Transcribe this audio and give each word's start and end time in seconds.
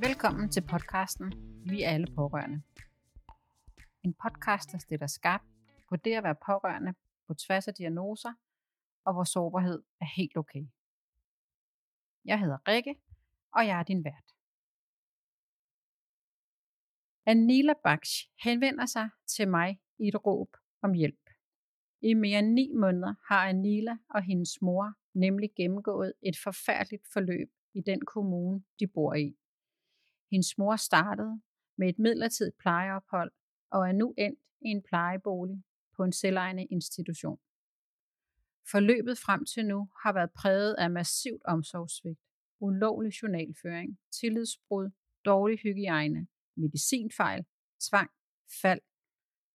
Velkommen 0.00 0.50
til 0.50 0.60
podcasten 0.60 1.32
Vi 1.70 1.82
er 1.82 1.90
alle 1.90 2.06
pårørende. 2.14 2.62
En 4.02 4.14
podcast, 4.14 4.72
der 4.72 4.78
stiller 4.78 5.06
skarp 5.06 5.40
på 5.88 5.96
det 5.96 6.12
at 6.12 6.22
være 6.22 6.34
pårørende 6.46 6.94
på 7.26 7.34
tværs 7.34 7.68
af 7.68 7.74
diagnoser, 7.74 8.32
og 9.04 9.12
hvor 9.12 9.24
sårbarhed 9.24 9.82
er 10.00 10.06
helt 10.16 10.36
okay. 10.36 10.66
Jeg 12.24 12.40
hedder 12.40 12.58
Rikke, 12.68 12.94
og 13.52 13.66
jeg 13.66 13.78
er 13.78 13.82
din 13.82 14.04
vært. 14.04 14.34
Anila 17.26 17.72
Baksh 17.84 18.28
henvender 18.44 18.86
sig 18.86 19.08
til 19.26 19.48
mig 19.48 19.80
i 19.98 20.08
et 20.08 20.26
råb 20.26 20.56
om 20.82 20.92
hjælp. 20.92 21.30
I 22.00 22.14
mere 22.14 22.38
end 22.38 22.52
ni 22.52 22.72
måneder 22.74 23.14
har 23.28 23.48
Anila 23.48 23.96
og 24.10 24.22
hendes 24.22 24.62
mor 24.62 24.94
nemlig 25.14 25.50
gennemgået 25.56 26.12
et 26.22 26.36
forfærdeligt 26.44 27.06
forløb 27.12 27.50
i 27.74 27.80
den 27.80 28.00
kommune, 28.00 28.64
de 28.80 28.86
bor 28.86 29.14
i. 29.14 29.36
Hendes 30.30 30.58
mor 30.58 30.76
startede 30.76 31.40
med 31.78 31.88
et 31.88 31.98
midlertidigt 31.98 32.58
plejeophold 32.58 33.32
og 33.70 33.88
er 33.88 33.92
nu 33.92 34.14
endt 34.18 34.40
i 34.60 34.68
en 34.68 34.82
plejebolig 34.82 35.62
på 35.96 36.04
en 36.04 36.12
selvejende 36.12 36.64
institution. 36.64 37.38
Forløbet 38.70 39.18
frem 39.18 39.44
til 39.44 39.66
nu 39.66 39.88
har 40.02 40.12
været 40.12 40.30
præget 40.30 40.74
af 40.74 40.90
massivt 40.90 41.42
omsorgssvigt, 41.44 42.20
ulovlig 42.60 43.12
journalføring, 43.22 43.98
tillidsbrud, 44.20 44.90
dårlig 45.24 45.58
hygiejne, 45.58 46.26
medicinfejl, 46.56 47.44
tvang, 47.88 48.10
fald, 48.62 48.80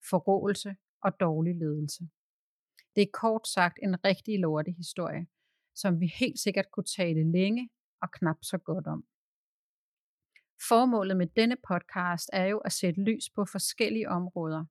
forråelse 0.10 0.76
og 1.02 1.20
dårlig 1.20 1.56
ledelse. 1.56 2.10
Det 2.96 3.02
er 3.02 3.12
kort 3.14 3.48
sagt 3.48 3.80
en 3.84 4.06
rigtig 4.06 4.40
lorte 4.40 4.72
historie, 4.72 5.28
som 5.76 6.00
vi 6.00 6.08
helt 6.20 6.40
sikkert 6.40 6.72
kunne 6.72 6.92
tale 6.98 7.32
længe 7.32 7.70
og 8.02 8.12
knap 8.12 8.38
så 8.42 8.58
godt 8.58 8.88
om. 8.88 9.06
Formålet 10.68 11.18
med 11.18 11.28
denne 11.28 11.58
podcast 11.68 12.30
er 12.34 12.46
jo 12.46 12.58
at 12.58 12.72
sætte 12.72 13.02
lys 13.02 13.30
på 13.36 13.46
forskellige 13.46 14.10
områder, 14.10 14.66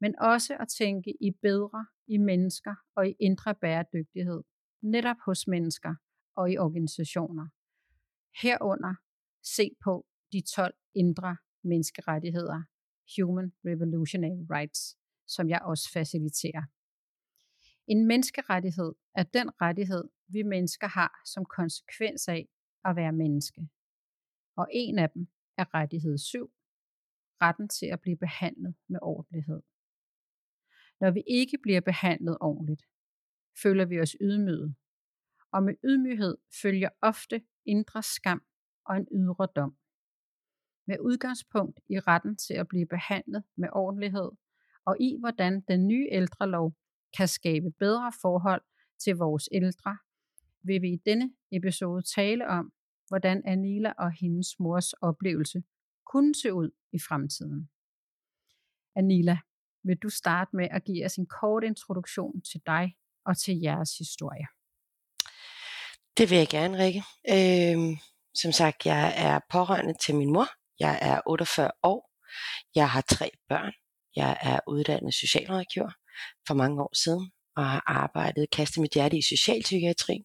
men 0.00 0.18
også 0.18 0.56
at 0.60 0.68
tænke 0.78 1.10
i 1.20 1.30
bedre, 1.42 1.86
i 2.06 2.18
mennesker 2.18 2.74
og 2.96 3.08
i 3.08 3.14
indre 3.20 3.54
bæredygtighed, 3.54 4.42
netop 4.82 5.16
hos 5.26 5.46
mennesker 5.46 5.94
og 6.36 6.52
i 6.52 6.58
organisationer. 6.58 7.46
Herunder 8.42 8.94
se 9.42 9.70
på 9.84 10.06
de 10.32 10.42
12 10.54 10.74
indre 10.94 11.36
menneskerettigheder, 11.64 12.62
Human 13.16 13.52
Revolutionary 13.66 14.44
Rights, 14.50 14.96
som 15.26 15.48
jeg 15.48 15.60
også 15.62 15.92
faciliterer. 15.92 16.62
En 17.86 18.06
menneskerettighed 18.06 18.92
er 19.14 19.22
den 19.22 19.50
rettighed, 19.62 20.04
vi 20.28 20.42
mennesker 20.42 20.88
har 20.88 21.20
som 21.24 21.44
konsekvens 21.44 22.28
af 22.28 22.48
at 22.84 22.96
være 22.96 23.12
menneske. 23.12 23.68
Og 24.60 24.68
en 24.72 24.98
af 24.98 25.10
dem 25.10 25.26
er 25.56 25.74
rettighed 25.74 26.18
7, 26.18 26.52
retten 27.42 27.68
til 27.68 27.86
at 27.86 28.00
blive 28.00 28.16
behandlet 28.16 28.74
med 28.88 28.98
ordentlighed. 29.02 29.62
Når 31.00 31.10
vi 31.10 31.22
ikke 31.26 31.58
bliver 31.62 31.80
behandlet 31.80 32.38
ordentligt, 32.40 32.82
føler 33.62 33.84
vi 33.84 34.00
os 34.00 34.16
ydmyget. 34.20 34.74
Og 35.52 35.62
med 35.62 35.74
ydmyghed 35.84 36.36
følger 36.62 36.88
ofte 37.02 37.42
indre 37.64 38.02
skam 38.02 38.42
og 38.84 38.96
en 38.96 39.08
ydre 39.12 39.48
dom. 39.56 39.76
Med 40.86 40.96
udgangspunkt 41.00 41.80
i 41.90 42.00
retten 42.00 42.36
til 42.36 42.54
at 42.54 42.68
blive 42.68 42.86
behandlet 42.86 43.44
med 43.56 43.68
ordentlighed, 43.72 44.30
og 44.84 44.96
i 45.00 45.16
hvordan 45.20 45.60
den 45.60 45.86
nye 45.86 46.08
ældrelov 46.10 46.76
kan 47.16 47.28
skabe 47.28 47.70
bedre 47.70 48.12
forhold 48.22 48.62
til 48.98 49.16
vores 49.16 49.48
ældre, 49.52 49.98
vil 50.62 50.82
vi 50.82 50.92
i 50.92 51.02
denne 51.06 51.32
episode 51.52 52.02
tale 52.02 52.48
om, 52.48 52.72
hvordan 53.08 53.42
Anila 53.44 53.92
og 53.98 54.12
hendes 54.12 54.48
mors 54.60 54.92
oplevelse 54.92 55.62
kunne 56.06 56.34
se 56.34 56.52
ud 56.52 56.70
i 56.92 56.98
fremtiden. 57.08 57.70
Anila, 58.96 59.38
vil 59.84 59.96
du 59.96 60.08
starte 60.08 60.56
med 60.56 60.68
at 60.70 60.84
give 60.84 61.04
os 61.04 61.16
en 61.16 61.26
kort 61.26 61.64
introduktion 61.64 62.42
til 62.42 62.60
dig 62.66 62.96
og 63.26 63.38
til 63.38 63.60
jeres 63.60 63.98
historie? 63.98 64.46
Det 66.18 66.30
vil 66.30 66.38
jeg 66.38 66.48
gerne, 66.48 66.78
Rikke. 66.78 67.02
Øhm, 67.34 67.96
som 68.34 68.52
sagt, 68.52 68.86
jeg 68.86 69.14
er 69.16 69.40
pårørende 69.50 69.94
til 70.04 70.14
min 70.14 70.32
mor. 70.32 70.46
Jeg 70.78 70.98
er 71.02 71.20
48 71.26 71.70
år. 71.82 72.10
Jeg 72.74 72.90
har 72.90 73.00
tre 73.00 73.30
børn. 73.48 73.72
Jeg 74.16 74.38
er 74.42 74.60
uddannet 74.66 75.14
socialrådgiver 75.14 75.90
for 76.46 76.54
mange 76.54 76.82
år 76.82 76.94
siden 77.04 77.30
og 77.58 77.66
har 77.70 77.82
arbejdet 77.86 78.50
kastet 78.50 78.80
mit 78.80 78.94
hjerte 78.94 79.18
i 79.18 79.22
socialpsykiatrien 79.22 80.24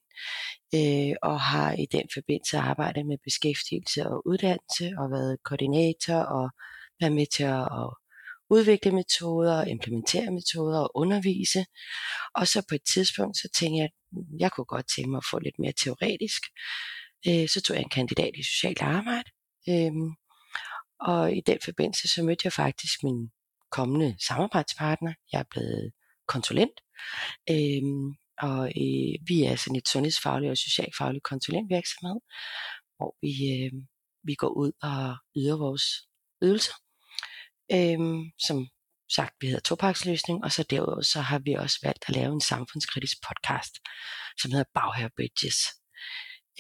øh, 0.76 1.16
og 1.22 1.42
har 1.42 1.72
i 1.74 1.86
den 1.92 2.06
forbindelse 2.14 2.58
arbejdet 2.58 3.06
med 3.06 3.18
beskæftigelse 3.24 4.08
og 4.10 4.28
uddannelse 4.28 4.86
og 4.98 5.12
været 5.12 5.38
koordinator 5.44 6.16
og 6.16 6.50
været 7.00 7.14
med 7.14 7.26
til 7.36 7.44
at 7.44 7.90
udvikle 8.50 8.92
metoder, 8.92 9.66
implementere 9.66 10.32
metoder 10.32 10.80
og 10.80 10.92
undervise. 10.96 11.66
Og 12.36 12.48
så 12.48 12.66
på 12.70 12.76
et 12.76 12.86
tidspunkt, 12.94 13.38
så 13.38 13.48
tænkte 13.60 13.78
jeg, 13.78 13.86
at 13.86 13.92
jeg 14.40 14.52
kunne 14.52 14.66
godt 14.76 14.88
tænke 14.96 15.10
mig 15.10 15.18
at 15.18 15.30
få 15.32 15.40
lidt 15.40 15.60
mere 15.60 15.74
teoretisk. 15.84 16.42
Øh, 17.28 17.48
så 17.50 17.62
tog 17.62 17.76
jeg 17.76 17.84
en 17.84 17.90
kandidat 17.90 18.32
i 18.36 18.44
socialt 18.44 18.82
arbejde. 18.82 19.30
Øh, 19.70 19.92
og 21.00 21.34
i 21.38 21.42
den 21.42 21.60
forbindelse, 21.66 22.08
så 22.08 22.24
mødte 22.24 22.42
jeg 22.44 22.54
faktisk 22.54 23.04
min 23.04 23.32
kommende 23.72 24.16
samarbejdspartner. 24.28 25.14
Jeg 25.32 25.40
er 25.40 25.50
blevet 25.52 25.92
konsulent. 26.28 26.83
Øh, 27.50 27.84
og 28.38 28.68
øh, 28.68 29.14
vi 29.28 29.44
er 29.44 29.56
sådan 29.56 29.76
et 29.76 29.88
sundhedsfagligt 29.88 30.52
og 30.52 30.58
socialfagligt 30.58 31.24
konsulentvirksomhed, 31.24 32.20
hvor 32.98 33.16
vi, 33.22 33.34
øh, 33.56 33.74
vi 34.24 34.34
går 34.36 34.50
ud 34.64 34.72
og 34.82 35.18
yder 35.38 35.58
vores 35.58 35.84
ydelser. 36.44 36.74
Øh, 37.72 38.00
som 38.48 38.68
sagt, 39.16 39.34
vi 39.42 39.48
hedder 39.48 39.62
topaksløsning, 39.62 40.44
og 40.44 40.52
så 40.52 40.64
derudover 40.64 41.02
så 41.02 41.22
har 41.22 41.40
vi 41.40 41.54
også 41.54 41.80
valgt 41.84 42.06
at 42.08 42.16
lave 42.16 42.34
en 42.34 42.42
samfundskritisk 42.42 43.18
podcast, 43.28 43.74
som 44.42 44.52
hedder 44.52 44.74
Bagher 44.74 45.10
Bridges. 45.16 45.58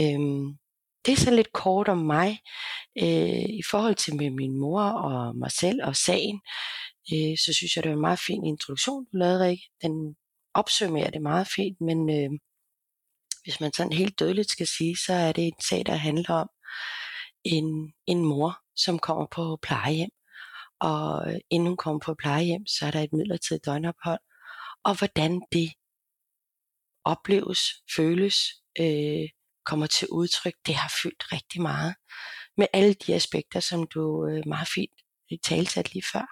Øhm, 0.01 0.57
det 1.05 1.11
er 1.11 1.17
så 1.17 1.31
lidt 1.31 1.53
kort 1.53 1.87
om 1.87 1.97
mig. 1.97 2.39
Øh, 3.01 3.45
I 3.61 3.63
forhold 3.71 3.95
til 3.95 4.15
med 4.15 4.29
min 4.29 4.59
mor 4.59 4.83
og 4.83 5.35
mig 5.35 5.51
selv 5.51 5.79
og 5.83 5.95
sagen, 5.95 6.41
øh, 7.13 7.37
så 7.37 7.53
synes 7.53 7.75
jeg, 7.75 7.83
det 7.83 7.89
var 7.89 7.95
en 7.95 8.01
meget 8.01 8.19
fin 8.27 8.45
introduktion, 8.45 9.05
du 9.05 9.17
lavede, 9.17 9.45
Rikke. 9.45 9.63
Den 9.81 10.15
opsummerer 10.53 11.09
det 11.09 11.21
meget 11.21 11.47
fint, 11.55 11.81
men 11.81 12.09
øh, 12.09 12.39
hvis 13.43 13.59
man 13.59 13.73
sådan 13.73 13.93
helt 13.93 14.19
dødeligt 14.19 14.51
skal 14.51 14.67
sige, 14.67 14.97
så 15.05 15.13
er 15.13 15.31
det 15.31 15.47
en 15.47 15.61
sag, 15.69 15.85
der 15.85 15.95
handler 15.95 16.33
om 16.33 16.49
en, 17.43 17.93
en 18.07 18.25
mor, 18.25 18.59
som 18.75 18.99
kommer 18.99 19.25
på 19.31 19.59
plejehjem. 19.61 20.09
Og 20.79 21.33
øh, 21.33 21.39
inden 21.49 21.67
hun 21.67 21.77
kommer 21.77 21.99
på 21.99 22.15
plejehjem, 22.19 22.65
så 22.65 22.85
er 22.85 22.91
der 22.91 23.01
et 23.01 23.13
midlertidigt 23.13 23.65
døgnophold. 23.65 24.19
Og 24.83 24.97
hvordan 24.97 25.41
det 25.51 25.73
opleves, 27.05 27.59
føles, 27.95 28.35
øh, 28.79 29.29
kommer 29.65 29.87
til 29.87 30.07
udtryk, 30.11 30.53
det 30.65 30.75
har 30.75 30.93
fyldt 31.03 31.31
rigtig 31.31 31.61
meget. 31.61 31.95
Med 32.57 32.67
alle 32.73 32.93
de 32.93 33.15
aspekter, 33.15 33.59
som 33.59 33.87
du 33.87 34.27
øh, 34.27 34.43
meget 34.45 34.67
fint 34.75 35.01
øh, 35.31 35.37
talsat 35.43 35.93
lige 35.93 36.05
før. 36.13 36.25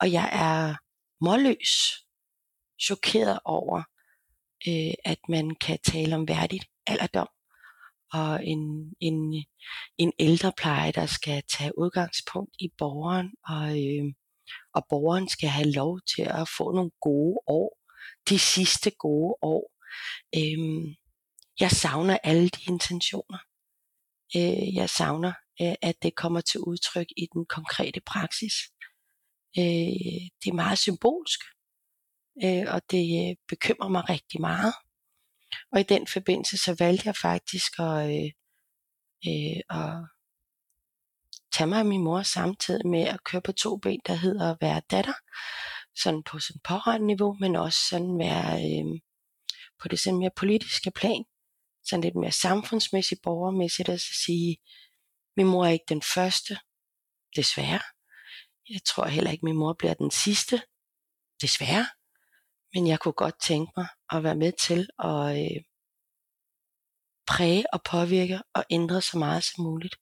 Og 0.00 0.12
jeg 0.12 0.30
er 0.32 0.74
målløs 1.24 2.04
chokeret 2.80 3.38
over, 3.44 3.82
øh, 4.68 4.94
at 5.04 5.18
man 5.28 5.56
kan 5.60 5.78
tale 5.86 6.14
om 6.14 6.28
værdigt 6.28 6.64
alderdom 6.86 7.28
og 8.14 8.46
en, 8.46 8.92
en, 9.00 9.44
en 9.98 10.12
ældrepleje, 10.18 10.92
der 10.92 11.06
skal 11.06 11.42
tage 11.48 11.78
udgangspunkt 11.78 12.56
i 12.58 12.68
borgeren, 12.78 13.30
og, 13.48 13.66
øh, 13.84 14.04
og 14.74 14.86
borgeren 14.88 15.28
skal 15.28 15.48
have 15.48 15.70
lov 15.70 16.00
til 16.14 16.22
at 16.22 16.48
få 16.56 16.72
nogle 16.72 16.90
gode 17.00 17.38
år, 17.46 17.78
de 18.28 18.38
sidste 18.38 18.90
gode 18.90 19.34
år. 19.42 19.72
Øh, 20.36 20.94
jeg 21.60 21.70
savner 21.70 22.18
alle 22.24 22.48
de 22.48 22.60
intentioner. 22.68 23.38
Øh, 24.36 24.74
jeg 24.74 24.90
savner, 24.90 25.32
øh, 25.62 25.74
at 25.82 25.94
det 26.02 26.14
kommer 26.14 26.40
til 26.40 26.60
udtryk 26.60 27.06
i 27.16 27.26
den 27.34 27.46
konkrete 27.46 28.00
praksis. 28.06 28.54
Øh, 29.58 30.22
det 30.40 30.48
er 30.50 30.60
meget 30.64 30.78
symbolsk, 30.78 31.40
øh, 32.42 32.74
og 32.74 32.82
det 32.90 33.30
øh, 33.30 33.36
bekymrer 33.48 33.88
mig 33.88 34.08
rigtig 34.08 34.40
meget. 34.40 34.74
Og 35.72 35.80
i 35.80 35.82
den 35.82 36.06
forbindelse 36.06 36.56
så 36.58 36.76
valgte 36.78 37.06
jeg 37.06 37.16
faktisk 37.16 37.72
at, 37.78 38.10
øh, 38.10 38.30
øh, 39.28 39.60
at 39.70 40.08
tage 41.52 41.66
mig 41.66 41.78
af 41.78 41.84
min 41.84 42.04
mor 42.04 42.22
samtidig 42.22 42.86
med 42.86 43.02
at 43.02 43.24
køre 43.24 43.42
på 43.42 43.52
to 43.52 43.76
ben, 43.76 44.00
der 44.06 44.14
hedder 44.14 44.50
at 44.50 44.58
være 44.60 44.82
datter, 44.90 45.14
sådan 45.96 46.22
på 46.22 46.38
sådan 46.38 46.60
pårørende 46.64 47.06
niveau, 47.06 47.36
men 47.40 47.56
også 47.56 47.78
sådan 47.90 48.18
være 48.18 48.52
øh, 48.54 49.00
på 49.82 49.88
det 49.88 50.00
sådan 50.00 50.18
mere 50.18 50.30
politiske 50.36 50.90
plan, 50.90 51.24
sådan 51.84 52.02
lidt 52.02 52.16
mere 52.16 52.32
samfundsmæssigt, 52.32 53.22
borgermæssigt, 53.22 53.88
at 53.88 54.00
sige, 54.00 54.56
min 55.36 55.46
mor 55.46 55.64
er 55.64 55.70
ikke 55.70 55.84
den 55.88 56.02
første, 56.02 56.58
desværre. 57.36 57.80
Jeg 58.70 58.80
tror 58.86 59.06
heller 59.06 59.30
ikke, 59.30 59.44
min 59.44 59.56
mor 59.56 59.72
bliver 59.78 59.94
den 59.94 60.10
sidste, 60.10 60.62
desværre. 61.40 61.86
Men 62.74 62.86
jeg 62.86 63.00
kunne 63.00 63.12
godt 63.24 63.34
tænke 63.42 63.72
mig 63.76 63.88
at 64.10 64.22
være 64.22 64.34
med 64.34 64.52
til 64.52 64.88
at 64.98 65.42
øh, 65.42 65.62
præge 67.26 67.64
og 67.74 67.80
påvirke 67.90 68.40
og 68.54 68.64
ændre 68.70 69.02
så 69.02 69.18
meget 69.18 69.44
som 69.44 69.64
muligt 69.64 69.94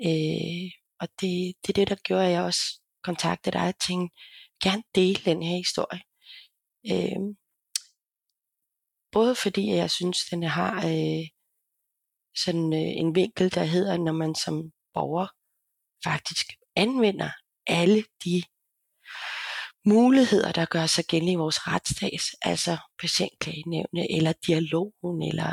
Øh, 0.00 0.70
og 1.00 1.08
det, 1.20 1.54
det 1.62 1.68
er 1.68 1.72
det, 1.74 1.88
der 1.88 1.94
gjorde, 2.04 2.26
at 2.26 2.32
jeg 2.32 2.42
også 2.42 2.80
kontaktede 3.02 3.58
dig 3.58 3.68
og 3.68 3.78
tænkte, 3.78 4.16
gerne 4.62 4.82
dele 4.94 5.20
den 5.24 5.42
her 5.42 5.56
historie. 5.56 6.02
Øh, 6.92 7.20
både 9.12 9.34
fordi 9.34 9.70
jeg 9.70 9.90
synes, 9.90 10.18
den 10.30 10.42
har 10.42 10.76
øh, 10.76 11.26
sådan 12.36 12.72
øh, 12.72 12.92
en 13.02 13.14
vinkel, 13.14 13.54
der 13.54 13.64
hedder, 13.64 13.96
når 13.96 14.12
man 14.12 14.34
som 14.34 14.72
borger 14.94 15.28
faktisk 16.04 16.46
anvender 16.76 17.30
alle 17.66 18.04
de 18.24 18.42
muligheder, 19.86 20.52
der 20.52 20.64
gør 20.64 20.86
sig 20.86 21.04
gældende 21.04 21.32
i 21.32 21.36
vores 21.36 21.66
retsstat, 21.68 22.22
altså 22.42 22.76
patientklagenævne, 22.98 24.12
eller 24.16 24.32
dialogen, 24.46 25.22
eller 25.22 25.50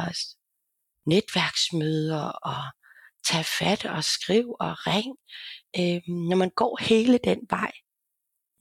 netværksmøder, 1.06 2.24
og 2.24 2.64
tage 3.26 3.44
fat 3.44 3.86
og 3.86 4.04
skriv 4.04 4.56
og 4.60 4.88
ring. 4.88 5.18
Øh, 5.80 6.02
når 6.30 6.38
man 6.38 6.50
går 6.50 6.78
hele 6.84 7.20
den 7.24 7.40
vej 7.50 7.72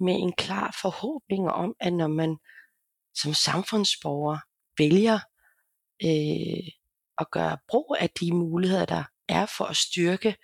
med 0.00 0.14
en 0.14 0.32
klar 0.32 0.78
forhåbning 0.82 1.50
om, 1.50 1.74
at 1.80 1.92
når 1.92 2.08
man 2.08 2.36
som 3.14 3.34
samfundsborger 3.34 4.38
vælger 4.78 5.18
øh, 6.04 6.68
at 7.18 7.30
gøre 7.30 7.58
brug 7.68 7.96
af 8.00 8.10
de 8.10 8.32
muligheder, 8.32 8.84
der 8.84 9.04
er 9.28 9.46
for 9.46 9.64
at 9.64 9.76
styrke 9.76 10.36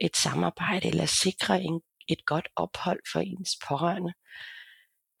et 0.00 0.16
samarbejde 0.16 0.88
eller 0.88 1.06
sikre 1.06 1.62
en, 1.62 1.80
et 2.08 2.24
godt 2.26 2.48
ophold 2.56 3.00
for 3.12 3.20
ens 3.20 3.50
pårørende, 3.68 4.12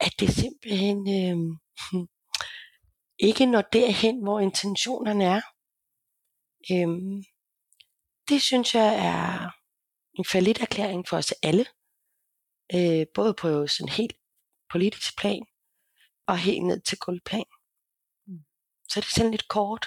at 0.06 0.12
det 0.20 0.28
simpelthen 0.42 0.98
øh, 1.18 1.38
ikke 3.28 3.46
når 3.46 3.62
derhen, 3.62 4.22
hvor 4.22 4.40
intentionerne 4.40 5.24
er. 5.24 5.42
Øh, 6.72 6.88
det 8.28 8.42
synes 8.42 8.74
jeg 8.74 8.90
er 9.10 9.50
en 10.18 10.24
falit 10.32 10.60
erklæring 10.60 11.08
for 11.08 11.16
os 11.16 11.32
alle, 11.42 11.66
øh, 12.74 13.06
både 13.14 13.34
på 13.34 13.66
sådan 13.66 13.92
helt 13.92 14.16
politisk 14.72 15.18
plan 15.18 15.44
og 16.26 16.38
helt 16.38 16.64
ned 16.66 16.80
til 16.80 16.98
guldplan. 16.98 17.50
Mm. 18.26 18.44
Så 18.88 19.00
det 19.00 19.06
er 19.06 19.14
sådan 19.16 19.30
lidt 19.30 19.48
kort, 19.48 19.86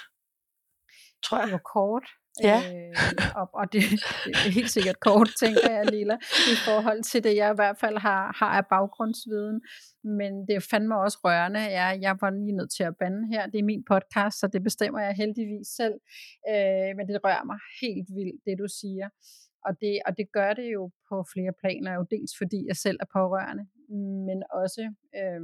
tror 1.24 1.38
jeg. 1.38 1.46
Det 1.46 1.52
var 1.52 1.70
kort, 1.74 2.06
Ja. 2.42 2.58
Øh, 2.58 2.94
og, 3.40 3.50
og 3.54 3.72
det, 3.72 3.82
det 4.24 4.32
er 4.46 4.50
helt 4.50 4.70
sikkert 4.70 5.00
kort, 5.00 5.28
tænker 5.40 5.70
jeg, 5.70 5.90
Lila, 5.92 6.16
i 6.54 6.56
forhold 6.68 7.02
til 7.02 7.24
det, 7.24 7.36
jeg 7.36 7.52
i 7.52 7.54
hvert 7.54 7.78
fald 7.78 7.98
har, 7.98 8.36
har 8.38 8.50
af 8.58 8.66
baggrundsviden. 8.66 9.60
Men 10.04 10.32
det 10.46 10.54
er 10.56 10.66
fandme 10.70 11.00
også 11.00 11.18
rørende. 11.24 11.60
Ja, 11.60 11.86
jeg 12.06 12.16
var 12.20 12.30
lige 12.30 12.56
nødt 12.56 12.72
til 12.76 12.82
at 12.82 12.96
bande 12.96 13.28
her. 13.28 13.46
Det 13.46 13.58
er 13.58 13.70
min 13.72 13.84
podcast, 13.92 14.40
så 14.40 14.46
det 14.46 14.62
bestemmer 14.62 15.00
jeg 15.00 15.14
heldigvis 15.14 15.68
selv. 15.68 15.96
Øh, 16.50 16.90
men 16.96 17.04
det 17.08 17.24
rører 17.24 17.44
mig 17.44 17.58
helt 17.82 18.08
vildt, 18.16 18.40
det 18.46 18.58
du 18.58 18.68
siger. 18.80 19.08
Og 19.66 19.72
det, 19.80 19.94
og 20.06 20.16
det 20.18 20.26
gør 20.32 20.52
det 20.52 20.68
jo 20.76 20.90
på 21.08 21.24
flere 21.34 21.52
planer, 21.62 21.94
jo 21.94 22.02
dels 22.10 22.32
fordi 22.40 22.58
jeg 22.66 22.76
selv 22.76 22.98
er 23.00 23.08
pårørende, 23.12 23.64
men 24.28 24.42
også... 24.62 24.82
Øh, 25.20 25.42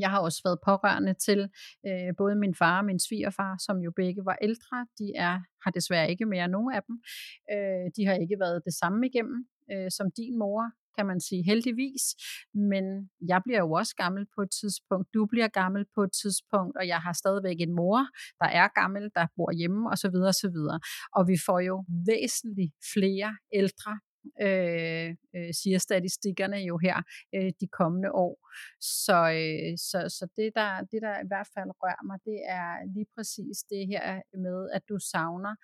jeg 0.00 0.10
har 0.10 0.20
også 0.20 0.40
været 0.44 0.58
pårørende 0.66 1.14
til 1.26 1.40
øh, 1.86 2.10
både 2.18 2.34
min 2.36 2.54
far 2.54 2.78
og 2.78 2.84
min 2.84 3.00
svigerfar, 3.06 3.52
som 3.66 3.76
jo 3.86 3.90
begge 3.96 4.24
var 4.24 4.36
ældre. 4.42 4.86
De 4.98 5.06
er, 5.16 5.34
har 5.64 5.70
desværre 5.70 6.10
ikke 6.10 6.26
mere 6.26 6.48
nogen 6.48 6.72
af 6.74 6.82
dem. 6.88 6.96
Øh, 7.52 7.86
de 7.96 8.06
har 8.06 8.14
ikke 8.14 8.36
været 8.44 8.62
det 8.64 8.74
samme 8.74 9.06
igennem 9.06 9.38
øh, 9.72 9.90
som 9.90 10.06
din 10.16 10.38
mor, 10.38 10.62
kan 10.96 11.06
man 11.06 11.20
sige 11.20 11.42
heldigvis. 11.50 12.04
Men 12.54 12.84
jeg 13.30 13.40
bliver 13.46 13.58
jo 13.58 13.70
også 13.72 13.94
gammel 13.96 14.26
på 14.34 14.40
et 14.42 14.52
tidspunkt. 14.60 15.06
Du 15.14 15.26
bliver 15.32 15.48
gammel 15.48 15.84
på 15.94 16.02
et 16.02 16.12
tidspunkt, 16.22 16.76
og 16.80 16.86
jeg 16.92 17.00
har 17.06 17.12
stadigvæk 17.12 17.58
en 17.60 17.74
mor, 17.80 18.00
der 18.40 18.48
er 18.60 18.68
gammel, 18.80 19.04
der 19.16 19.26
bor 19.36 19.50
hjemme 19.60 19.80
osv. 19.92 20.16
osv. 20.32 20.58
Og 21.16 21.22
vi 21.30 21.36
får 21.46 21.60
jo 21.70 21.84
væsentligt 22.06 22.74
flere 22.94 23.30
ældre 23.60 23.92
øh, 24.46 25.08
øh, 25.36 25.54
siger 25.60 25.78
statistikkerne 25.78 26.56
jo 26.56 26.78
her 26.78 26.96
øh, 27.34 27.50
de 27.60 27.66
kommende 27.78 28.10
år. 28.12 28.34
Så, 28.80 29.18
øh, 29.40 29.78
så, 29.88 29.98
så 30.18 30.24
det, 30.36 30.52
der, 30.54 30.70
det, 30.90 31.02
der 31.02 31.14
i 31.24 31.28
hvert 31.30 31.48
fald 31.54 31.70
rører 31.82 32.04
mig, 32.06 32.18
det 32.24 32.38
er 32.58 32.70
lige 32.94 33.06
præcis 33.16 33.58
det 33.72 33.82
her 33.92 34.04
med, 34.46 34.70
at 34.76 34.82
du 34.88 34.98
savner, 35.12 35.54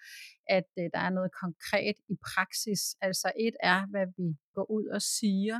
at 0.48 0.68
øh, 0.78 0.84
der 0.94 1.00
er 1.06 1.10
noget 1.10 1.30
konkret 1.42 1.96
i 2.08 2.16
praksis. 2.30 2.82
Altså 3.00 3.32
et 3.46 3.56
er, 3.62 3.86
hvad 3.86 4.06
vi 4.18 4.28
går 4.54 4.70
ud 4.70 4.86
og 4.86 5.02
siger. 5.02 5.58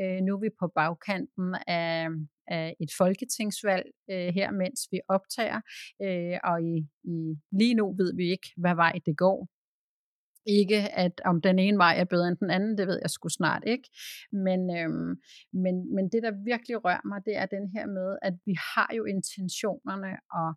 Øh, 0.00 0.18
nu 0.26 0.34
er 0.36 0.40
vi 0.40 0.50
på 0.60 0.66
bagkanten 0.74 1.56
af, 1.66 2.08
af 2.48 2.76
et 2.80 2.90
folketingsvalg 2.98 3.86
øh, 4.10 4.34
her, 4.34 4.50
mens 4.50 4.80
vi 4.92 5.00
optager, 5.08 5.60
øh, 6.02 6.38
og 6.44 6.62
i, 6.62 6.76
i, 7.04 7.16
lige 7.52 7.74
nu 7.74 7.94
ved 7.96 8.16
vi 8.16 8.30
ikke, 8.30 8.48
hvad 8.56 8.74
vej 8.74 8.98
det 9.06 9.16
går. 9.16 9.48
Ikke 10.46 10.76
at 10.76 11.20
om 11.24 11.40
den 11.40 11.58
ene 11.58 11.78
vej 11.78 11.94
er 11.98 12.04
bedre 12.04 12.28
end 12.28 12.36
den 12.36 12.50
anden, 12.50 12.78
det 12.78 12.86
ved 12.86 12.98
jeg 13.02 13.10
sgu 13.10 13.28
snart 13.28 13.62
ikke. 13.66 13.88
Men, 14.32 14.60
øhm, 14.78 15.14
men, 15.52 15.94
men 15.94 16.04
det, 16.12 16.22
der 16.22 16.32
virkelig 16.44 16.84
rører 16.84 17.06
mig, 17.10 17.20
det 17.24 17.36
er 17.36 17.46
den 17.46 17.68
her 17.74 17.86
med, 17.86 18.18
at 18.22 18.34
vi 18.46 18.54
har 18.74 18.90
jo 18.96 19.04
intentionerne, 19.04 20.12
og, 20.40 20.50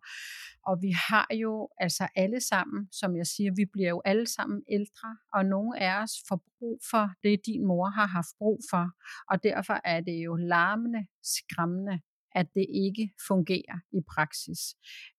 og 0.68 0.74
vi 0.82 0.92
har 1.08 1.28
jo 1.34 1.68
altså 1.78 2.08
alle 2.16 2.40
sammen, 2.40 2.88
som 2.92 3.16
jeg 3.16 3.26
siger, 3.26 3.50
vi 3.56 3.64
bliver 3.72 3.88
jo 3.88 4.02
alle 4.04 4.26
sammen 4.26 4.62
ældre, 4.68 5.08
og 5.34 5.46
nogle 5.46 5.80
af 5.80 6.02
os 6.02 6.12
får 6.28 6.40
brug 6.58 6.80
for 6.90 7.04
det, 7.22 7.46
din 7.46 7.66
mor 7.66 7.88
har 7.98 8.06
haft 8.06 8.32
brug 8.38 8.58
for. 8.70 8.84
Og 9.30 9.42
derfor 9.42 9.76
er 9.84 10.00
det 10.00 10.18
jo 10.26 10.34
larmende, 10.36 11.06
skræmmende, 11.22 12.00
at 12.34 12.46
det 12.54 12.66
ikke 12.86 13.12
fungerer 13.28 13.78
i 13.92 14.00
praksis. 14.14 14.60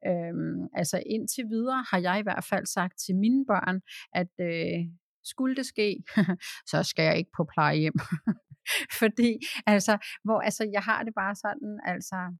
Øhm, 0.07 0.67
altså 0.73 1.03
indtil 1.05 1.45
videre 1.49 1.85
har 1.91 1.99
jeg 1.99 2.19
i 2.19 2.23
hvert 2.23 2.43
fald 2.43 2.65
sagt 2.65 2.99
til 3.05 3.15
mine 3.15 3.45
børn, 3.45 3.81
at 4.13 4.33
øh, 4.39 4.79
skulle 5.23 5.55
det 5.55 5.65
ske, 5.65 6.03
så 6.71 6.83
skal 6.83 7.03
jeg 7.03 7.17
ikke 7.17 7.31
på 7.37 7.47
plejehjem. 7.53 7.99
Fordi 8.99 9.31
altså, 9.65 9.97
hvor, 10.23 10.39
altså, 10.39 10.69
jeg 10.73 10.81
har 10.81 11.03
det 11.03 11.13
bare 11.15 11.35
sådan, 11.35 11.79
altså, 11.85 12.35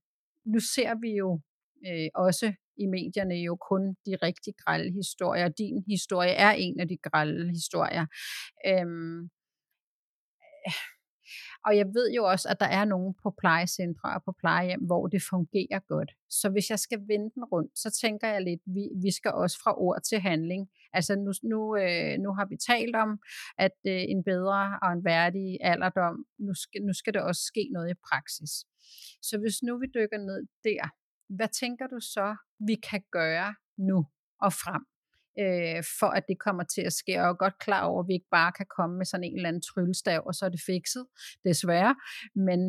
nu 0.46 0.60
ser 0.60 0.96
vi 1.02 1.12
jo 1.24 1.42
øh, 1.88 2.10
også 2.16 2.54
i 2.78 2.86
medierne 2.86 3.36
jo 3.36 3.56
kun 3.70 3.84
de 4.06 4.14
rigtig 4.28 4.54
grælde 4.66 4.92
historier. 4.94 5.50
Din 5.50 5.84
historie 5.88 6.32
er 6.32 6.52
en 6.52 6.80
af 6.80 6.88
de 6.88 6.98
grælde 6.98 7.50
historier. 7.50 8.06
Øhm, 8.68 9.30
og 11.66 11.78
jeg 11.78 11.88
ved 11.94 12.12
jo 12.18 12.24
også, 12.24 12.50
at 12.50 12.60
der 12.60 12.66
er 12.66 12.86
nogen 12.86 13.14
på 13.24 13.36
plejecentre 13.42 14.14
og 14.16 14.24
på 14.24 14.32
plejehjem, 14.40 14.82
hvor 14.86 15.08
det 15.08 15.22
fungerer 15.30 15.80
godt. 15.80 16.12
Så 16.30 16.50
hvis 16.50 16.70
jeg 16.70 16.80
skal 16.80 17.00
vende 17.08 17.30
den 17.36 17.44
rundt, 17.44 17.80
så 17.80 17.92
tænker 18.02 18.28
jeg 18.28 18.42
lidt, 18.42 18.62
vi, 18.66 18.84
vi 19.04 19.12
skal 19.12 19.32
også 19.32 19.58
fra 19.64 19.74
ord 19.78 20.02
til 20.10 20.20
handling. 20.20 20.70
Altså 20.94 21.16
nu, 21.16 21.32
nu, 21.52 21.60
øh, 21.84 22.18
nu 22.24 22.30
har 22.38 22.46
vi 22.46 22.58
talt 22.72 22.96
om, 22.96 23.20
at 23.58 23.78
øh, 23.88 24.04
en 24.14 24.24
bedre 24.24 24.80
og 24.82 24.90
en 24.94 25.06
værdig 25.06 25.58
alderdom, 25.62 26.26
nu 26.40 26.54
skal, 26.54 26.82
nu 26.82 26.94
skal 26.94 27.14
der 27.14 27.22
også 27.22 27.42
ske 27.42 27.70
noget 27.74 27.92
i 27.92 28.02
praksis. 28.10 28.54
Så 29.22 29.38
hvis 29.42 29.58
nu 29.64 29.80
vi 29.80 29.88
dykker 29.98 30.18
ned 30.18 30.40
der, 30.64 30.84
hvad 31.38 31.50
tænker 31.62 31.88
du 31.88 32.00
så, 32.00 32.36
vi 32.68 32.76
kan 32.90 33.04
gøre 33.12 33.56
nu 33.78 34.00
og 34.42 34.54
frem? 34.54 34.84
Øh, 35.44 35.84
for 36.00 36.10
at 36.18 36.24
det 36.28 36.38
kommer 36.40 36.64
til 36.64 36.82
at 36.82 36.94
ske. 36.94 37.12
Og 37.12 37.24
jeg 37.24 37.30
er 37.30 37.44
godt 37.46 37.60
klar 37.60 37.84
over, 37.86 38.04
at 38.04 38.08
vi 38.08 38.14
ikke 38.14 38.32
bare 38.32 38.52
kan 38.52 38.66
komme 38.78 38.98
med 38.98 39.06
sådan 39.06 39.24
en 39.24 39.36
eller 39.36 39.50
anden 39.50 39.62
tryllestav, 39.62 40.22
og 40.26 40.34
så 40.36 40.46
er 40.46 40.50
det 40.50 40.62
fikset, 40.66 41.06
desværre. 41.46 41.96
Men, 42.36 42.60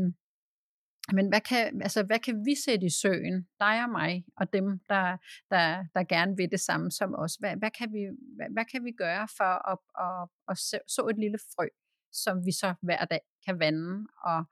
men 1.16 1.28
hvad, 1.28 1.40
kan, 1.40 1.82
altså, 1.82 2.02
hvad 2.02 2.18
kan 2.18 2.36
vi 2.46 2.54
sætte 2.64 2.86
i 2.86 2.96
søen, 3.02 3.36
dig 3.60 3.84
og 3.84 3.90
mig, 3.90 4.24
og 4.36 4.52
dem, 4.52 4.66
der, 4.88 5.06
der, 5.50 5.84
der 5.94 6.04
gerne 6.14 6.36
vil 6.36 6.50
det 6.50 6.60
samme 6.60 6.90
som 6.90 7.14
os? 7.14 7.34
Hvad, 7.40 7.56
hvad, 7.56 7.70
kan, 7.78 7.92
vi, 7.92 8.02
hvad, 8.36 8.46
hvad 8.52 8.64
kan 8.72 8.84
vi 8.84 8.92
gøre 8.92 9.28
for 9.38 9.52
at, 9.72 9.78
at, 10.06 10.28
at, 10.50 10.56
at 10.74 10.90
så 10.94 11.02
et 11.10 11.18
lille 11.18 11.38
frø, 11.54 11.66
som 12.12 12.46
vi 12.46 12.52
så 12.52 12.74
hver 12.82 13.04
dag 13.04 13.20
kan 13.46 13.58
vande, 13.58 14.06
og, 14.24 14.44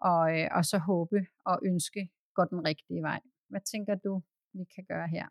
og, 0.00 0.22
øh, 0.38 0.48
og 0.56 0.64
så 0.64 0.78
håbe 0.78 1.26
og 1.44 1.60
ønske 1.64 2.10
går 2.34 2.44
den 2.44 2.64
rigtige 2.70 3.02
vej? 3.02 3.20
Hvad 3.50 3.60
tænker 3.72 3.94
du, 3.94 4.22
vi 4.52 4.64
kan 4.74 4.84
gøre 4.88 5.08
her? 5.08 5.26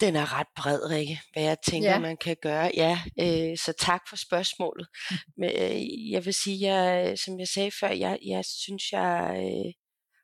Den 0.00 0.16
er 0.16 0.38
ret 0.38 0.46
bred, 0.56 0.90
Rikke, 0.90 1.20
hvad 1.32 1.42
jeg 1.42 1.56
tænker, 1.66 1.90
ja. 1.90 1.98
man 1.98 2.16
kan 2.16 2.36
gøre. 2.42 2.70
Ja, 2.74 3.00
øh, 3.20 3.58
så 3.58 3.72
tak 3.78 4.02
for 4.08 4.16
spørgsmålet. 4.16 4.88
Men, 5.38 5.50
øh, 5.50 6.10
jeg 6.10 6.24
vil 6.24 6.34
sige, 6.34 6.72
jeg, 6.72 7.18
som 7.18 7.38
jeg 7.38 7.48
sagde 7.48 7.70
før, 7.80 7.88
jeg, 7.88 8.18
jeg 8.26 8.44
synes, 8.44 8.92
jeg 8.92 9.34
øh, 9.36 9.72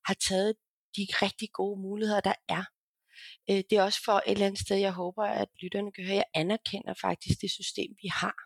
har 0.07 0.15
taget 0.29 0.55
de 0.97 1.07
rigtig 1.23 1.49
gode 1.53 1.81
muligheder, 1.81 2.21
der 2.21 2.35
er. 2.49 2.65
Øh, 3.51 3.63
det 3.71 3.73
er 3.73 3.83
også 3.83 4.01
for 4.05 4.13
et 4.13 4.23
eller 4.27 4.47
andet 4.47 4.61
sted, 4.61 4.77
jeg 4.77 4.93
håber, 4.93 5.25
at 5.25 5.49
lytterne 5.63 5.93
kan 5.93 6.05
høre, 6.05 6.17
jeg 6.17 6.31
anerkender 6.35 6.95
faktisk 7.01 7.41
det 7.41 7.51
system, 7.51 7.91
vi 8.03 8.09
har. 8.09 8.37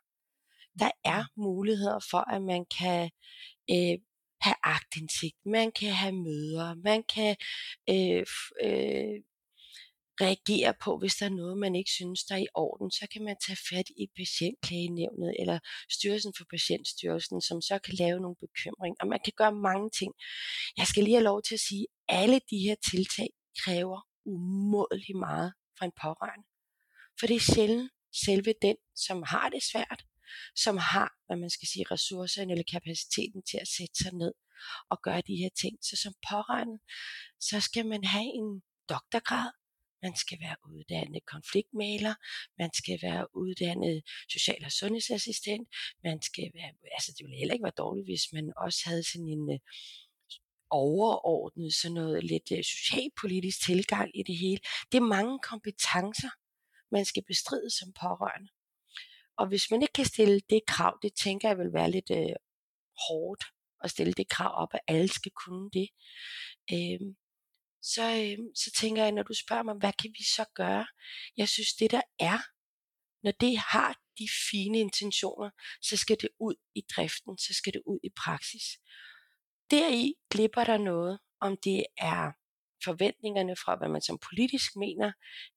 Der 0.78 0.90
er 1.04 1.24
muligheder 1.36 2.00
for, 2.10 2.34
at 2.34 2.42
man 2.42 2.66
kan 2.78 3.10
øh, 3.70 3.98
have 4.40 4.56
agtindsigt, 4.62 5.36
man 5.46 5.72
kan 5.72 5.92
have 5.92 6.12
møder, 6.12 6.74
man 6.84 7.02
kan 7.14 7.36
øh, 7.90 8.26
øh, 8.64 9.20
reagere 10.20 10.74
på, 10.84 10.98
hvis 10.98 11.14
der 11.14 11.26
er 11.26 11.30
noget, 11.30 11.58
man 11.58 11.74
ikke 11.74 11.90
synes, 11.90 12.24
der 12.24 12.34
er 12.34 12.38
i 12.38 12.54
orden, 12.54 12.90
så 12.90 13.06
kan 13.12 13.24
man 13.24 13.36
tage 13.46 13.58
fat 13.70 13.88
i 14.02 14.04
patientklagenævnet 14.16 15.34
eller 15.40 15.58
Styrelsen 15.90 16.32
for 16.36 16.44
Patientstyrelsen, 16.50 17.40
som 17.40 17.60
så 17.60 17.78
kan 17.84 17.94
lave 17.94 18.20
nogle 18.20 18.36
bekymringer. 18.44 18.96
Og 19.00 19.06
man 19.08 19.20
kan 19.24 19.32
gøre 19.36 19.54
mange 19.68 19.90
ting. 19.98 20.12
Jeg 20.76 20.86
skal 20.86 21.04
lige 21.04 21.14
have 21.14 21.30
lov 21.32 21.42
til 21.42 21.54
at 21.54 21.60
sige, 21.68 21.86
at 22.08 22.22
alle 22.22 22.40
de 22.50 22.58
her 22.58 22.76
tiltag 22.90 23.28
kræver 23.62 24.00
umådelig 24.24 25.16
meget 25.16 25.52
fra 25.78 25.84
en 25.86 25.92
pårørende. 26.02 26.46
For 27.18 27.26
det 27.26 27.36
er 27.36 27.52
sjældent, 27.54 27.90
selve 28.26 28.54
den, 28.62 28.76
som 28.96 29.22
har 29.26 29.48
det 29.48 29.62
svært, 29.72 30.00
som 30.64 30.76
har, 30.76 31.10
hvad 31.26 31.36
man 31.36 31.50
skal 31.50 31.68
sige, 31.68 31.84
ressourcerne 31.90 32.52
eller 32.52 32.72
kapaciteten 32.72 33.42
til 33.50 33.58
at 33.64 33.68
sætte 33.76 33.96
sig 34.02 34.12
ned 34.12 34.32
og 34.90 34.98
gøre 35.02 35.22
de 35.28 35.36
her 35.42 35.48
ting. 35.62 35.74
Så 35.88 35.94
som 36.02 36.12
pårørende, 36.30 36.78
så 37.40 37.60
skal 37.60 37.86
man 37.86 38.04
have 38.04 38.30
en 38.40 38.62
doktorgrad, 38.88 39.50
man 40.04 40.16
skal 40.16 40.38
være 40.40 40.56
uddannet 40.74 41.26
konfliktmaler, 41.34 42.14
man 42.58 42.70
skal 42.74 42.98
være 43.02 43.36
uddannet 43.36 44.02
social- 44.28 44.64
og 44.64 44.72
sundhedsassistent, 44.72 45.68
man 46.04 46.22
skal 46.22 46.50
være, 46.54 46.72
altså 46.96 47.10
det 47.16 47.24
ville 47.24 47.38
heller 47.38 47.54
ikke 47.54 47.68
være 47.68 47.82
dårligt, 47.84 48.06
hvis 48.06 48.26
man 48.32 48.52
også 48.56 48.80
havde 48.84 49.04
sådan 49.12 49.28
en 49.28 49.52
øh, 49.52 49.58
overordnet, 50.70 51.74
sådan 51.74 51.94
noget 51.94 52.24
lidt 52.24 52.48
øh, 52.52 52.64
socialpolitisk 52.64 53.64
tilgang 53.66 54.08
i 54.20 54.22
det 54.22 54.36
hele. 54.36 54.60
Det 54.92 54.98
er 54.98 55.12
mange 55.16 55.38
kompetencer, 55.50 56.30
man 56.90 57.04
skal 57.04 57.24
bestride 57.24 57.70
som 57.78 57.92
pårørende. 58.02 58.50
Og 59.36 59.46
hvis 59.48 59.70
man 59.70 59.82
ikke 59.82 59.92
kan 59.92 60.04
stille 60.04 60.40
det 60.50 60.60
krav, 60.66 60.98
det 61.02 61.12
tænker 61.24 61.48
jeg 61.48 61.58
vil 61.58 61.72
være 61.72 61.90
lidt 61.90 62.10
øh, 62.10 62.36
hårdt 63.08 63.44
at 63.84 63.90
stille 63.90 64.12
det 64.12 64.28
krav 64.28 64.62
op, 64.62 64.68
at 64.74 64.80
alle 64.88 65.08
skal 65.08 65.32
kunne 65.44 65.70
det. 65.70 65.88
Øh, 66.72 67.00
så, 67.92 68.02
øh, 68.02 68.38
så 68.54 68.70
tænker 68.80 69.02
jeg, 69.02 69.12
når 69.12 69.22
du 69.22 69.34
spørger 69.34 69.62
mig, 69.62 69.74
hvad 69.74 69.92
kan 69.92 70.10
vi 70.18 70.24
så 70.24 70.44
gøre? 70.54 70.86
Jeg 71.36 71.48
synes, 71.48 71.72
det 71.74 71.90
der 71.90 72.02
er, 72.18 72.38
når 73.22 73.32
det 73.40 73.58
har 73.58 73.90
de 74.18 74.28
fine 74.50 74.78
intentioner, 74.78 75.50
så 75.82 75.96
skal 75.96 76.16
det 76.20 76.28
ud 76.40 76.54
i 76.74 76.82
driften, 76.96 77.38
så 77.38 77.54
skal 77.54 77.72
det 77.72 77.82
ud 77.86 77.98
i 78.04 78.10
praksis. 78.24 78.64
Deri 79.70 80.14
glipper 80.30 80.64
der 80.64 80.78
noget, 80.78 81.18
om 81.40 81.56
det 81.64 81.84
er 81.96 82.32
forventningerne 82.84 83.56
fra, 83.56 83.76
hvad 83.76 83.88
man 83.88 84.02
som 84.02 84.18
politisk 84.28 84.76
mener, 84.76 85.12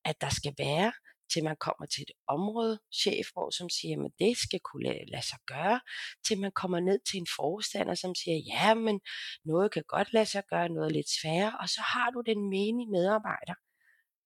at 0.06 0.22
der 0.22 0.30
skal 0.30 0.54
være, 0.58 0.94
til 1.34 1.44
man 1.44 1.58
kommer 1.66 1.86
til 1.86 2.02
et 2.02 2.12
område, 2.28 2.80
chef, 3.02 3.26
hvor 3.34 3.50
som 3.50 3.70
siger, 3.70 4.06
at 4.06 4.12
det 4.20 4.38
skal 4.38 4.60
kunne 4.60 4.84
lade, 4.84 5.06
lade 5.14 5.26
sig 5.32 5.40
gøre, 5.48 5.80
til 6.28 6.40
man 6.40 6.52
kommer 6.52 6.80
ned 6.80 7.00
til 7.10 7.18
en 7.18 7.28
forstander, 7.36 7.96
som 7.96 8.16
siger, 8.16 8.38
ja, 8.54 8.74
men 8.74 9.00
noget 9.46 9.72
kan 9.72 9.84
godt 9.88 10.14
lade 10.14 10.26
sig 10.26 10.44
gøre, 10.50 10.70
noget 10.70 10.92
lidt 10.92 11.10
sværere, 11.22 11.54
og 11.62 11.70
så 11.70 11.82
har 11.82 12.10
du 12.10 12.22
den 12.22 12.50
menige 12.50 12.92
medarbejder, 12.92 13.56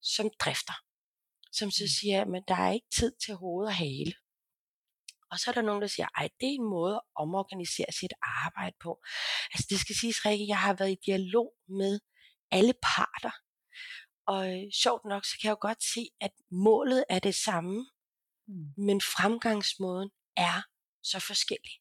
som 0.02 0.30
drifter, 0.40 0.78
som 1.52 1.72
så 1.72 1.84
mm. 1.84 1.94
siger, 2.00 2.22
at 2.22 2.44
der 2.48 2.56
er 2.56 2.72
ikke 2.72 2.92
tid 2.98 3.12
til 3.26 3.34
hoved 3.36 3.66
og 3.68 3.76
hale. 3.76 4.14
Og 5.32 5.40
så 5.40 5.46
er 5.52 5.54
der 5.54 5.62
nogen, 5.62 5.82
der 5.82 5.88
siger, 5.88 6.08
ej, 6.18 6.30
det 6.40 6.48
er 6.48 6.58
en 6.62 6.70
måde 6.78 6.96
at 6.96 7.02
omorganisere 7.16 7.92
sit 8.00 8.14
arbejde 8.46 8.76
på. 8.84 8.92
Altså 9.54 9.68
det 9.70 9.80
skal 9.80 9.96
siges, 9.96 10.26
Rikke, 10.26 10.48
jeg 10.48 10.60
har 10.60 10.74
været 10.74 10.92
i 10.92 11.04
dialog 11.06 11.54
med 11.80 12.00
alle 12.52 12.74
parter 12.84 13.32
og 14.28 14.48
øh, 14.48 14.64
sjovt 14.84 15.06
nok, 15.06 15.26
så 15.26 15.38
kan 15.42 15.48
jeg 15.48 15.52
jo 15.52 15.68
godt 15.68 15.84
se, 15.84 16.10
at 16.22 16.32
målet 16.52 17.04
er 17.10 17.20
det 17.20 17.36
samme, 17.36 17.86
mm. 18.48 18.74
men 18.78 19.02
fremgangsmåden 19.02 20.10
er 20.38 20.62
så 21.04 21.20
forskellig. 21.20 21.76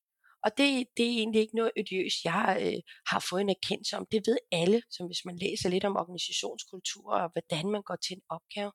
Og 0.45 0.51
det, 0.59 0.87
det 0.97 1.05
er 1.07 1.11
egentlig 1.11 1.41
ikke 1.41 1.57
noget 1.57 1.73
odiøst, 1.79 2.25
jeg 2.25 2.59
øh, 2.61 2.81
har 3.07 3.27
fået 3.31 3.41
en 3.41 3.51
erkendelse 3.51 3.97
om. 3.97 4.07
Det 4.13 4.23
ved 4.27 4.39
alle, 4.53 4.83
som 4.91 5.07
hvis 5.07 5.25
man 5.25 5.39
læser 5.39 5.69
lidt 5.69 5.85
om 5.85 5.97
organisationskultur 5.97 7.13
og 7.15 7.31
hvordan 7.33 7.71
man 7.71 7.83
går 7.83 7.97
til 7.97 8.17
en 8.17 8.23
opgave. 8.29 8.73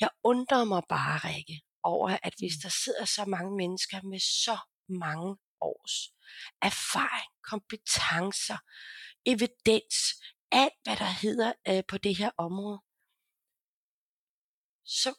Jeg 0.00 0.08
undrer 0.24 0.64
mig 0.64 0.82
bare, 0.88 1.18
Rikke, 1.28 1.60
over, 1.82 2.18
at 2.22 2.34
hvis 2.38 2.56
mm. 2.56 2.62
der 2.62 2.72
sidder 2.84 3.04
så 3.04 3.24
mange 3.24 3.56
mennesker 3.56 4.02
med 4.02 4.18
så 4.18 4.56
mange 4.88 5.36
års 5.60 5.96
erfaring, 6.62 7.30
kompetencer, 7.50 8.58
evidens, 9.26 9.98
alt, 10.62 10.78
hvad 10.84 10.96
der 10.96 11.12
hedder 11.22 11.52
øh, 11.68 11.82
på 11.88 11.98
det 11.98 12.16
her 12.18 12.30
område, 12.46 12.78
så 15.00 15.10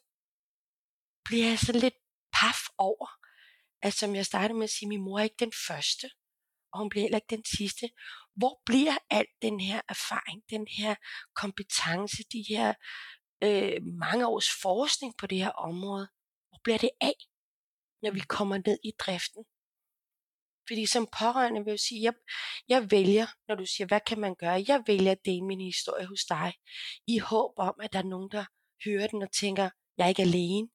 bliver 1.25 1.47
jeg 1.49 1.59
sådan 1.59 1.81
lidt 1.81 1.99
paf 2.33 2.59
over, 2.77 3.07
at 3.81 3.93
som 3.93 4.15
jeg 4.15 4.25
startede 4.25 4.57
med 4.57 4.63
at 4.63 4.75
sige, 4.75 4.89
min 4.89 5.01
mor 5.01 5.19
er 5.19 5.23
ikke 5.23 5.45
den 5.45 5.53
første, 5.67 6.07
og 6.71 6.79
hun 6.79 6.89
bliver 6.89 7.03
heller 7.03 7.17
ikke 7.17 7.35
den 7.35 7.45
sidste. 7.57 7.89
Hvor 8.35 8.61
bliver 8.65 8.97
al 9.09 9.27
den 9.41 9.59
her 9.59 9.81
erfaring, 9.89 10.43
den 10.49 10.67
her 10.67 10.95
kompetence, 11.35 12.23
de 12.31 12.45
her 12.49 12.73
øh, 13.43 13.83
mange 14.05 14.27
års 14.27 14.49
forskning 14.61 15.13
på 15.17 15.27
det 15.27 15.37
her 15.37 15.51
område, 15.69 16.07
hvor 16.49 16.59
bliver 16.63 16.77
det 16.77 16.89
af, 17.01 17.17
når 18.01 18.11
vi 18.11 18.19
kommer 18.19 18.57
ned 18.57 18.77
i 18.83 18.91
driften? 18.99 19.45
Fordi 20.67 20.85
som 20.85 21.07
pårørende 21.19 21.63
vil 21.63 21.71
jeg 21.71 21.79
sige, 21.79 22.03
jeg, 22.03 22.13
jeg 22.67 22.91
vælger, 22.91 23.27
når 23.47 23.55
du 23.55 23.65
siger, 23.65 23.87
hvad 23.87 23.99
kan 24.07 24.19
man 24.19 24.35
gøre? 24.35 24.63
Jeg 24.67 24.83
vælger 24.87 25.11
at 25.11 25.25
dele 25.25 25.45
min 25.45 25.61
historie 25.61 26.05
hos 26.05 26.25
dig, 26.29 26.53
i 27.07 27.17
håb 27.17 27.53
om, 27.57 27.75
at 27.83 27.93
der 27.93 27.99
er 27.99 28.03
nogen, 28.03 28.31
der 28.31 28.45
hører 28.85 29.07
den 29.07 29.21
og 29.23 29.31
tænker, 29.31 29.69
jeg 29.97 30.03
er 30.03 30.09
ikke 30.09 30.21
alene. 30.21 30.67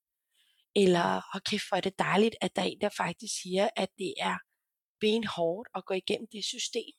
Eller, 0.76 1.20
og 1.35 1.42
kæft, 1.44 1.68
hvor 1.68 1.76
er 1.76 1.80
det 1.80 1.99
dejligt, 1.99 2.37
at 2.40 2.56
der 2.56 2.62
er 2.62 2.66
en, 2.66 2.80
der 2.80 2.88
faktisk 2.97 3.35
siger, 3.42 3.68
at 3.76 3.88
det 3.99 4.14
er 4.18 4.37
benhårdt 5.00 5.68
at 5.75 5.85
gå 5.85 5.94
igennem 5.94 6.28
det 6.32 6.44
system. 6.44 6.92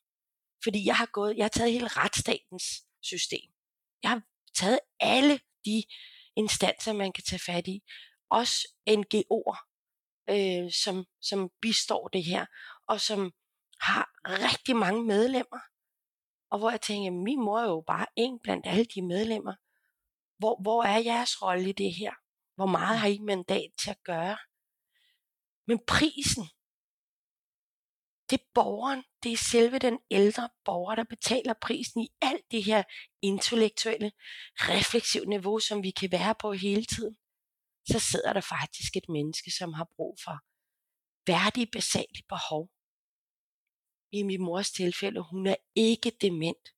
Fordi 0.64 0.86
jeg 0.86 0.96
har 0.96 1.10
gået, 1.14 1.38
jeg 1.38 1.44
har 1.44 1.50
taget 1.50 1.72
hele 1.72 1.88
retsstatens 1.88 2.66
system. 3.02 3.50
Jeg 4.04 4.10
har 4.12 4.22
taget 4.56 4.80
alle 5.00 5.40
de 5.66 5.84
instanser, 6.36 6.94
man 6.94 7.12
kan 7.12 7.24
tage 7.24 7.40
fat 7.40 7.68
i. 7.68 7.82
Også 8.30 8.68
NGO'er, 8.90 9.71
øh, 10.32 10.72
som, 10.84 11.06
som 11.22 11.50
bistår 11.62 12.08
det 12.08 12.24
her 12.24 12.46
og 12.88 13.02
som 13.02 13.32
har 13.82 14.12
rigtig 14.26 14.76
mange 14.76 15.04
medlemmer. 15.04 15.60
Og 16.52 16.60
hvor 16.60 16.70
jeg 16.70 16.82
tænker, 16.82 17.12
min 17.12 17.42
mor 17.42 17.60
er 17.60 17.70
jo 17.70 17.84
bare 17.88 18.06
en 18.16 18.40
blandt 18.44 18.68
alle 18.68 18.86
de 18.86 19.02
medlemmer. 19.02 19.56
Hvor, 20.38 20.62
hvor 20.62 20.84
er 20.84 20.98
jeres 20.98 21.42
rolle 21.42 21.70
i 21.70 21.72
det 21.72 21.94
her? 21.96 22.14
Hvor 22.56 22.66
meget 22.66 23.00
har 23.00 23.08
I 23.08 23.20
mandat 23.20 23.72
til 23.82 23.90
at 23.90 24.04
gøre? 24.04 24.38
Men 25.68 25.80
prisen, 25.88 26.44
det 28.30 28.40
er 28.40 28.46
borgeren, 28.54 29.04
det 29.24 29.32
er 29.32 29.38
selve 29.38 29.80
den 29.80 30.00
ældre 30.12 30.50
borger, 30.66 30.96
der 30.96 31.04
betaler 31.04 31.54
prisen 31.62 32.02
i 32.02 32.10
alt 32.22 32.52
det 32.52 32.64
her 32.64 32.84
intellektuelle, 33.22 34.12
refleksive 34.56 35.26
niveau, 35.26 35.60
som 35.60 35.84
vi 35.84 35.92
kan 35.92 36.12
være 36.12 36.36
på 36.36 36.54
hele 36.54 36.86
tiden. 36.86 37.18
Så 37.90 38.00
sidder 38.00 38.34
der 38.34 38.42
faktisk 38.42 38.96
et 38.96 39.10
menneske, 39.10 39.52
som 39.52 39.74
har 39.74 39.88
brug 39.96 40.18
for 40.24 40.38
værdige, 41.28 41.68
basale 41.68 42.22
behov, 42.30 42.70
i 44.12 44.24
min 44.24 44.42
mors 44.42 44.72
tilfælde, 44.72 45.22
hun 45.22 45.48
er 45.48 45.56
ikke 45.76 46.12
dement. 46.22 46.70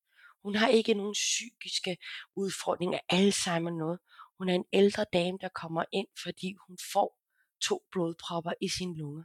Hun 0.42 0.54
har 0.54 0.68
ikke 0.68 0.94
nogen 0.94 1.12
psykiske 1.12 1.96
udfordringer, 2.36 2.98
Alzheimer 3.08 3.70
noget. 3.70 3.98
Hun 4.38 4.48
er 4.48 4.54
en 4.54 4.64
ældre 4.72 5.06
dame, 5.12 5.38
der 5.40 5.48
kommer 5.48 5.84
ind, 5.92 6.08
fordi 6.22 6.54
hun 6.66 6.78
får 6.92 7.18
to 7.60 7.86
blodpropper 7.92 8.52
i 8.60 8.68
sin 8.68 8.96
lunge. 8.96 9.24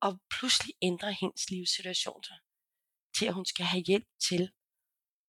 Og 0.00 0.20
pludselig 0.30 0.74
ændrer 0.82 1.10
hendes 1.10 1.50
livssituation 1.50 2.24
sig 2.24 2.38
til, 3.18 3.26
at 3.26 3.34
hun 3.34 3.44
skal 3.44 3.66
have 3.66 3.82
hjælp 3.82 4.08
til 4.28 4.52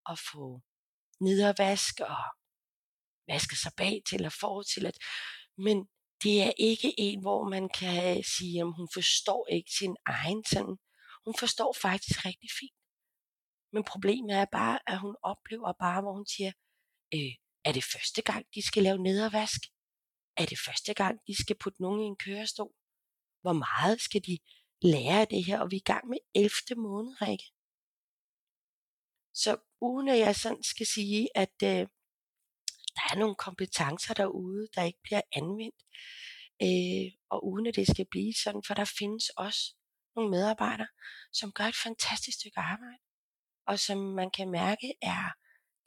at 0.09 0.19
få 0.31 0.61
nedervask 1.21 1.99
og 1.99 2.23
vasker 3.27 3.55
sig 3.55 3.71
bag 3.77 4.01
til 4.09 4.25
og 4.25 4.31
for 4.31 4.61
til 4.61 4.85
at... 4.85 4.97
Men 5.57 5.85
det 6.23 6.41
er 6.41 6.51
ikke 6.57 6.93
en, 6.97 7.21
hvor 7.21 7.49
man 7.49 7.69
kan 7.69 8.23
sige, 8.23 8.59
at 8.59 8.73
hun 8.77 8.87
forstår 8.93 9.47
ikke 9.51 9.71
sin 9.71 9.95
egen 10.05 10.43
sådan 10.45 10.77
hun 11.25 11.35
forstår 11.39 11.75
faktisk 11.81 12.25
rigtig 12.25 12.49
fint. 12.59 12.79
Men 13.73 13.83
problemet 13.83 14.35
er 14.35 14.45
bare, 14.45 14.79
at 14.87 14.99
hun 14.99 15.15
oplever 15.21 15.73
bare, 15.79 16.01
hvor 16.01 16.13
hun 16.13 16.25
siger, 16.25 16.51
øh, 17.13 17.33
er 17.65 17.71
det 17.71 17.83
første 17.83 18.21
gang, 18.21 18.45
de 18.55 18.61
skal 18.61 18.83
lave 18.83 18.97
nedervask? 18.97 19.61
Er 20.37 20.45
det 20.45 20.59
første 20.65 20.93
gang, 20.93 21.19
de 21.27 21.35
skal 21.43 21.57
putte 21.57 21.81
nogen 21.81 22.01
i 22.01 22.03
en 22.03 22.15
kørestol? 22.15 22.73
Hvor 23.41 23.53
meget 23.53 24.01
skal 24.01 24.21
de 24.25 24.37
lære 24.81 25.21
af 25.21 25.27
det 25.27 25.45
her? 25.45 25.59
Og 25.59 25.71
vi 25.71 25.75
er 25.75 25.79
i 25.79 25.91
gang 25.93 26.07
med 26.07 26.17
11. 26.35 26.51
måned, 26.77 27.21
Rikke. 27.21 27.47
Så 29.33 29.57
uden 29.81 30.07
at 30.09 30.19
jeg 30.19 30.35
sådan 30.35 30.63
skal 30.63 30.85
sige, 30.85 31.37
at 31.37 31.57
øh, 31.63 31.87
der 32.95 33.01
er 33.11 33.19
nogle 33.19 33.35
kompetencer 33.35 34.13
derude, 34.13 34.67
der 34.75 34.83
ikke 34.83 34.99
bliver 35.03 35.21
anvendt, 35.31 35.81
øh, 36.61 37.19
og 37.29 37.47
uden 37.47 37.67
at 37.67 37.75
det 37.75 37.87
skal 37.87 38.07
blive 38.11 38.33
sådan, 38.43 38.63
for 38.67 38.73
der 38.73 38.85
findes 38.99 39.29
også 39.29 39.75
nogle 40.15 40.31
medarbejdere, 40.31 40.87
som 41.33 41.51
gør 41.51 41.63
et 41.63 41.75
fantastisk 41.75 42.37
stykke 42.39 42.59
arbejde, 42.59 43.03
og 43.67 43.79
som 43.79 43.97
man 43.97 44.31
kan 44.31 44.51
mærke 44.51 44.93
er 45.01 45.31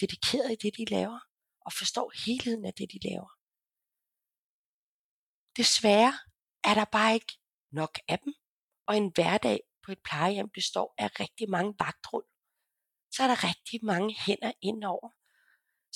dedikeret 0.00 0.52
i 0.52 0.56
det, 0.62 0.76
de 0.76 0.84
laver, 0.84 1.20
og 1.60 1.72
forstår 1.72 2.12
helheden 2.26 2.64
af 2.64 2.74
det, 2.74 2.92
de 2.92 3.08
laver. 3.08 3.30
Desværre 5.56 6.14
er 6.64 6.74
der 6.74 6.84
bare 6.84 7.14
ikke 7.14 7.38
nok 7.70 7.98
af 8.08 8.18
dem, 8.18 8.34
og 8.86 8.96
en 8.96 9.12
hverdag 9.14 9.60
på 9.84 9.92
et 9.92 10.02
plejehjem 10.04 10.50
består 10.50 10.94
af 10.98 11.20
rigtig 11.20 11.50
mange 11.50 11.74
vagtrull. 11.78 12.24
Så 13.10 13.22
er 13.22 13.26
der 13.26 13.44
rigtig 13.44 13.84
mange 13.84 14.14
hænder 14.26 14.52
indover. 14.62 15.10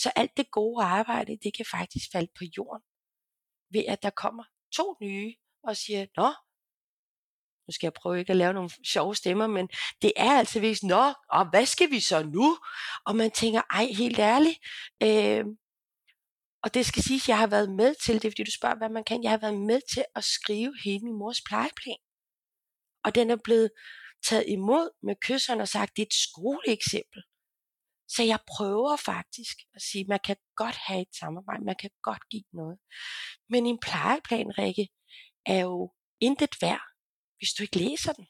Så 0.02 0.12
alt 0.16 0.36
det 0.36 0.50
gode 0.50 0.84
arbejde, 0.84 1.38
det 1.44 1.56
kan 1.56 1.66
faktisk 1.70 2.06
falde 2.12 2.32
på 2.38 2.44
jorden, 2.56 2.82
ved 3.72 3.84
at 3.88 4.02
der 4.02 4.10
kommer 4.10 4.44
to 4.76 4.96
nye 5.02 5.34
og 5.62 5.76
siger, 5.76 6.06
Nå, 6.16 6.28
nu 7.66 7.72
skal 7.72 7.86
jeg 7.86 7.92
prøve 7.92 8.18
ikke 8.18 8.30
at 8.30 8.36
lave 8.36 8.52
nogle 8.52 8.70
sjove 8.86 9.14
stemmer, 9.16 9.46
men 9.46 9.68
det 10.02 10.12
er 10.16 10.32
altså 10.38 10.60
vist, 10.60 10.82
nå, 10.82 11.04
og 11.30 11.50
hvad 11.50 11.66
skal 11.66 11.90
vi 11.90 12.00
så 12.00 12.22
nu? 12.22 12.58
Og 13.06 13.16
man 13.16 13.30
tænker, 13.30 13.62
ej, 13.70 13.86
helt 14.02 14.18
ærligt, 14.18 14.58
øh, 15.02 15.44
Og 16.62 16.74
det 16.74 16.86
skal 16.86 17.02
siges, 17.02 17.24
at 17.24 17.28
jeg 17.28 17.38
har 17.38 17.46
været 17.46 17.70
med 17.70 17.94
til, 18.04 18.14
det 18.14 18.24
er 18.24 18.30
fordi 18.30 18.44
du 18.44 18.56
spørger, 18.58 18.76
hvad 18.76 18.88
man 18.88 19.04
kan, 19.04 19.22
jeg 19.22 19.30
har 19.30 19.38
været 19.46 19.60
med 19.60 19.80
til 19.94 20.04
at 20.14 20.24
skrive 20.24 20.72
hele 20.84 21.04
min 21.04 21.18
mors 21.18 21.42
plejeplan. 21.48 22.02
Og 23.04 23.14
den 23.14 23.30
er 23.30 23.36
blevet 23.44 23.70
taget 24.28 24.44
imod 24.48 24.90
med 25.02 25.16
kysserne 25.26 25.62
og 25.62 25.68
sagt, 25.68 25.96
det 25.96 26.02
er 26.02 26.06
et 26.06 26.20
skoleeksempel. 26.28 27.22
Så 28.14 28.22
jeg 28.22 28.40
prøver 28.56 28.96
faktisk 28.96 29.56
at 29.74 29.82
sige, 29.82 30.02
at 30.02 30.08
man 30.08 30.20
kan 30.24 30.36
godt 30.56 30.76
have 30.86 31.02
et 31.02 31.14
samarbejde, 31.20 31.64
man 31.64 31.76
kan 31.80 31.90
godt 32.02 32.28
give 32.30 32.44
noget. 32.52 32.78
Men 33.48 33.66
en 33.66 33.78
plejeplan, 33.78 34.58
Rikke, 34.58 34.88
er 35.46 35.60
jo 35.60 35.94
intet 36.20 36.54
værd, 36.62 36.84
hvis 37.38 37.52
du 37.52 37.62
ikke 37.62 37.78
læser 37.78 38.12
den. 38.12 38.26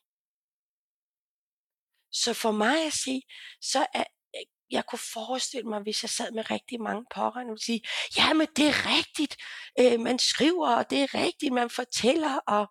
Så 2.12 2.34
for 2.34 2.52
mig 2.52 2.86
at 2.86 2.92
sige, 2.92 3.22
så 3.60 3.86
er, 3.94 4.04
øh, 4.36 4.46
jeg 4.70 4.84
kunne 4.86 5.06
forestille 5.12 5.68
mig, 5.68 5.80
hvis 5.82 6.02
jeg 6.02 6.10
sad 6.10 6.32
med 6.32 6.50
rigtig 6.50 6.80
mange 6.80 7.04
pårørende, 7.14 7.52
og 7.52 7.58
sige, 7.58 7.80
ja, 8.16 8.32
men 8.32 8.46
det 8.56 8.66
er 8.68 8.98
rigtigt, 8.98 9.36
øh, 9.80 10.00
man 10.00 10.18
skriver, 10.18 10.76
og 10.76 10.90
det 10.90 10.98
er 11.02 11.14
rigtigt, 11.14 11.52
man 11.52 11.70
fortæller, 11.70 12.34
og 12.54 12.66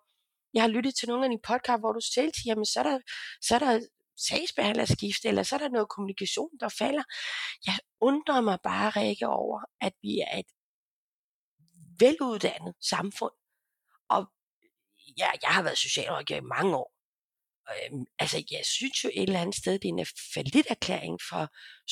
jeg 0.54 0.62
har 0.62 0.68
lyttet 0.68 0.94
til 0.94 1.08
nogle 1.08 1.24
af 1.24 1.30
dine 1.30 1.48
podcast, 1.50 1.80
hvor 1.80 1.92
du 1.92 2.00
selv 2.14 2.30
siger, 2.34 2.50
jamen 2.50 2.66
så 2.66 2.78
er 2.80 2.86
der, 2.90 3.00
så 3.42 3.54
er 3.54 3.58
der 3.58 3.80
sagsbehandlerskifte, 4.28 5.28
eller 5.28 5.42
så 5.42 5.54
er 5.54 5.58
der 5.58 5.68
noget 5.68 5.88
kommunikation, 5.88 6.50
der 6.60 6.68
falder. 6.68 7.02
Jeg 7.66 7.78
undrer 8.00 8.40
mig 8.40 8.58
bare, 8.62 8.90
Rikke, 8.90 9.26
over, 9.26 9.60
at 9.80 9.92
vi 10.02 10.18
er 10.18 10.38
et 10.38 10.46
veluddannet 12.00 12.74
samfund, 12.80 13.32
og 14.08 14.26
ja, 15.18 15.30
jeg 15.42 15.50
har 15.50 15.62
været 15.62 15.78
socialrådgiver 15.78 16.40
i 16.40 16.44
mange 16.44 16.76
år, 16.76 17.00
øhm, 17.76 18.04
altså 18.18 18.44
jeg 18.50 18.60
synes 18.64 19.04
jo 19.04 19.10
et 19.14 19.22
eller 19.22 19.40
andet 19.40 19.56
sted, 19.56 19.78
det 19.78 19.88
er 19.88 19.92
en 19.92 20.06
falit 20.34 20.66
erklæring 20.70 21.18
for 21.30 21.48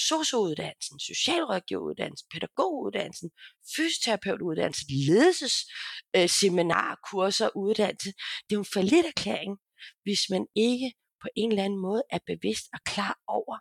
sociouddannelsen, 0.09 1.01
socialrådgiveruddannelsen, 1.01 2.29
pædagoguddannelsen, 2.33 3.31
fysioterapeutuddannelsen, 3.77 4.89
ledelsesseminarkurser, 5.09 7.47
øh, 7.47 7.63
uddannelse. 7.63 8.13
Det 8.45 8.53
er 8.53 8.59
jo 8.61 8.61
en 8.61 8.75
falit 8.75 9.07
erklæring, 9.07 9.59
hvis 10.05 10.31
man 10.31 10.47
ikke 10.55 10.93
på 11.23 11.29
en 11.37 11.51
eller 11.51 11.65
anden 11.65 11.81
måde 11.81 12.03
er 12.11 12.19
bevidst 12.27 12.67
og 12.73 12.81
klar 12.87 13.19
over, 13.27 13.57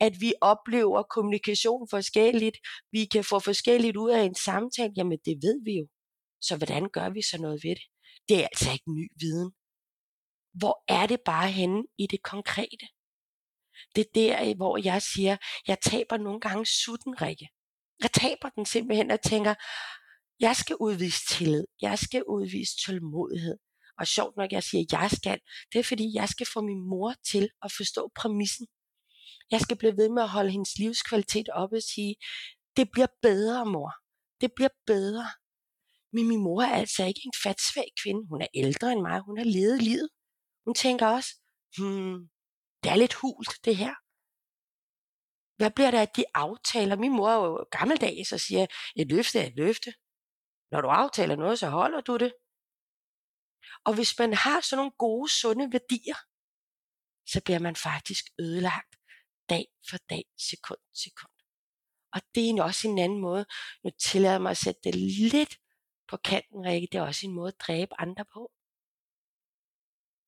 at 0.00 0.20
vi 0.20 0.34
oplever 0.40 1.02
kommunikation 1.02 1.88
forskelligt, 1.90 2.58
vi 2.92 3.04
kan 3.04 3.24
få 3.24 3.38
forskelligt 3.38 3.96
ud 3.96 4.10
af 4.10 4.22
en 4.22 4.34
samtale, 4.34 4.92
jamen 4.96 5.18
det 5.24 5.36
ved 5.42 5.64
vi 5.64 5.72
jo. 5.72 5.86
Så 6.40 6.56
hvordan 6.56 6.88
gør 6.92 7.08
vi 7.10 7.22
så 7.22 7.38
noget 7.40 7.60
ved 7.64 7.70
det? 7.70 7.86
Det 8.28 8.36
er 8.38 8.48
altså 8.52 8.72
ikke 8.72 8.92
ny 8.92 9.08
viden. 9.20 9.52
Hvor 10.54 10.84
er 10.88 11.06
det 11.06 11.20
bare 11.24 11.50
henne 11.50 11.82
i 11.98 12.06
det 12.06 12.22
konkrete? 12.22 12.86
Det 13.96 14.06
er 14.06 14.12
der, 14.14 14.54
hvor 14.54 14.84
jeg 14.84 15.02
siger, 15.02 15.36
jeg 15.66 15.78
taber 15.80 16.16
nogle 16.16 16.40
gange 16.40 16.66
sutten, 16.66 17.22
Rikke. 17.22 17.48
Jeg 18.02 18.10
taber 18.12 18.48
den 18.48 18.66
simpelthen 18.66 19.10
og 19.10 19.20
tænker, 19.20 19.54
jeg 20.40 20.56
skal 20.56 20.76
udvise 20.80 21.26
tillid, 21.26 21.64
jeg 21.80 21.98
skal 21.98 22.22
udvise 22.24 22.72
tålmodighed. 22.86 23.58
Og 23.98 24.06
sjovt 24.06 24.36
nok, 24.36 24.52
jeg 24.52 24.62
siger, 24.62 24.84
jeg 24.92 25.10
skal, 25.10 25.40
det 25.72 25.78
er 25.78 25.84
fordi, 25.84 26.06
jeg 26.14 26.28
skal 26.28 26.46
få 26.54 26.60
min 26.60 26.82
mor 26.88 27.14
til 27.30 27.48
at 27.62 27.72
forstå 27.76 28.10
præmissen. 28.16 28.66
Jeg 29.50 29.60
skal 29.60 29.76
blive 29.78 29.96
ved 29.96 30.08
med 30.08 30.22
at 30.22 30.28
holde 30.28 30.50
hendes 30.50 30.78
livskvalitet 30.78 31.48
op 31.48 31.72
og 31.72 31.82
sige, 31.82 32.16
det 32.76 32.90
bliver 32.92 33.06
bedre, 33.22 33.66
mor. 33.66 33.92
Det 34.40 34.50
bliver 34.56 34.74
bedre. 34.86 35.26
Men 36.12 36.28
min 36.28 36.42
mor 36.42 36.62
er 36.62 36.74
altså 36.74 37.04
ikke 37.04 37.20
en 37.24 37.32
fatsvag 37.44 37.88
kvinde. 38.02 38.28
Hun 38.28 38.42
er 38.42 38.46
ældre 38.54 38.92
end 38.92 39.00
mig. 39.00 39.20
Hun 39.20 39.38
har 39.38 39.44
levet 39.44 39.82
livet. 39.82 40.08
Hun 40.64 40.74
tænker 40.74 41.06
også, 41.06 41.30
hmm, 41.78 42.18
det 42.82 42.90
er 42.90 42.96
lidt 42.96 43.14
hult 43.14 43.64
det 43.64 43.76
her. 43.76 43.94
Hvad 45.56 45.70
bliver 45.70 45.90
der 45.90 46.00
af 46.00 46.08
de 46.08 46.24
aftaler? 46.34 46.96
Min 46.96 47.12
mor 47.12 47.28
er 47.30 47.36
jo 47.46 47.66
gammeldags 47.70 48.32
og 48.32 48.40
siger, 48.40 48.66
et 48.96 49.08
løfte 49.08 49.38
er 49.38 49.46
et 49.46 49.56
løfte. 49.56 49.90
Når 50.70 50.80
du 50.80 50.88
aftaler 50.88 51.36
noget, 51.36 51.58
så 51.58 51.68
holder 51.68 52.00
du 52.00 52.16
det. 52.16 52.32
Og 53.84 53.94
hvis 53.94 54.18
man 54.18 54.34
har 54.34 54.60
sådan 54.60 54.76
nogle 54.76 54.92
gode, 54.98 55.32
sunde 55.40 55.72
værdier, 55.72 56.18
så 57.32 57.40
bliver 57.44 57.58
man 57.58 57.76
faktisk 57.76 58.24
ødelagt 58.38 58.96
dag 59.48 59.66
for 59.90 59.96
dag, 59.96 60.24
sekund 60.38 60.78
for 60.88 60.96
sekund. 61.04 61.32
Og 62.14 62.20
det 62.34 62.50
er 62.50 62.62
også 62.62 62.88
en 62.88 62.98
anden 62.98 63.20
måde. 63.20 63.46
Nu 63.84 63.90
tillader 63.90 64.38
mig 64.38 64.50
at 64.50 64.56
sætte 64.56 64.80
det 64.84 64.94
lidt 64.94 65.58
på 66.08 66.16
kanten, 66.16 66.66
Rikke. 66.66 66.88
Det 66.92 66.98
er 66.98 67.02
også 67.02 67.26
en 67.26 67.34
måde 67.34 67.48
at 67.48 67.60
dræbe 67.60 68.00
andre 68.00 68.24
på. 68.34 68.52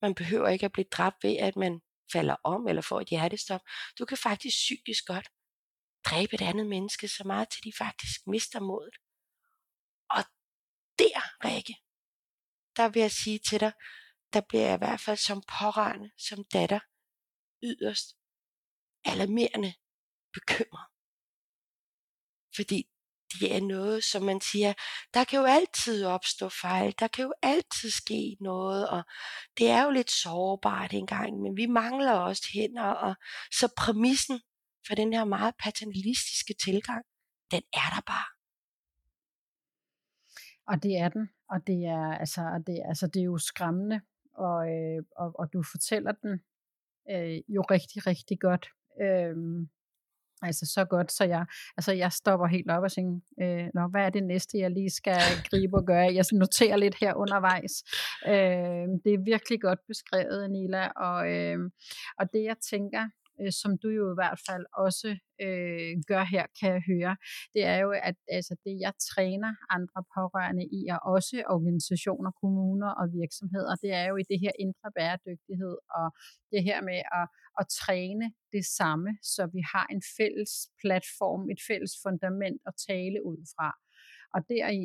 Man 0.02 0.14
behøver 0.14 0.48
ikke 0.48 0.66
at 0.66 0.72
blive 0.72 0.90
dræbt 0.90 1.24
ved, 1.24 1.36
at 1.36 1.56
man 1.56 1.80
falder 2.12 2.36
om 2.44 2.68
eller 2.68 2.82
får 2.82 3.00
et 3.00 3.08
hjertestop. 3.08 3.60
Du 3.98 4.04
kan 4.04 4.18
faktisk 4.18 4.56
psykisk 4.56 5.06
godt 5.06 5.28
dræbe 6.04 6.34
et 6.34 6.42
andet 6.42 6.66
menneske 6.66 7.08
så 7.08 7.24
meget, 7.26 7.48
til 7.48 7.64
de 7.64 7.72
faktisk 7.78 8.26
mister 8.26 8.60
modet. 8.60 8.96
Og 10.10 10.22
der, 10.98 11.20
Rikke, 11.44 11.74
der 12.76 12.88
vil 12.88 13.00
jeg 13.00 13.10
sige 13.10 13.38
til 13.38 13.60
dig, 13.60 13.72
der 14.32 14.40
bliver 14.40 14.64
jeg 14.64 14.74
i 14.74 14.78
hvert 14.78 15.00
fald 15.00 15.16
som 15.16 15.42
pårørende, 15.42 16.10
som 16.18 16.44
datter, 16.44 16.80
yderst 17.62 18.16
alarmerende 19.04 19.74
bekymret. 20.32 20.86
Fordi 22.56 22.88
det 23.40 23.56
er 23.56 23.60
noget, 23.60 24.04
som 24.04 24.22
man 24.22 24.40
siger, 24.40 24.74
der 25.14 25.24
kan 25.24 25.38
jo 25.38 25.44
altid 25.44 26.06
opstå 26.06 26.48
fejl, 26.48 26.94
der 26.98 27.08
kan 27.08 27.24
jo 27.24 27.34
altid 27.42 27.90
ske 27.90 28.36
noget, 28.40 28.88
og 28.88 29.02
det 29.58 29.70
er 29.70 29.84
jo 29.84 29.90
lidt 29.90 30.10
sårbart 30.10 30.92
engang, 30.92 31.40
men 31.42 31.56
vi 31.56 31.66
mangler 31.66 32.12
også 32.12 32.48
hænder, 32.54 32.88
og 32.88 33.14
så 33.52 33.68
præmissen 33.78 34.40
for 34.86 34.94
den 34.94 35.12
her 35.12 35.24
meget 35.24 35.54
paternalistiske 35.58 36.54
tilgang, 36.64 37.04
den 37.50 37.62
er 37.72 37.88
der 37.94 38.00
bare. 38.06 38.28
Og 40.66 40.82
det 40.82 40.96
er 40.98 41.08
den, 41.08 41.28
og 41.50 41.66
det 41.66 41.84
er, 41.84 42.14
altså, 42.22 42.62
det, 42.66 42.82
altså, 42.84 43.06
det 43.06 43.20
er 43.20 43.24
jo 43.24 43.38
skræmmende, 43.38 44.00
og, 44.34 44.70
øh, 44.70 45.02
og, 45.16 45.32
og 45.38 45.52
du 45.52 45.62
fortæller 45.72 46.12
den 46.12 46.32
øh, 47.10 47.36
jo 47.48 47.62
rigtig, 47.62 48.06
rigtig 48.06 48.40
godt. 48.40 48.68
Øh, 49.02 49.66
Altså 50.42 50.66
så 50.74 50.84
godt, 50.84 51.12
så 51.12 51.24
jeg, 51.24 51.46
altså 51.76 51.92
jeg 51.92 52.12
stopper 52.12 52.46
helt 52.46 52.70
op 52.70 52.82
og 52.82 52.92
tænker, 52.92 53.20
øh, 53.42 53.66
Nå, 53.74 53.86
hvad 53.90 54.02
er 54.06 54.10
det 54.10 54.24
næste, 54.24 54.58
jeg 54.58 54.70
lige 54.70 54.90
skal 54.90 55.20
gribe 55.50 55.76
og 55.76 55.86
gøre? 55.86 56.14
Jeg 56.14 56.24
noterer 56.32 56.76
lidt 56.76 56.96
her 57.00 57.14
undervejs. 57.14 57.74
Øh, 58.26 58.86
det 59.04 59.12
er 59.14 59.24
virkelig 59.24 59.60
godt 59.60 59.78
beskrevet, 59.88 60.44
Anila, 60.44 60.88
og, 60.88 61.32
øh, 61.32 61.58
og 62.18 62.32
det 62.32 62.42
jeg 62.44 62.56
tænker, 62.70 63.08
øh, 63.40 63.52
som 63.60 63.72
du 63.82 63.88
jo 63.98 64.04
i 64.12 64.18
hvert 64.20 64.40
fald 64.48 64.64
også 64.86 65.08
øh, 65.44 65.92
gør 66.10 66.24
her, 66.34 66.44
kan 66.58 66.68
jeg 66.76 66.82
høre, 66.92 67.14
det 67.54 67.62
er 67.72 67.78
jo, 67.84 67.90
at 68.08 68.16
altså, 68.36 68.54
det 68.64 68.74
jeg 68.84 68.92
træner 69.10 69.52
andre 69.76 70.00
pårørende 70.14 70.64
i, 70.78 70.80
og 70.94 71.00
også 71.14 71.36
organisationer, 71.56 72.30
kommuner 72.42 72.90
og 73.00 73.06
virksomheder, 73.20 73.74
det 73.84 73.92
er 74.00 74.06
jo 74.10 74.16
i 74.22 74.24
det 74.30 74.38
her 74.44 74.54
indre 74.64 74.88
bæredygtighed, 74.98 75.76
og 75.98 76.06
det 76.52 76.60
her 76.68 76.78
med 76.90 77.00
at, 77.20 77.26
at 77.60 77.66
træne 77.80 78.26
det 78.54 78.64
samme, 78.78 79.10
så 79.34 79.42
vi 79.54 79.60
har 79.72 79.86
en 79.94 80.02
fælles 80.16 80.52
platform, 80.82 81.42
et 81.54 81.60
fælles 81.68 81.94
fundament 82.04 82.60
at 82.68 82.74
tale 82.88 83.18
ud 83.30 83.40
fra. 83.54 83.68
Og 84.34 84.40
deri 84.52 84.80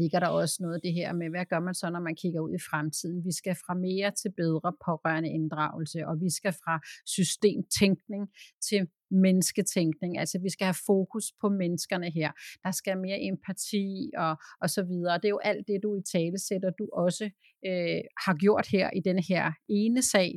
ligger 0.00 0.20
der 0.20 0.28
også 0.28 0.56
noget 0.60 0.74
af 0.74 0.80
det 0.80 0.92
her 0.92 1.12
med, 1.12 1.30
hvad 1.30 1.46
gør 1.52 1.60
man 1.60 1.74
så, 1.74 1.90
når 1.90 2.00
man 2.00 2.16
kigger 2.22 2.40
ud 2.40 2.54
i 2.54 2.64
fremtiden? 2.70 3.24
Vi 3.24 3.32
skal 3.32 3.54
fra 3.54 3.74
mere 3.74 4.10
til 4.20 4.30
bedre 4.42 4.72
pårørende 4.86 5.30
inddragelse, 5.38 5.98
og 6.08 6.14
vi 6.20 6.30
skal 6.38 6.52
fra 6.52 6.74
systemtænkning 7.16 8.22
til 8.68 8.80
mennesketænkning. 9.10 10.18
Altså 10.18 10.38
vi 10.42 10.50
skal 10.50 10.64
have 10.64 10.82
fokus 10.86 11.26
på 11.40 11.48
menneskerne 11.48 12.10
her. 12.10 12.30
Der 12.64 12.70
skal 12.70 12.98
mere 12.98 13.20
empati 13.30 14.10
og, 14.16 14.36
og 14.62 14.68
så 14.70 14.82
videre. 14.82 15.16
Det 15.16 15.24
er 15.24 15.36
jo 15.36 15.44
alt 15.50 15.66
det, 15.68 15.80
du 15.82 15.90
i 15.96 16.02
tale 16.14 16.38
sætter, 16.48 16.70
du 16.70 16.88
også 16.92 17.24
øh, 17.68 18.00
har 18.24 18.34
gjort 18.44 18.66
her 18.74 18.90
i 18.98 19.00
den 19.08 19.18
her 19.28 19.52
ene 19.68 20.02
sag. 20.02 20.30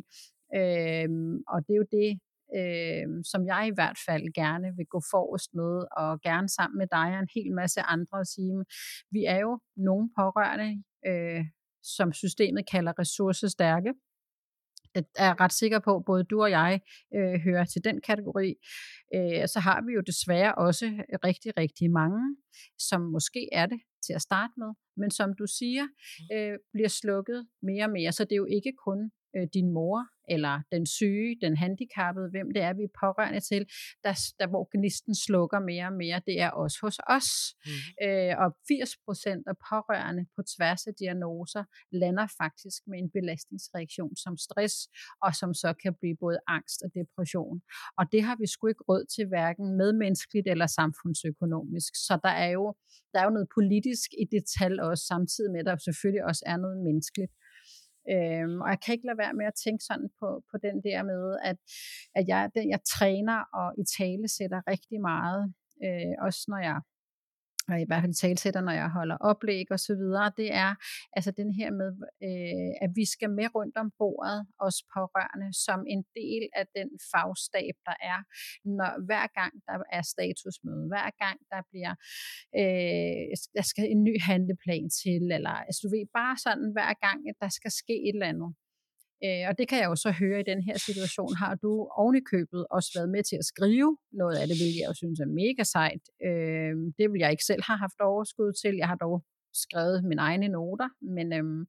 Øh, 0.60 1.10
og 1.54 1.58
det 1.66 1.74
er 1.74 1.82
jo 1.84 1.88
det, 2.00 2.10
øh, 2.58 3.08
som 3.32 3.42
jeg 3.52 3.64
i 3.72 3.76
hvert 3.78 3.98
fald 4.08 4.34
gerne 4.34 4.68
vil 4.78 4.86
gå 4.86 5.02
forrest 5.12 5.54
med, 5.54 5.74
og 6.02 6.22
gerne 6.22 6.50
sammen 6.50 6.78
med 6.78 6.88
dig 6.88 7.08
og 7.16 7.20
en 7.20 7.34
hel 7.36 7.52
masse 7.54 7.82
andre 7.82 8.20
at 8.20 8.28
sige, 8.28 8.66
vi 9.12 9.22
er 9.26 9.40
jo 9.40 9.60
nogle 9.76 10.10
pårørende, 10.18 10.84
øh, 11.10 11.46
som 11.84 12.14
systemet 12.14 12.64
kalder 12.72 13.00
ressourcestærke. 13.00 13.94
Det 14.96 15.06
er 15.18 15.26
jeg 15.26 15.40
ret 15.40 15.54
sikker 15.54 15.80
på, 15.80 15.96
at 15.96 16.06
både 16.06 16.24
du 16.24 16.42
og 16.42 16.52
jeg 16.52 16.82
øh, 17.16 17.40
hører 17.40 17.66
til 17.66 17.84
den 17.84 18.02
kategori. 18.02 18.56
Øh, 19.16 19.48
så 19.48 19.60
har 19.60 19.82
vi 19.86 19.92
jo 19.94 20.02
desværre 20.02 20.56
også 20.56 20.86
rigtig, 21.26 21.58
rigtig 21.58 21.92
mange, 21.92 22.38
som 22.80 23.02
måske 23.02 23.50
er 23.52 23.66
det 23.66 23.80
til 24.06 24.14
at 24.14 24.22
starte 24.22 24.54
med, 24.58 24.72
men 24.98 25.12
som 25.12 25.34
du 25.40 25.46
siger, 25.48 25.86
mm. 25.86 26.38
øh, 26.38 26.58
bliver 26.74 26.90
slukket 26.90 27.48
mere 27.62 27.86
og 27.86 27.92
mere. 27.92 28.12
Så 28.12 28.24
det 28.24 28.32
er 28.32 28.44
jo 28.46 28.46
ikke 28.46 28.74
kun 28.86 29.12
øh, 29.38 29.48
din 29.54 29.70
mor, 29.72 30.00
eller 30.30 30.56
den 30.72 30.86
syge, 30.86 31.38
den 31.42 31.58
handicappede, 31.58 32.30
hvem 32.30 32.48
det 32.54 32.62
er, 32.68 32.74
vi 32.74 32.84
er 32.84 32.98
pårørende 33.04 33.40
til, 33.52 33.62
der, 34.04 34.14
der 34.40 34.48
hvor 34.48 34.64
gnisten 34.76 35.16
slukker 35.26 35.60
mere 35.60 35.86
og 35.92 35.98
mere, 36.04 36.22
det 36.30 36.36
er 36.46 36.50
også 36.64 36.78
hos 36.82 36.98
os. 37.18 37.30
Mm. 37.66 38.06
Øh, 38.06 38.34
og 38.44 38.48
80 38.68 38.90
procent 39.06 39.44
af 39.52 39.56
pårørende 39.70 40.24
på 40.36 40.42
tværs 40.54 40.82
af 40.90 40.94
diagnoser 41.02 41.64
lander 42.02 42.28
faktisk 42.42 42.80
med 42.90 42.98
en 43.04 43.10
belastningsreaktion 43.18 44.16
som 44.24 44.34
stress, 44.38 44.76
og 45.26 45.32
som 45.40 45.52
så 45.54 45.70
kan 45.84 45.94
blive 46.00 46.18
både 46.26 46.40
angst 46.48 46.80
og 46.86 46.90
depression. 47.00 47.58
Og 48.00 48.04
det 48.14 48.22
har 48.28 48.36
vi 48.42 48.48
sgu 48.48 48.68
ikke 48.68 48.88
råd 48.90 49.04
til, 49.16 49.26
hverken 49.34 49.66
medmenneskeligt 49.82 50.48
eller 50.54 50.68
samfundsøkonomisk. 50.80 51.92
Så 52.08 52.14
der 52.26 52.34
er 52.46 52.50
jo, 52.60 52.66
der 53.12 53.20
er 53.20 53.26
jo 53.28 53.36
noget 53.38 53.50
politisk 53.58 54.10
i 54.24 54.26
det 54.34 54.44
tal 54.58 54.74
også, 54.90 55.04
samtidig 55.14 55.52
med, 55.52 55.60
at 55.60 55.66
der 55.66 55.78
selvfølgelig 55.78 56.24
også 56.32 56.44
er 56.46 56.58
noget 56.58 56.78
menneskeligt. 56.88 57.32
Øhm, 58.14 58.62
og 58.62 58.70
jeg 58.70 58.80
kan 58.84 58.94
ikke 58.94 59.08
lade 59.08 59.18
være 59.18 59.34
med 59.34 59.46
at 59.46 59.60
tænke 59.64 59.84
sådan 59.84 60.10
på, 60.20 60.28
på 60.52 60.56
den 60.66 60.76
der 60.88 61.04
med, 61.04 61.38
at, 61.50 61.58
at 62.16 62.24
jeg, 62.28 62.52
den, 62.56 62.70
jeg 62.70 62.80
træner 62.96 63.40
og 63.60 63.68
i 63.82 63.84
tale 63.98 64.28
sætter 64.38 64.62
rigtig 64.68 65.02
meget, 65.02 65.54
øh, 65.86 66.16
også 66.28 66.42
når 66.48 66.62
jeg 66.70 66.78
og 67.70 67.82
i 67.82 67.88
hvert 67.88 68.02
fald 68.04 68.14
talsætter, 68.14 68.62
når 68.62 68.76
jeg 68.82 68.90
holder 68.90 69.18
oplæg 69.30 69.66
og 69.72 69.80
så 69.80 69.94
videre, 70.02 70.32
det 70.38 70.50
er 70.66 70.72
altså 71.18 71.32
den 71.42 71.50
her 71.60 71.70
med, 71.82 71.92
øh, 72.28 72.72
at 72.84 72.92
vi 73.00 73.06
skal 73.14 73.30
med 73.40 73.48
rundt 73.56 73.76
om 73.84 73.92
bordet, 74.00 74.40
os 74.68 74.78
pårørende, 74.96 75.50
som 75.66 75.80
en 75.94 76.04
del 76.20 76.44
af 76.60 76.66
den 76.78 76.90
fagstab, 77.12 77.76
der 77.88 77.98
er, 78.14 78.20
når 78.78 78.92
hver 79.08 79.28
gang 79.40 79.54
der 79.68 79.78
er 79.98 80.04
statusmøde, 80.14 80.86
hver 80.94 81.10
gang 81.24 81.38
der 81.52 81.62
bliver, 81.72 81.94
øh, 82.60 83.24
der 83.58 83.66
skal 83.72 83.86
en 83.94 84.04
ny 84.10 84.16
handleplan 84.30 84.88
til, 85.02 85.24
eller 85.38 85.56
altså 85.68 85.80
du 85.84 85.90
ved, 85.96 86.06
bare 86.20 86.36
sådan 86.46 86.70
hver 86.76 86.94
gang, 87.06 87.20
at 87.30 87.38
der 87.44 87.52
skal 87.58 87.72
ske 87.82 87.96
et 88.08 88.16
eller 88.18 88.32
andet, 88.34 88.52
Øh, 89.24 89.44
og 89.50 89.54
det 89.58 89.66
kan 89.70 89.78
jeg 89.82 89.88
jo 89.92 89.96
så 89.96 90.12
høre 90.12 90.40
i 90.40 90.50
den 90.52 90.62
her 90.68 90.78
situation. 90.88 91.36
Har 91.44 91.56
du 91.56 91.72
ovenikøbet 92.02 92.62
også 92.78 92.90
været 92.98 93.10
med 93.10 93.24
til 93.24 93.36
at 93.42 93.46
skrive 93.46 93.98
noget 94.22 94.36
af 94.42 94.48
det, 94.48 94.56
hvilket 94.60 94.80
jeg 94.82 94.88
jo 94.92 94.96
synes 95.02 95.20
er 95.20 95.30
mega 95.42 95.64
sejt. 95.76 96.04
Øh, 96.28 96.74
det 96.98 97.06
vil 97.12 97.20
jeg 97.24 97.32
ikke 97.32 97.46
selv 97.52 97.64
have 97.70 97.80
haft 97.86 98.00
overskud 98.12 98.52
til. 98.62 98.74
Jeg 98.82 98.88
har 98.92 99.00
dog 99.06 99.16
skrevet 99.64 100.04
mine 100.04 100.22
egne 100.22 100.48
noter, 100.48 100.90
men, 101.16 101.34
øhm, 101.34 101.66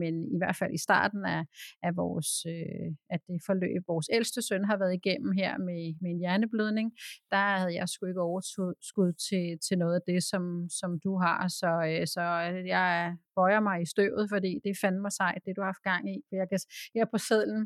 men 0.00 0.14
i 0.34 0.38
hvert 0.38 0.56
fald 0.56 0.72
i 0.74 0.78
starten 0.78 1.24
af, 1.24 1.42
af 1.82 1.96
vores, 1.96 2.46
øh, 2.46 2.88
at 3.10 3.20
det 3.28 3.38
forløb, 3.46 3.82
vores 3.88 4.08
ældste 4.12 4.42
søn 4.42 4.64
har 4.64 4.76
været 4.76 4.94
igennem 4.94 5.32
her 5.32 5.58
med, 5.58 5.94
med 6.02 6.10
en 6.10 6.18
hjerneblødning, 6.18 6.92
der 7.30 7.44
havde 7.60 7.74
jeg 7.74 7.88
sgu 7.88 8.06
ikke 8.06 8.20
overskud 8.20 9.12
til, 9.28 9.58
til 9.66 9.78
noget 9.78 9.94
af 9.94 10.04
det, 10.06 10.20
som, 10.24 10.68
som 10.80 11.00
du 11.04 11.18
har, 11.18 11.48
så, 11.48 11.70
øh, 11.90 12.06
så 12.06 12.24
øh, 12.50 12.66
jeg 12.66 13.16
bøjer 13.36 13.60
mig 13.60 13.82
i 13.82 13.86
støvet, 13.94 14.24
fordi 14.30 14.60
det 14.64 14.70
er 14.70 14.80
fandme 14.80 15.10
sejt, 15.10 15.42
det 15.44 15.56
du 15.56 15.60
har 15.60 15.72
haft 15.72 15.88
gang 15.90 16.02
i. 16.14 16.16
For 16.28 16.36
jeg 16.36 16.48
kan, 16.48 16.58
her 16.94 17.04
på 17.12 17.18
sædlen 17.18 17.62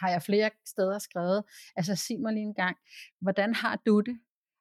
har 0.00 0.10
jeg 0.10 0.22
flere 0.22 0.50
steder 0.66 0.98
skrevet, 0.98 1.42
altså 1.76 1.94
sig 1.96 2.20
mig 2.20 2.32
lige 2.32 2.48
en 2.52 2.54
gang, 2.54 2.76
hvordan 3.20 3.54
har 3.54 3.76
du 3.86 4.00
det? 4.00 4.16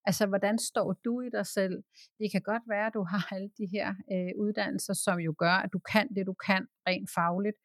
Altså, 0.09 0.25
hvordan 0.25 0.57
står 0.59 0.93
du 1.05 1.21
i 1.21 1.29
dig 1.29 1.45
selv? 1.45 1.75
Det 2.19 2.31
kan 2.31 2.41
godt 2.41 2.63
være, 2.73 2.87
at 2.87 2.93
du 2.93 3.03
har 3.11 3.33
alle 3.33 3.49
de 3.57 3.67
her 3.75 3.87
øh, 4.13 4.31
uddannelser, 4.43 4.93
som 4.93 5.19
jo 5.19 5.33
gør, 5.37 5.55
at 5.65 5.69
du 5.73 5.79
kan 5.91 6.05
det, 6.15 6.25
du 6.25 6.35
kan 6.47 6.67
rent 6.87 7.09
fagligt. 7.17 7.59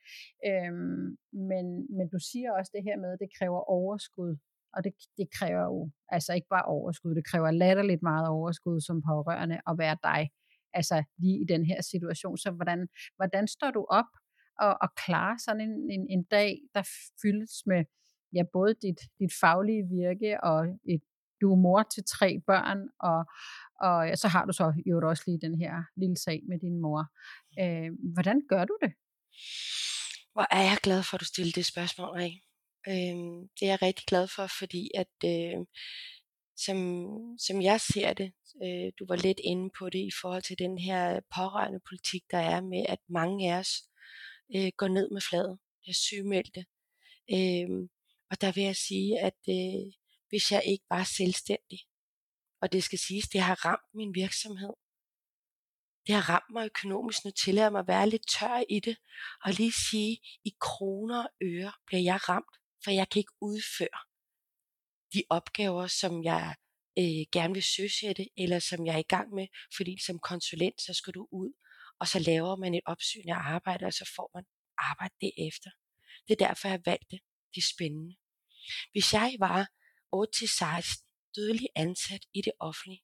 Øhm, 0.49 1.05
men, 1.51 1.67
men 1.97 2.07
du 2.15 2.19
siger 2.31 2.53
også 2.59 2.71
det 2.75 2.83
her 2.89 2.97
med, 3.03 3.11
at 3.13 3.19
det 3.21 3.31
kræver 3.39 3.61
overskud. 3.79 4.37
Og 4.75 4.85
det, 4.85 4.93
det 5.19 5.29
kræver 5.39 5.63
jo 5.63 5.91
altså 6.09 6.35
ikke 6.35 6.49
bare 6.51 6.65
overskud, 6.77 7.15
det 7.15 7.27
kræver 7.31 7.51
latterligt 7.51 8.03
meget 8.03 8.29
overskud 8.29 8.81
som 8.81 9.03
pårørende 9.03 9.59
at 9.71 9.75
være 9.79 9.97
dig. 10.03 10.31
Altså 10.79 10.97
lige 11.19 11.39
i 11.41 11.47
den 11.53 11.65
her 11.65 11.81
situation. 11.83 12.37
Så 12.39 12.51
hvordan, 12.51 12.89
hvordan 13.17 13.49
står 13.49 13.71
du 13.71 13.87
op 13.91 14.11
og, 14.61 14.73
og 14.83 14.89
klarer 15.05 15.37
sådan 15.47 15.61
en, 15.61 15.91
en, 15.91 16.07
en 16.11 16.25
dag, 16.25 16.51
der 16.75 16.83
fyldes 17.23 17.55
med 17.67 17.85
ja, 18.37 18.43
både 18.53 18.75
dit, 18.75 19.01
dit 19.21 19.33
faglige 19.41 19.85
virke 19.99 20.45
og 20.45 20.59
et 20.95 21.03
du 21.45 21.53
er 21.53 21.61
mor 21.67 21.83
til 21.95 22.05
tre 22.17 22.31
børn, 22.47 22.81
og, 23.11 23.21
og 23.89 24.19
så 24.23 24.29
har 24.35 24.45
du 24.45 24.53
så 24.53 24.67
jo 24.91 25.09
også 25.09 25.25
lige 25.27 25.45
den 25.47 25.57
her 25.63 25.75
lille 25.97 26.19
sag 26.25 26.41
med 26.49 26.59
din 26.65 26.77
mor. 26.85 27.03
Øh, 27.63 27.91
hvordan 28.15 28.39
gør 28.49 28.65
du 28.71 28.77
det? 28.85 28.93
Hvor 30.35 30.47
er 30.57 30.63
jeg 30.71 30.79
glad 30.83 31.03
for, 31.03 31.15
at 31.17 31.21
du 31.21 31.25
stiller 31.25 31.53
det 31.55 31.67
spørgsmål, 31.67 32.09
Rik. 32.09 32.37
Øh, 32.89 33.17
det 33.57 33.65
er 33.67 33.73
jeg 33.75 33.83
rigtig 33.83 34.07
glad 34.07 34.27
for, 34.37 34.47
fordi 34.61 34.91
at 35.03 35.15
øh, 35.33 35.59
som, 36.65 36.79
som 37.47 37.57
jeg 37.63 37.81
ser 37.81 38.13
det, 38.13 38.33
øh, 38.65 38.89
du 38.99 39.05
var 39.09 39.17
lidt 39.17 39.41
inde 39.45 39.71
på 39.79 39.85
det 39.91 39.99
i 39.99 40.15
forhold 40.21 40.43
til 40.43 40.59
den 40.59 40.79
her 40.79 41.21
pårørende 41.37 41.81
politik, 41.89 42.23
der 42.31 42.39
er 42.39 42.61
med, 42.61 42.85
at 42.89 42.99
mange 43.09 43.53
af 43.53 43.59
os 43.59 43.73
øh, 44.57 44.71
går 44.77 44.89
ned 44.89 45.11
med 45.11 45.21
fladet, 45.29 45.59
er 45.89 45.93
sygemeldte. 45.93 46.65
Øh, 47.37 47.69
og 48.31 48.41
der 48.41 48.53
vil 48.53 48.65
jeg 48.65 48.77
sige, 48.77 49.21
at 49.21 49.41
øh, 49.49 49.93
hvis 50.29 50.53
jeg 50.53 50.63
ikke 50.67 50.85
var 50.91 51.05
selvstændig. 51.05 51.79
Og 52.63 52.73
det 52.73 52.85
skal 52.85 52.99
siges, 52.99 53.29
det 53.29 53.41
har 53.41 53.65
ramt 53.65 53.95
min 53.95 54.15
virksomhed. 54.15 54.75
Det 56.07 56.15
har 56.15 56.29
ramt 56.33 56.51
mig 56.53 56.67
økonomisk. 56.67 57.25
Nu 57.25 57.31
tillader 57.31 57.71
mig 57.71 57.81
at 57.81 57.89
være 57.89 58.09
lidt 58.09 58.29
tør 58.29 58.63
i 58.69 58.81
det. 58.81 58.97
Og 59.45 59.53
lige 59.53 59.73
sige, 59.91 60.19
i 60.45 60.53
kroner 60.61 61.25
og 61.25 61.31
øre 61.43 61.73
bliver 61.87 62.03
jeg 62.03 62.29
ramt, 62.29 62.55
for 62.85 62.91
jeg 62.91 63.09
kan 63.09 63.21
ikke 63.21 63.37
udføre 63.41 64.01
de 65.15 65.23
opgaver, 65.31 65.87
som 65.87 66.25
jeg 66.25 66.55
øh, 66.99 67.25
gerne 67.33 67.55
vil 67.55 67.63
søsætte, 67.63 68.25
eller 68.37 68.59
som 68.59 68.87
jeg 68.87 68.95
er 68.95 69.05
i 69.07 69.13
gang 69.15 69.35
med, 69.35 69.47
fordi 69.77 69.95
som 70.07 70.19
konsulent, 70.19 70.81
så 70.81 70.95
skal 70.95 71.13
du 71.13 71.29
ud, 71.33 71.53
og 72.01 72.09
så 72.09 72.19
laver 72.19 72.57
man 72.57 72.75
et 72.75 72.87
opsyn 72.87 73.29
af 73.29 73.39
arbejde, 73.57 73.87
og 73.87 73.93
så 73.93 74.13
får 74.17 74.31
man 74.35 74.45
arbejde 74.79 75.15
derefter. 75.21 75.71
Det 76.29 76.33
er 76.35 76.47
derfor, 76.47 76.69
jeg 76.69 76.81
valgte 76.87 77.07
det. 77.11 77.21
Det 77.55 77.61
er 77.61 77.71
spændende. 77.75 78.15
Hvis 78.93 79.13
jeg 79.13 79.37
var 79.39 79.69
8-16 80.15 81.33
dødelig 81.37 81.69
ansat 81.77 82.25
i 82.35 82.41
det 82.43 82.53
offentlige, 82.61 83.03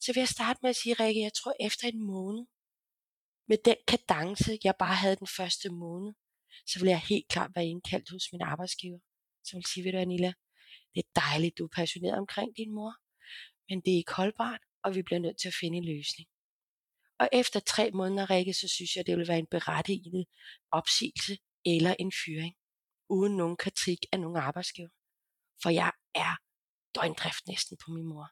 så 0.00 0.12
vil 0.12 0.20
jeg 0.20 0.28
starte 0.28 0.58
med 0.62 0.70
at 0.70 0.76
sige, 0.76 0.94
Rikke, 0.94 1.20
jeg 1.20 1.34
tror 1.34 1.54
efter 1.60 1.88
en 1.88 2.02
måned, 2.02 2.44
med 3.48 3.58
den 3.64 3.76
kadence, 3.88 4.58
jeg 4.64 4.74
bare 4.78 4.94
havde 4.94 5.16
den 5.16 5.26
første 5.36 5.68
måned, 5.70 6.12
så 6.66 6.80
vil 6.80 6.88
jeg 6.88 7.00
helt 7.00 7.28
klart 7.28 7.50
være 7.54 7.66
indkaldt 7.66 8.10
hos 8.10 8.32
min 8.32 8.42
arbejdsgiver, 8.42 8.98
som 9.44 9.56
vil 9.56 9.66
sige, 9.66 9.84
ved 9.84 9.92
du 9.92 9.98
Anilla, 9.98 10.32
det 10.94 11.00
er 11.04 11.20
dejligt, 11.20 11.58
du 11.58 11.64
er 11.64 11.74
passioneret 11.74 12.18
omkring 12.18 12.56
din 12.56 12.74
mor, 12.74 12.94
men 13.68 13.80
det 13.80 13.92
er 13.92 13.96
ikke 13.96 14.12
holdbart, 14.12 14.60
og 14.84 14.94
vi 14.94 15.02
bliver 15.02 15.18
nødt 15.18 15.38
til 15.40 15.48
at 15.48 15.58
finde 15.60 15.78
en 15.78 15.84
løsning. 15.84 16.28
Og 17.20 17.28
efter 17.32 17.60
tre 17.60 17.90
måneder, 17.90 18.30
Rikke, 18.30 18.54
så 18.54 18.68
synes 18.68 18.96
jeg, 18.96 19.06
det 19.06 19.18
vil 19.18 19.28
være 19.28 19.38
en 19.38 19.46
berettiget 19.46 20.26
opsigelse 20.70 21.38
eller 21.64 21.94
en 21.98 22.12
fyring, 22.24 22.54
uden 23.08 23.36
nogen 23.36 23.56
kritik 23.56 23.98
af 24.12 24.20
nogen 24.20 24.36
arbejdsgiver. 24.36 24.88
For 25.62 25.70
jeg 25.70 25.92
er 26.14 26.47
døgndrift 26.94 27.46
næsten 27.46 27.76
på 27.84 27.90
min 27.90 28.06
mor. 28.06 28.28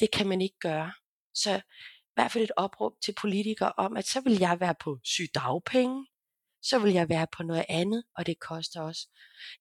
Det 0.00 0.10
kan 0.10 0.28
man 0.28 0.40
ikke 0.40 0.58
gøre. 0.60 0.92
Så 1.34 1.56
i 1.56 2.14
hvert 2.14 2.32
fald 2.32 2.44
et 2.44 2.50
opråb 2.56 2.92
til 3.04 3.14
politikere 3.20 3.72
om, 3.76 3.96
at 3.96 4.06
så 4.06 4.20
vil 4.20 4.38
jeg 4.38 4.60
være 4.60 4.74
på 4.80 4.98
sygdagpenge, 5.04 6.06
så 6.62 6.78
vil 6.78 6.92
jeg 6.92 7.08
være 7.08 7.26
på 7.36 7.42
noget 7.42 7.64
andet, 7.68 8.04
og 8.16 8.26
det 8.26 8.40
koster 8.40 8.80
også. 8.80 9.08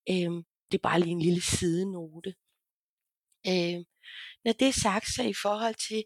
Øhm, 0.10 0.43
det 0.71 0.77
er 0.77 0.82
bare 0.89 0.99
lige 0.99 1.12
en 1.12 1.21
lille 1.21 1.41
sidenote. 1.41 2.36
Øhm, 3.47 3.84
når 4.46 4.54
det 4.54 4.67
er 4.67 4.82
sagt, 4.88 5.08
så 5.15 5.24
i 5.24 5.34
forhold 5.41 5.76
til, 5.88 6.04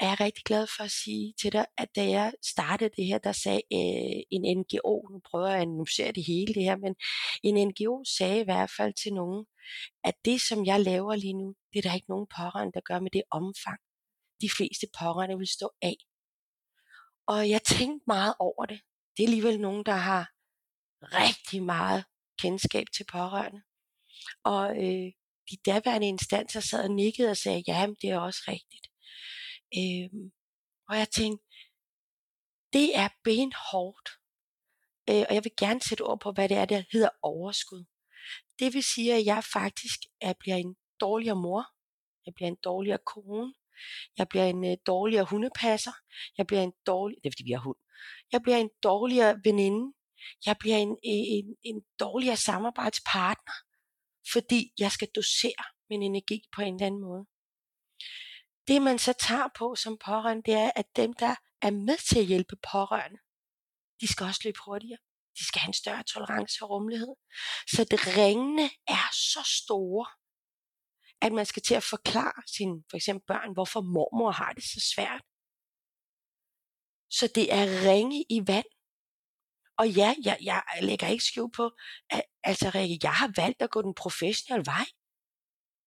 er 0.00 0.08
jeg 0.08 0.20
rigtig 0.20 0.44
glad 0.44 0.66
for 0.76 0.84
at 0.84 0.90
sige 0.90 1.34
til 1.40 1.52
dig, 1.52 1.66
at 1.78 1.88
da 1.96 2.08
jeg 2.08 2.32
startede 2.42 2.90
det 2.96 3.04
her, 3.06 3.18
der 3.18 3.32
sagde 3.32 3.62
øh, 3.72 4.22
en 4.30 4.58
NGO, 4.58 5.08
nu 5.12 5.20
prøver 5.30 5.48
jeg 5.48 5.56
at 5.56 5.62
annoncere 5.62 6.12
det 6.12 6.24
hele 6.26 6.54
det 6.54 6.62
her, 6.62 6.76
men 6.76 6.94
en 7.42 7.68
NGO 7.68 8.04
sagde 8.18 8.40
i 8.40 8.44
hvert 8.44 8.70
fald 8.76 8.94
til 9.02 9.12
nogen, 9.14 9.46
at 10.04 10.14
det, 10.24 10.40
som 10.40 10.66
jeg 10.66 10.80
laver 10.80 11.14
lige 11.14 11.38
nu, 11.42 11.54
det 11.72 11.78
er 11.78 11.82
der 11.82 11.94
ikke 11.94 12.10
nogen 12.10 12.26
pårørende, 12.36 12.72
der 12.72 12.80
gør 12.80 13.00
med 13.00 13.10
det 13.10 13.22
omfang. 13.30 13.80
De 14.40 14.48
fleste 14.56 14.86
pårørende 14.98 15.38
vil 15.38 15.48
stå 15.48 15.70
af. 15.82 15.96
Og 17.26 17.50
jeg 17.50 17.62
tænkte 17.62 18.04
meget 18.06 18.34
over 18.38 18.66
det. 18.66 18.80
Det 19.16 19.22
er 19.22 19.26
alligevel 19.26 19.60
nogen, 19.60 19.84
der 19.86 19.98
har 20.10 20.30
rigtig 21.02 21.62
meget 21.62 22.04
kendskab 22.42 22.86
til 22.96 23.04
pårørende. 23.12 23.62
Og 24.44 24.64
øh, 24.84 25.12
de 25.50 25.56
daværende 25.66 26.08
instanser 26.08 26.60
sad 26.60 26.84
og 26.84 26.90
nikkede 26.90 27.30
og 27.30 27.36
sagde, 27.36 27.64
ja, 27.66 27.86
det 28.02 28.10
er 28.10 28.18
også 28.18 28.42
rigtigt. 28.48 28.86
Øhm, 29.78 30.32
og 30.88 30.98
jeg 30.98 31.08
tænkte, 31.10 31.46
det 32.72 32.98
er 32.98 33.08
benhårdt. 33.24 34.08
Øh, 35.10 35.24
og 35.28 35.34
jeg 35.34 35.44
vil 35.44 35.52
gerne 35.56 35.80
sætte 35.80 36.02
ord 36.02 36.20
på, 36.20 36.32
hvad 36.32 36.48
det 36.48 36.56
er, 36.56 36.64
der 36.64 36.82
hedder 36.92 37.08
overskud. 37.22 37.84
Det 38.58 38.74
vil 38.74 38.82
sige, 38.82 39.14
at 39.14 39.24
jeg 39.24 39.44
faktisk 39.52 39.98
jeg 40.22 40.34
bliver 40.40 40.56
en 40.56 40.76
dårligere 41.00 41.36
mor, 41.36 41.64
jeg 42.26 42.34
bliver 42.34 42.48
en 42.48 42.58
dårligere 42.64 42.98
kone, 43.06 43.54
jeg 44.18 44.28
bliver 44.28 44.44
en 44.44 44.64
øh, 44.64 44.76
dårligere 44.86 45.24
hundepasser, 45.24 45.92
jeg 46.38 46.46
bliver 46.46 46.62
en 46.62 46.72
dårlig, 46.86 47.16
det 47.22 47.28
er 47.28 47.32
fordi 47.32 47.44
vi 47.44 47.52
har 47.52 47.64
hund, 47.68 47.76
jeg 48.32 48.42
bliver 48.42 48.58
en 48.58 48.70
dårligere 48.82 49.40
veninde, 49.44 49.92
jeg 50.46 50.56
bliver 50.60 50.76
en, 50.76 50.96
en, 51.02 51.56
en 51.62 51.82
dårligere 52.00 52.36
samarbejdspartner, 52.36 53.52
fordi 54.32 54.72
jeg 54.78 54.92
skal 54.92 55.08
dosere 55.14 55.64
min 55.90 56.02
energi 56.02 56.42
på 56.54 56.62
en 56.62 56.74
eller 56.74 56.86
anden 56.86 57.00
måde. 57.00 57.24
Det 58.68 58.82
man 58.82 58.98
så 58.98 59.12
tager 59.12 59.48
på 59.58 59.74
som 59.74 59.98
pårørende, 59.98 60.42
det 60.42 60.54
er, 60.54 60.70
at 60.76 60.96
dem, 60.96 61.12
der 61.12 61.34
er 61.62 61.70
med 61.70 61.98
til 62.08 62.18
at 62.18 62.26
hjælpe 62.26 62.56
pårørende, 62.72 63.18
de 64.00 64.06
skal 64.12 64.26
også 64.26 64.40
løbe 64.44 64.58
hurtigere. 64.66 64.98
De 65.38 65.44
skal 65.44 65.60
have 65.60 65.68
en 65.68 65.82
større 65.82 66.02
tolerance 66.02 66.62
og 66.62 66.70
rummelighed. 66.70 67.14
Så 67.74 67.84
det 67.90 68.00
ringende 68.16 68.66
er 68.86 69.08
så 69.12 69.42
store, 69.62 70.06
at 71.20 71.32
man 71.32 71.46
skal 71.46 71.62
til 71.62 71.74
at 71.74 71.82
forklare 71.82 72.42
sine 72.56 72.76
for 72.90 72.96
eksempel 72.96 73.26
børn, 73.26 73.52
hvorfor 73.52 73.80
mormor 73.80 74.30
har 74.30 74.52
det 74.52 74.64
så 74.64 74.80
svært. 74.94 75.22
Så 77.18 77.24
det 77.34 77.46
er 77.58 77.64
ringe 77.90 78.26
i 78.30 78.38
vand. 78.46 78.70
Og 79.78 79.88
ja, 79.90 80.14
jeg, 80.24 80.38
jeg 80.42 80.62
lægger 80.82 81.08
ikke 81.08 81.24
skjul 81.24 81.50
på, 81.56 81.70
at 82.10 82.22
altså 82.44 82.70
Rikke, 82.74 82.98
jeg 83.02 83.14
har 83.14 83.32
valgt 83.36 83.62
at 83.62 83.70
gå 83.70 83.82
den 83.82 83.94
professionelle 83.94 84.66
vej. 84.66 84.86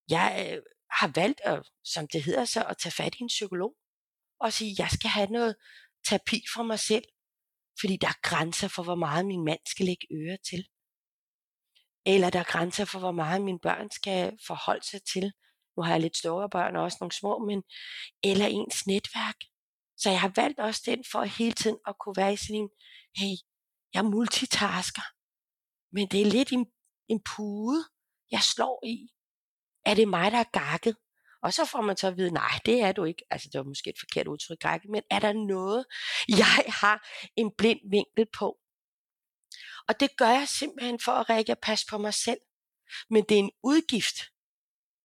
Jeg 0.10 0.50
øh, 0.52 0.62
har 0.92 1.12
valgt, 1.16 1.42
at, 1.44 1.70
som 1.84 2.08
det 2.08 2.24
hedder 2.24 2.46
så, 2.46 2.64
at 2.64 2.78
tage 2.78 2.92
fat 2.92 3.16
i 3.16 3.22
en 3.22 3.28
psykolog 3.28 3.76
og 4.40 4.54
sige, 4.54 4.76
jeg 4.80 4.90
skal 4.92 5.10
have 5.10 5.30
noget 5.30 5.56
terapi 6.08 6.42
for 6.54 6.64
mig 6.64 6.80
selv, 6.80 7.06
fordi 7.80 7.98
der 8.02 8.08
er 8.08 8.20
grænser 8.22 8.68
for, 8.68 8.84
hvor 8.84 8.96
meget 8.96 9.26
min 9.26 9.46
mand 9.46 9.60
skal 9.66 9.86
lægge 9.86 10.08
øre 10.12 10.38
til. 10.50 10.68
Eller 12.06 12.30
der 12.30 12.40
er 12.40 12.52
grænser 12.54 12.86
for, 12.86 13.00
hvor 13.00 13.12
meget 13.12 13.42
mine 13.42 13.60
børn 13.60 13.92
skal 13.92 14.38
forholde 14.48 14.86
sig 14.88 15.02
til. 15.14 15.34
Nu 15.78 15.84
har 15.84 15.92
jeg 15.92 16.02
lidt 16.02 16.18
store 16.18 16.50
børn 16.50 16.76
og 16.76 16.84
også 16.84 16.98
nogle 17.02 17.12
små, 17.12 17.46
men 17.50 17.64
eller 18.24 18.48
ens 18.48 18.88
netværk. 18.88 19.36
Så 19.98 20.10
jeg 20.10 20.22
har 20.22 20.34
valgt 20.36 20.60
også 20.60 20.82
den 20.86 21.04
for 21.12 21.24
hele 21.24 21.52
tiden 21.52 21.78
at 21.88 21.96
kunne 22.00 22.18
være 22.18 22.34
i 22.34 22.38
sådan 22.38 22.56
en, 22.56 22.70
hey, 23.20 23.36
jeg 23.94 24.06
multitasker, 24.06 25.02
men 25.92 26.08
det 26.08 26.22
er 26.22 26.26
lidt 26.26 26.52
en, 26.52 26.66
en 27.08 27.22
pude, 27.24 27.84
jeg 28.32 28.42
slår 28.42 28.86
i. 28.86 29.08
Er 29.86 29.94
det 29.94 30.08
mig, 30.08 30.32
der 30.32 30.38
er 30.38 30.52
gakket? 30.52 30.96
Og 31.44 31.54
så 31.54 31.66
får 31.66 31.82
man 31.82 31.98
så 31.98 32.08
at 32.08 32.18
vide, 32.18 32.32
nej, 32.32 32.60
det 32.66 32.82
er 32.82 32.92
du 32.92 33.04
ikke. 33.04 33.24
Altså, 33.32 33.50
det 33.52 33.58
var 33.58 33.64
måske 33.64 33.90
et 33.90 34.00
forkert 34.00 34.28
udtryk, 34.28 34.60
gakket, 34.60 34.92
men 34.92 35.04
er 35.12 35.20
der 35.20 35.34
noget, 35.34 35.86
jeg 36.28 36.64
har 36.82 37.08
en 37.36 37.52
blind 37.58 37.80
vinkel 37.92 38.26
på? 38.34 38.58
Og 39.88 40.00
det 40.00 40.18
gør 40.18 40.30
jeg 40.30 40.48
simpelthen 40.48 41.00
for 41.00 41.12
at 41.12 41.30
række 41.30 41.56
passe 41.62 41.86
på 41.90 41.98
mig 41.98 42.14
selv. 42.14 42.40
Men 43.10 43.24
det 43.24 43.36
er 43.36 43.40
en 43.40 43.52
udgift. 43.64 44.16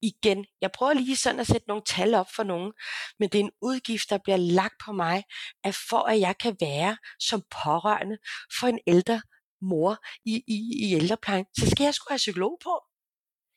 Igen, 0.02 0.46
jeg 0.60 0.72
prøver 0.72 0.92
lige 0.92 1.16
sådan 1.16 1.40
at 1.40 1.46
sætte 1.46 1.68
nogle 1.68 1.82
tal 1.86 2.14
op 2.14 2.26
for 2.36 2.42
nogen, 2.42 2.72
men 3.18 3.28
det 3.28 3.38
er 3.38 3.44
en 3.44 3.50
udgift, 3.62 4.10
der 4.10 4.18
bliver 4.18 4.36
lagt 4.36 4.74
på 4.84 4.92
mig, 4.92 5.24
at 5.64 5.74
for 5.74 5.98
at 5.98 6.20
jeg 6.20 6.38
kan 6.38 6.56
være 6.60 6.96
som 7.20 7.42
pårørende 7.64 8.18
for 8.60 8.66
en 8.66 8.78
ældre 8.86 9.22
mor 9.60 9.96
i, 10.24 10.42
i, 10.46 10.88
i 10.88 10.94
ældreplejen, 10.94 11.46
så 11.58 11.70
skal 11.70 11.84
jeg 11.84 11.94
sgu 11.94 12.06
have 12.08 12.16
psykolog 12.16 12.58
på. 12.62 12.82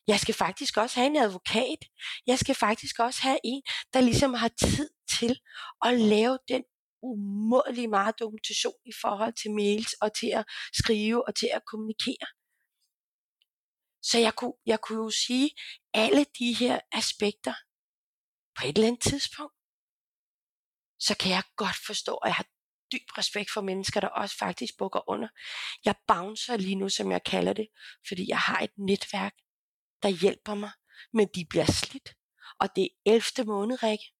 Jeg 0.07 0.19
skal 0.19 0.35
faktisk 0.35 0.77
også 0.77 0.95
have 0.99 1.07
en 1.07 1.15
advokat. 1.15 1.79
Jeg 2.27 2.39
skal 2.39 2.55
faktisk 2.55 2.99
også 2.99 3.21
have 3.21 3.39
en, 3.43 3.61
der 3.93 4.01
ligesom 4.01 4.33
har 4.33 4.51
tid 4.59 4.89
til 5.19 5.39
at 5.85 5.99
lave 5.99 6.37
den 6.47 6.63
umådelig 7.01 7.89
meget 7.89 8.19
dokumentation 8.19 8.73
i 8.85 8.91
forhold 9.01 9.33
til 9.41 9.51
mails 9.51 9.93
og 9.93 10.13
til 10.19 10.27
at 10.27 10.45
skrive 10.73 11.27
og 11.27 11.35
til 11.35 11.49
at 11.53 11.61
kommunikere. 11.71 12.27
Så 14.09 14.17
jeg 14.19 14.33
kunne, 14.35 14.53
jeg 14.65 14.79
kunne 14.81 15.03
jo 15.03 15.11
sige, 15.25 15.49
alle 15.93 16.25
de 16.39 16.53
her 16.53 16.79
aspekter 16.91 17.53
på 18.55 18.67
et 18.67 18.75
eller 18.77 18.87
andet 18.87 19.03
tidspunkt, 19.11 19.55
så 20.99 21.15
kan 21.19 21.31
jeg 21.31 21.43
godt 21.55 21.79
forstå, 21.87 22.13
at 22.15 22.27
jeg 22.27 22.35
har 22.35 22.47
dyb 22.91 23.17
respekt 23.17 23.49
for 23.53 23.61
mennesker, 23.61 23.99
der 23.99 24.07
også 24.07 24.35
faktisk 24.37 24.73
bukker 24.77 25.09
under. 25.09 25.27
Jeg 25.85 25.95
bouncer 26.07 26.57
lige 26.57 26.75
nu, 26.75 26.89
som 26.89 27.11
jeg 27.11 27.23
kalder 27.23 27.53
det, 27.53 27.67
fordi 28.07 28.29
jeg 28.29 28.39
har 28.39 28.59
et 28.59 28.71
netværk, 28.77 29.35
der 30.03 30.09
hjælper 30.09 30.55
mig, 30.55 30.71
men 31.13 31.27
de 31.35 31.45
bliver 31.49 31.65
slidt. 31.65 32.09
Og 32.59 32.75
det 32.75 32.83
er 32.83 33.11
11. 33.37 33.47
måned, 33.47 33.83
Rikke 33.83 34.14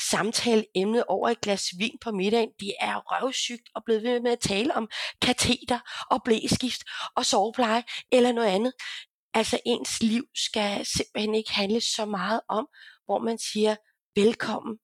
samtale 0.00 0.64
emnet 0.74 1.04
over 1.08 1.28
et 1.28 1.40
glas 1.40 1.64
vin 1.78 1.98
på 2.00 2.10
middagen. 2.10 2.50
De 2.60 2.72
er 2.80 2.96
røvsygt 2.96 3.68
og 3.74 3.82
blevet 3.84 4.02
ved 4.02 4.20
med 4.20 4.32
at 4.32 4.40
tale 4.40 4.74
om 4.74 4.88
kateter 5.22 5.80
og 6.10 6.22
blæskift 6.24 6.82
og 7.16 7.26
sovepleje 7.26 7.84
eller 8.12 8.32
noget 8.32 8.48
andet. 8.48 8.72
Altså 9.34 9.60
ens 9.66 10.02
liv 10.02 10.24
skal 10.34 10.86
simpelthen 10.86 11.34
ikke 11.34 11.52
handle 11.52 11.80
så 11.80 12.04
meget 12.06 12.40
om, 12.48 12.68
hvor 13.04 13.18
man 13.18 13.38
siger 13.38 13.76
velkommen. 14.16 14.78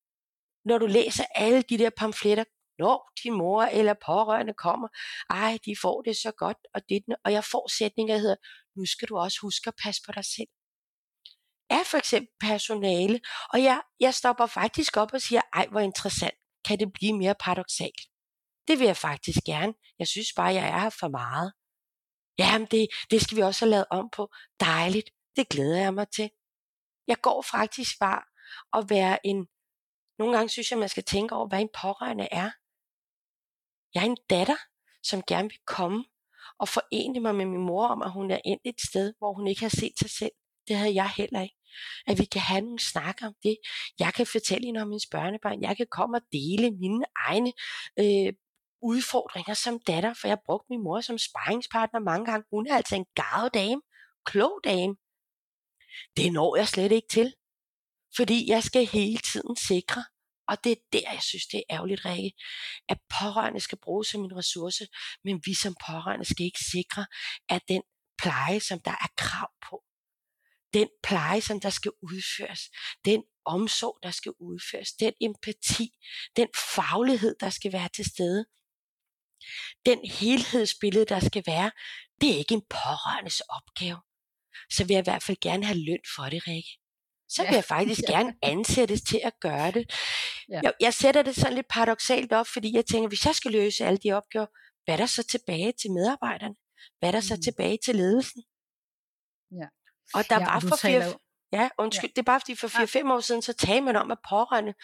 Når 0.64 0.78
du 0.78 0.86
læser 0.86 1.24
alle 1.34 1.62
de 1.62 1.78
der 1.78 1.90
pamfletter, 1.90 2.44
når 2.78 3.10
din 3.22 3.32
mor 3.32 3.62
eller 3.62 3.94
pårørende 4.06 4.54
kommer, 4.54 4.88
ej, 5.30 5.58
de 5.64 5.76
får 5.82 6.02
det 6.02 6.16
så 6.16 6.32
godt, 6.38 6.56
og, 6.74 6.80
det, 6.88 7.02
og 7.24 7.32
jeg 7.32 7.44
får 7.44 7.78
sætninger, 7.78 8.14
der 8.14 8.20
hedder, 8.20 8.36
nu 8.76 8.86
skal 8.86 9.08
du 9.08 9.16
også 9.18 9.38
huske 9.42 9.68
at 9.68 9.74
passe 9.82 10.02
på 10.06 10.12
dig 10.12 10.24
selv 10.24 10.48
er 11.70 11.84
for 11.84 11.98
eksempel 11.98 12.28
personale, 12.40 13.20
og 13.52 13.62
jeg, 13.62 13.82
jeg 14.00 14.14
stopper 14.14 14.46
faktisk 14.46 14.96
op 14.96 15.12
og 15.12 15.22
siger, 15.22 15.40
ej 15.54 15.66
hvor 15.70 15.80
interessant, 15.80 16.34
kan 16.64 16.78
det 16.78 16.92
blive 16.92 17.12
mere 17.12 17.34
paradoxalt? 17.40 18.00
Det 18.68 18.78
vil 18.78 18.86
jeg 18.86 18.96
faktisk 18.96 19.38
gerne. 19.46 19.74
Jeg 19.98 20.08
synes 20.08 20.28
bare, 20.36 20.54
jeg 20.54 20.68
er 20.68 20.78
her 20.78 20.90
for 20.90 21.08
meget. 21.08 21.52
Jamen 22.38 22.68
det, 22.70 22.88
det 23.10 23.22
skal 23.22 23.36
vi 23.36 23.42
også 23.42 23.64
have 23.64 23.70
lavet 23.70 23.86
om 23.90 24.10
på. 24.10 24.30
Dejligt. 24.60 25.10
Det 25.36 25.48
glæder 25.48 25.80
jeg 25.80 25.94
mig 25.94 26.08
til. 26.08 26.30
Jeg 27.06 27.16
går 27.22 27.42
faktisk 27.42 27.98
bare 28.00 28.22
at 28.78 28.90
være 28.90 29.26
en... 29.26 29.48
Nogle 30.18 30.36
gange 30.36 30.48
synes 30.48 30.70
jeg, 30.70 30.78
man 30.78 30.88
skal 30.88 31.04
tænke 31.04 31.34
over, 31.34 31.48
hvad 31.48 31.60
en 31.60 31.68
pårørende 31.82 32.28
er. 32.30 32.50
Jeg 33.94 34.00
er 34.02 34.06
en 34.06 34.16
datter, 34.30 34.56
som 35.02 35.22
gerne 35.22 35.48
vil 35.48 35.58
komme 35.66 36.04
og 36.58 36.68
forene 36.68 37.20
mig 37.20 37.34
med 37.34 37.46
min 37.46 37.66
mor 37.66 37.86
om, 37.86 38.02
at 38.02 38.12
hun 38.12 38.30
er 38.30 38.40
endt 38.44 38.62
et 38.64 38.80
sted, 38.88 39.14
hvor 39.18 39.32
hun 39.32 39.46
ikke 39.46 39.60
har 39.60 39.74
set 39.80 39.98
sig 39.98 40.10
selv. 40.10 40.32
Det 40.68 40.76
havde 40.76 40.94
jeg 40.94 41.10
heller 41.10 41.40
ikke. 41.42 41.57
At 42.06 42.18
vi 42.18 42.24
kan 42.24 42.40
have 42.40 42.60
nogle 42.60 42.78
snakker 42.78 43.26
om 43.26 43.34
det. 43.42 43.56
Jeg 43.98 44.14
kan 44.14 44.26
fortælle 44.26 44.66
hende 44.66 44.82
om 44.82 44.90
hendes 44.90 45.06
børnebørn. 45.10 45.62
Jeg 45.62 45.76
kan 45.76 45.86
komme 45.90 46.16
og 46.16 46.22
dele 46.32 46.70
mine 46.70 47.04
egne 47.16 47.52
øh, 48.00 48.32
udfordringer 48.82 49.54
som 49.54 49.80
datter, 49.86 50.14
for 50.14 50.28
jeg 50.28 50.36
har 50.36 50.42
brugt 50.46 50.66
min 50.70 50.82
mor 50.82 51.00
som 51.00 51.18
sparringspartner 51.18 52.00
mange 52.00 52.26
gange. 52.26 52.44
Hun 52.52 52.66
er 52.66 52.76
altså 52.76 52.94
en 52.96 53.06
gavet 53.14 53.54
dame. 53.54 53.80
Klog 54.26 54.60
dame. 54.64 54.94
Det 56.16 56.32
når 56.32 56.56
jeg 56.56 56.68
slet 56.68 56.92
ikke 56.92 57.08
til. 57.10 57.34
Fordi 58.16 58.50
jeg 58.50 58.62
skal 58.62 58.86
hele 58.86 59.18
tiden 59.18 59.56
sikre, 59.56 60.04
og 60.48 60.64
det 60.64 60.72
er 60.72 60.82
der, 60.92 61.12
jeg 61.12 61.22
synes, 61.22 61.46
det 61.46 61.58
er 61.58 61.74
ærgerligt, 61.74 62.04
Rikke, 62.04 62.32
at 62.88 62.98
pårørende 63.18 63.60
skal 63.60 63.78
bruges 63.78 64.08
som 64.08 64.24
en 64.24 64.36
ressource, 64.36 64.86
men 65.24 65.42
vi 65.46 65.54
som 65.54 65.74
pårørende 65.86 66.24
skal 66.24 66.44
ikke 66.46 66.64
sikre, 66.72 67.06
at 67.48 67.62
den 67.68 67.82
pleje, 68.22 68.60
som 68.60 68.80
der 68.80 68.90
er 68.90 69.10
krav 69.16 69.50
på, 69.70 69.82
den 70.74 70.88
pleje, 71.02 71.40
som 71.40 71.60
der 71.60 71.70
skal 71.70 71.92
udføres, 72.02 72.60
den 73.04 73.22
omsorg, 73.44 73.98
der 74.02 74.10
skal 74.10 74.32
udføres, 74.40 74.92
den 74.92 75.12
empati, 75.20 75.90
den 76.36 76.48
faglighed, 76.74 77.36
der 77.40 77.50
skal 77.50 77.72
være 77.72 77.88
til 77.88 78.04
stede, 78.04 78.44
den 79.86 79.98
helhedsbillede, 80.04 81.04
der 81.04 81.20
skal 81.20 81.42
være, 81.46 81.70
det 82.20 82.30
er 82.30 82.38
ikke 82.38 82.54
en 82.54 82.66
pårørendes 82.70 83.40
opgave. 83.40 84.00
Så 84.70 84.84
vil 84.84 84.94
jeg 84.94 85.02
i 85.02 85.10
hvert 85.10 85.22
fald 85.22 85.36
gerne 85.40 85.64
have 85.64 85.78
løn 85.78 86.04
for 86.16 86.22
det, 86.22 86.46
Rikke. 86.48 86.70
Så 87.28 87.42
vil 87.42 87.54
jeg 87.54 87.64
faktisk 87.64 88.00
ja. 88.08 88.16
gerne 88.16 88.34
ansættes 88.42 89.02
til 89.02 89.20
at 89.24 89.32
gøre 89.40 89.70
det. 89.70 89.92
Ja. 90.48 90.60
Jeg, 90.62 90.72
jeg 90.80 90.94
sætter 90.94 91.22
det 91.22 91.34
sådan 91.36 91.54
lidt 91.54 91.68
paradoxalt 91.68 92.32
op, 92.32 92.46
fordi 92.46 92.76
jeg 92.76 92.86
tænker, 92.86 93.08
hvis 93.08 93.26
jeg 93.26 93.34
skal 93.34 93.52
løse 93.52 93.84
alle 93.84 93.98
de 93.98 94.12
opgaver, 94.12 94.46
hvad 94.84 94.94
er 94.94 94.96
der 94.96 95.06
så 95.06 95.22
tilbage 95.22 95.72
til 95.80 95.90
medarbejderne? 95.92 96.54
Hvad 96.98 97.08
er 97.08 97.12
der 97.12 97.20
så 97.20 97.34
mm. 97.34 97.42
tilbage 97.42 97.78
til 97.84 97.94
ledelsen? 97.96 98.42
Ja. 99.60 99.68
Og 100.14 100.24
der 100.30 100.38
ja, 100.38 100.44
var 100.44 100.60
for 100.60 100.76
fire, 100.76 101.14
ja, 101.52 101.68
undskyld, 101.78 102.10
ja. 102.10 102.12
det 102.16 102.18
er 102.18 102.22
bare 102.32 102.40
fordi 102.40 102.54
for 102.54 102.68
4-5 103.08 103.12
år 103.12 103.20
siden, 103.20 103.42
så 103.42 103.52
talte 103.52 103.80
man 103.80 103.96
om, 103.96 104.10
at 104.10 104.18
pårørende, 104.28 104.74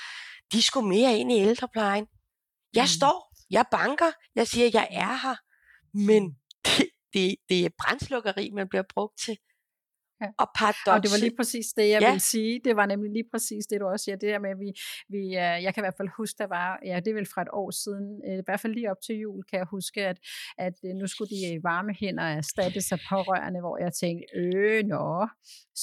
de 0.52 0.62
skulle 0.62 0.88
mere 0.88 1.18
ind 1.18 1.32
i 1.32 1.40
ældreplejen. 1.40 2.06
Jeg 2.74 2.82
mm. 2.82 2.88
står, 2.98 3.34
jeg 3.50 3.64
banker, 3.70 4.10
jeg 4.34 4.48
siger, 4.48 4.70
jeg 4.72 4.88
er 4.90 5.14
her, 5.22 5.37
men 5.96 6.22
mm. 6.22 6.34
det, 6.66 6.90
det, 7.12 7.37
det 7.48 7.64
er 7.64 7.70
brændslukkeri, 7.78 8.50
man 8.50 8.68
bliver 8.68 8.84
brugt 8.94 9.18
til. 9.18 9.38
Ja. 10.22 10.29
Og, 10.42 10.48
paradox... 10.59 10.94
og 10.94 11.03
det 11.03 11.11
var 11.14 11.20
lige 11.27 11.37
præcis 11.40 11.66
det, 11.79 11.88
jeg 11.94 12.00
ja. 12.00 12.09
ville 12.11 12.27
sige. 12.35 12.61
Det 12.64 12.77
var 12.77 12.87
nemlig 12.87 13.11
lige 13.12 13.29
præcis 13.33 13.66
det, 13.66 13.81
du 13.81 13.87
også 13.87 14.05
siger. 14.05 14.16
Det 14.16 14.29
der 14.33 14.38
med, 14.38 14.50
at 14.50 14.61
vi, 14.64 14.70
vi, 15.14 15.22
øh, 15.44 15.57
jeg 15.64 15.70
kan 15.74 15.81
i 15.83 15.87
hvert 15.87 15.98
fald 16.00 16.16
huske, 16.20 16.37
der 16.38 16.48
var, 16.59 16.68
ja, 16.90 16.96
det 17.03 17.11
er 17.11 17.18
vel 17.20 17.33
fra 17.35 17.42
et 17.42 17.53
år 17.53 17.70
siden, 17.70 18.07
øh, 18.27 18.38
i 18.38 18.46
hvert 18.46 18.61
fald 18.61 18.74
lige 18.74 18.90
op 18.90 19.00
til 19.07 19.14
jul, 19.24 19.42
kan 19.50 19.59
jeg 19.62 19.68
huske, 19.77 20.00
at, 20.12 20.18
at 20.66 20.77
øh, 20.87 20.92
nu 21.00 21.07
skulle 21.07 21.31
de 21.37 21.61
varme 21.62 21.92
hænder 22.00 22.27
erstattes 22.40 22.92
af 22.92 23.00
pårørende, 23.11 23.61
hvor 23.61 23.77
jeg 23.85 23.92
tænkte, 24.03 24.24
øh, 24.40 24.85
nå, 24.92 25.29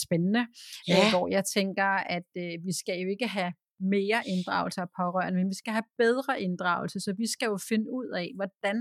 spændende. 0.04 0.44
Ja. 0.88 1.10
Hvor 1.14 1.28
jeg 1.36 1.44
tænker, 1.58 1.92
at 2.18 2.30
vi 2.68 2.74
skal 2.82 2.96
jo 3.04 3.08
ikke 3.16 3.28
have 3.28 3.54
mere 3.96 4.22
inddragelse 4.34 4.82
af 4.82 4.90
pårørende, 5.00 5.38
men 5.40 5.50
vi 5.50 5.58
skal 5.62 5.74
have 5.74 5.88
bedre 5.98 6.42
inddragelse, 6.42 7.00
så 7.00 7.14
vi 7.18 7.28
skal 7.34 7.48
jo 7.54 7.58
finde 7.70 7.88
ud 8.00 8.08
af, 8.22 8.28
hvordan, 8.36 8.76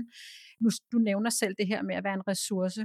nu 0.61 0.69
du 0.91 0.97
nævner 0.97 1.29
selv 1.29 1.53
det 1.59 1.67
her 1.67 1.81
med 1.81 1.95
at 1.95 2.03
være 2.03 2.13
en 2.13 2.27
ressource, 2.27 2.81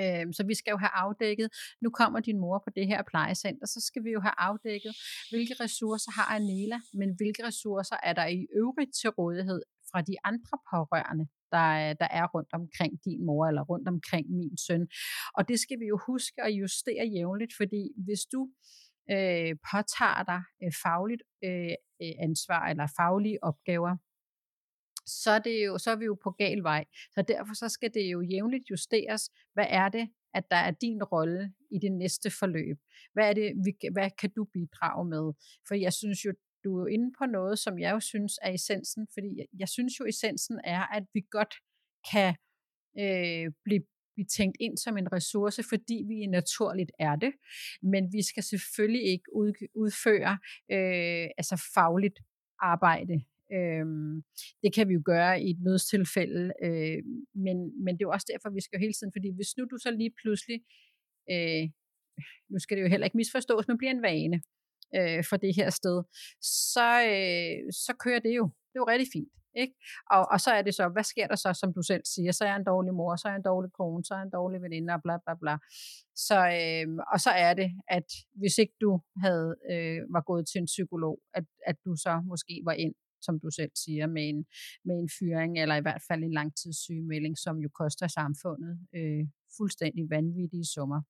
Øh, 0.00 0.26
så 0.36 0.42
vi 0.50 0.54
skal 0.54 0.70
jo 0.70 0.78
have 0.84 0.94
afdækket, 1.04 1.48
nu 1.80 1.90
kommer 1.90 2.20
din 2.20 2.38
mor 2.40 2.58
på 2.66 2.70
det 2.76 2.86
her 2.86 3.02
plejecenter, 3.10 3.66
så 3.66 3.80
skal 3.88 4.04
vi 4.04 4.10
jo 4.10 4.20
have 4.20 4.36
afdækket, 4.38 4.92
hvilke 5.30 5.54
ressourcer 5.64 6.10
har 6.18 6.26
Anela, 6.36 6.78
men 7.00 7.08
hvilke 7.18 7.42
ressourcer 7.48 7.96
er 8.02 8.12
der 8.12 8.26
i 8.26 8.46
øvrigt 8.62 8.92
til 9.00 9.10
rådighed 9.10 9.62
fra 9.90 10.00
de 10.00 10.16
andre 10.24 10.56
pårørende, 10.70 11.26
der, 11.54 11.92
der 12.02 12.08
er 12.20 12.26
rundt 12.34 12.52
omkring 12.60 12.92
din 13.04 13.26
mor 13.26 13.46
eller 13.46 13.62
rundt 13.62 13.88
omkring 13.88 14.26
min 14.40 14.56
søn. 14.66 14.88
Og 15.36 15.48
det 15.48 15.60
skal 15.60 15.80
vi 15.80 15.86
jo 15.92 15.98
huske 16.06 16.42
at 16.42 16.50
justere 16.50 17.06
jævnligt, 17.16 17.52
fordi 17.60 17.82
hvis 18.04 18.22
du 18.32 18.40
øh, 19.14 19.52
påtager 19.70 20.22
dig 20.32 20.42
øh, 20.62 20.72
fagligt 20.84 21.22
øh, 21.44 21.74
ansvar 22.26 22.62
eller 22.72 22.86
faglige 22.98 23.38
opgaver, 23.50 23.96
så 25.06 25.30
er, 25.30 25.38
det 25.38 25.66
jo, 25.66 25.78
så 25.78 25.90
er 25.90 25.96
vi 25.96 26.04
jo 26.04 26.18
på 26.22 26.30
gal 26.30 26.62
vej. 26.62 26.84
Så 27.14 27.22
derfor 27.22 27.54
så 27.54 27.68
skal 27.68 27.94
det 27.94 28.12
jo 28.12 28.20
jævnligt 28.20 28.70
justeres. 28.70 29.30
Hvad 29.52 29.66
er 29.68 29.88
det, 29.88 30.08
at 30.34 30.44
der 30.50 30.56
er 30.56 30.70
din 30.70 31.02
rolle 31.02 31.52
i 31.70 31.78
det 31.78 31.92
næste 31.92 32.30
forløb? 32.30 32.76
Hvad, 33.12 33.28
er 33.28 33.32
det, 33.32 33.52
vi, 33.64 33.88
hvad 33.92 34.10
kan 34.20 34.30
du 34.36 34.44
bidrage 34.44 35.04
med? 35.04 35.32
For 35.68 35.74
jeg 35.74 35.92
synes 35.92 36.24
jo, 36.24 36.32
du 36.64 36.76
er 36.76 36.80
jo 36.80 36.86
inde 36.86 37.12
på 37.18 37.26
noget, 37.26 37.58
som 37.58 37.78
jeg 37.78 37.92
jo 37.92 38.00
synes 38.00 38.38
er 38.42 38.52
essensen, 38.52 39.06
fordi 39.14 39.38
jeg, 39.38 39.46
jeg 39.58 39.68
synes 39.68 40.00
jo, 40.00 40.04
essensen 40.06 40.60
er, 40.64 40.96
at 40.96 41.04
vi 41.14 41.20
godt 41.30 41.54
kan 42.12 42.34
øh, 42.98 43.52
blive 43.64 43.82
blive 44.14 44.26
tænkt 44.26 44.56
ind 44.60 44.76
som 44.78 44.96
en 44.96 45.12
ressource, 45.12 45.62
fordi 45.62 46.04
vi 46.08 46.26
naturligt 46.26 46.92
er 46.98 47.16
det. 47.16 47.32
Men 47.82 48.12
vi 48.12 48.22
skal 48.22 48.42
selvfølgelig 48.42 49.04
ikke 49.04 49.36
ud, 49.36 49.52
udføre 49.74 50.38
øh, 50.72 51.28
altså 51.38 51.68
fagligt 51.74 52.18
arbejde. 52.58 53.24
Øhm, 53.56 54.22
det 54.62 54.74
kan 54.74 54.88
vi 54.88 54.94
jo 54.94 55.02
gøre 55.04 55.42
i 55.42 55.50
et 55.50 55.60
nødstilfælde, 55.60 56.52
øh, 56.66 56.98
men, 57.44 57.56
men 57.84 57.92
det 57.94 58.02
er 58.02 58.08
jo 58.08 58.16
også 58.16 58.28
derfor, 58.32 58.50
vi 58.50 58.60
skal 58.60 58.76
jo 58.76 58.80
hele 58.80 58.92
tiden, 58.92 59.12
fordi 59.16 59.28
hvis 59.36 59.56
nu 59.56 59.64
du 59.64 59.76
så 59.78 59.90
lige 59.90 60.14
pludselig, 60.22 60.58
øh, 61.32 61.64
nu 62.50 62.58
skal 62.58 62.76
det 62.76 62.82
jo 62.82 62.88
heller 62.88 63.04
ikke 63.04 63.16
misforstås, 63.16 63.68
men 63.68 63.78
bliver 63.78 63.90
en 63.90 64.02
vane 64.02 64.38
øh, 64.96 65.24
for 65.28 65.36
det 65.36 65.56
her 65.56 65.70
sted, 65.70 66.02
så, 66.72 66.88
øh, 67.12 67.72
så 67.72 67.92
kører 68.04 68.20
det 68.20 68.36
jo. 68.36 68.44
Det 68.44 68.76
er 68.76 68.84
jo 68.84 68.92
rigtig 68.92 69.08
fint. 69.12 69.32
Ikke? 69.54 69.74
Og, 70.10 70.28
og 70.32 70.40
så 70.40 70.50
er 70.50 70.62
det 70.62 70.74
så, 70.74 70.88
hvad 70.88 71.04
sker 71.04 71.26
der 71.26 71.36
så, 71.36 71.52
som 71.60 71.74
du 71.74 71.82
selv 71.82 72.02
siger, 72.04 72.32
så 72.32 72.44
er 72.44 72.48
jeg 72.48 72.56
en 72.56 72.64
dårlig 72.64 72.94
mor, 72.94 73.16
så 73.16 73.28
er 73.28 73.32
jeg 73.32 73.36
en 73.36 73.50
dårlig 73.52 73.72
kone, 73.72 74.04
så 74.04 74.14
er 74.14 74.18
jeg 74.18 74.24
en 74.24 74.36
dårlig 74.38 74.62
veninde, 74.62 74.94
og 74.94 75.02
bla 75.02 75.16
bla 75.24 75.34
bla. 75.42 75.54
Så, 76.14 76.38
øh, 76.60 76.88
og 77.12 77.20
så 77.20 77.30
er 77.30 77.54
det, 77.54 77.70
at 77.88 78.08
hvis 78.40 78.58
ikke 78.58 78.74
du 78.80 79.00
havde 79.24 79.56
øh, 79.72 80.00
var 80.14 80.20
gået 80.20 80.44
til 80.48 80.58
en 80.58 80.70
psykolog, 80.74 81.20
at, 81.34 81.44
at 81.66 81.76
du 81.84 81.96
så 81.96 82.22
måske 82.26 82.62
var 82.64 82.72
ind 82.72 82.94
som 83.22 83.40
du 83.40 83.50
selv 83.50 83.70
siger, 83.74 84.06
med 84.06 84.28
en, 84.28 84.44
med 84.84 84.96
en 84.98 85.10
fyring, 85.18 85.58
eller 85.62 85.76
i 85.76 85.80
hvert 85.80 86.02
fald 86.08 86.22
en 86.22 86.32
langtidssygemelding, 86.32 87.38
som 87.38 87.58
jo 87.58 87.68
koster 87.80 88.06
samfundet 88.06 88.78
øh, 88.94 89.24
fuldstændig 89.56 90.10
vanvittige 90.10 90.66
summer. 90.74 91.02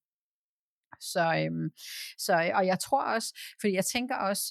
Så, 1.01 1.25
øhm, 1.45 1.71
så, 2.19 2.33
og 2.55 2.67
jeg 2.67 2.79
tror 2.81 3.03
også, 3.15 3.39
fordi 3.61 3.73
jeg 3.75 3.85
tænker 3.85 4.17
også, 4.17 4.45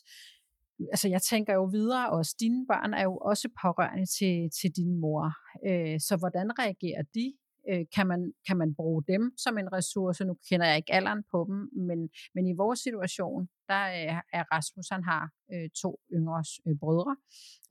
altså 0.92 1.08
jeg 1.10 1.22
tænker 1.22 1.54
jo 1.54 1.64
videre 1.64 2.10
også, 2.10 2.36
dine 2.40 2.66
børn 2.68 2.94
er 2.94 3.04
jo 3.04 3.18
også 3.18 3.50
pårørende 3.62 4.06
til, 4.06 4.50
til 4.62 4.70
din 4.76 5.00
mor. 5.02 5.26
Øh, 5.68 6.00
så 6.00 6.18
hvordan 6.18 6.60
reagerer 6.60 7.04
de? 7.16 7.34
Øh, 7.70 7.86
kan, 7.96 8.08
man, 8.08 8.34
kan 8.48 8.58
man 8.58 8.76
bruge 8.76 9.04
dem 9.08 9.34
som 9.38 9.58
en 9.58 9.74
ressource? 9.74 10.26
Nu 10.26 10.38
kender 10.50 10.66
jeg 10.68 10.78
ikke 10.78 10.94
alderen 10.94 11.24
på 11.32 11.46
dem, 11.50 11.70
men, 11.88 12.10
men 12.36 12.48
i 12.48 12.54
vores 12.54 12.80
situation, 12.80 13.50
der 13.68 13.84
er, 14.06 14.22
er 14.34 14.44
Rasmus, 14.54 14.90
han 14.90 15.04
har 15.04 15.32
øh, 15.54 15.70
to 15.82 16.00
yngre 16.14 16.44
øh, 16.68 16.76
brødre, 16.80 17.16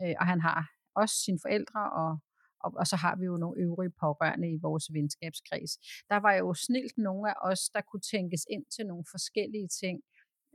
øh, 0.03 0.14
og 0.20 0.26
han 0.26 0.40
har 0.40 0.70
også 0.94 1.14
sine 1.24 1.38
forældre 1.42 1.83
og, 2.03 2.18
og, 2.64 2.70
og 2.81 2.87
så 2.87 2.96
har 2.96 3.16
vi 3.16 3.24
jo 3.24 3.37
nogle 3.37 3.61
øvrige 3.64 3.92
pårørende 4.00 4.48
i 4.55 4.59
vores 4.62 4.87
venskabskreds. 4.92 5.72
Der 6.11 6.18
var 6.26 6.35
jo 6.35 6.55
snilt 6.55 6.98
nogle 6.98 7.31
af 7.31 7.37
os, 7.50 7.62
der 7.74 7.81
kunne 7.81 8.05
tænkes 8.14 8.42
ind 8.50 8.64
til 8.74 8.87
nogle 8.87 9.05
forskellige 9.11 9.68
ting, 9.81 9.96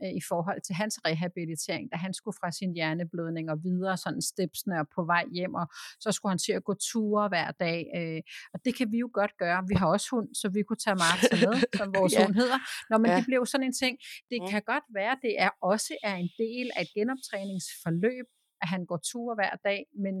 øh, 0.02 0.12
i 0.20 0.22
forhold 0.28 0.60
til 0.66 0.74
hans 0.74 0.94
rehabilitering, 1.06 1.92
da 1.92 1.96
han 1.96 2.12
skulle 2.14 2.36
fra 2.40 2.50
sin 2.58 2.72
hjerneblødning 2.72 3.50
og 3.50 3.58
videre, 3.64 3.96
sådan 3.96 4.22
stepsene 4.22 4.80
og 4.80 4.86
på 4.96 5.04
vej 5.04 5.24
hjem, 5.32 5.54
og 5.54 5.66
så 6.00 6.12
skulle 6.12 6.30
han 6.30 6.38
til 6.38 6.52
at 6.52 6.64
gå 6.64 6.74
ture 6.74 7.28
hver 7.28 7.50
dag. 7.50 7.78
Øh, 7.98 8.20
og 8.54 8.58
det 8.64 8.72
kan 8.78 8.92
vi 8.92 8.98
jo 8.98 9.10
godt 9.12 9.34
gøre. 9.38 9.58
Vi 9.68 9.74
har 9.74 9.86
også 9.86 10.08
hund, 10.12 10.28
så 10.40 10.46
vi 10.48 10.62
kunne 10.62 10.82
tage 10.86 10.98
Martha 11.04 11.28
med, 11.46 11.54
som 11.78 11.88
vores 11.98 12.12
ja. 12.12 12.18
hund 12.22 12.34
hedder. 12.40 12.58
Nå, 12.90 12.94
men 12.98 13.10
ja. 13.10 13.16
det 13.16 13.24
blev 13.30 13.46
sådan 13.46 13.66
en 13.66 13.76
ting. 13.82 13.94
Det 14.30 14.38
mm. 14.40 14.48
kan 14.50 14.62
godt 14.72 14.86
være, 14.98 15.14
det 15.26 15.34
er 15.46 15.50
også 15.72 15.92
er 16.02 16.14
en 16.24 16.30
del 16.44 16.66
af 16.76 16.82
et 16.82 16.90
genoptræningsforløb, 16.96 18.26
at 18.62 18.68
han 18.68 18.82
går 18.90 19.00
ture 19.10 19.34
hver 19.40 19.54
dag, 19.68 19.80
men, 20.04 20.14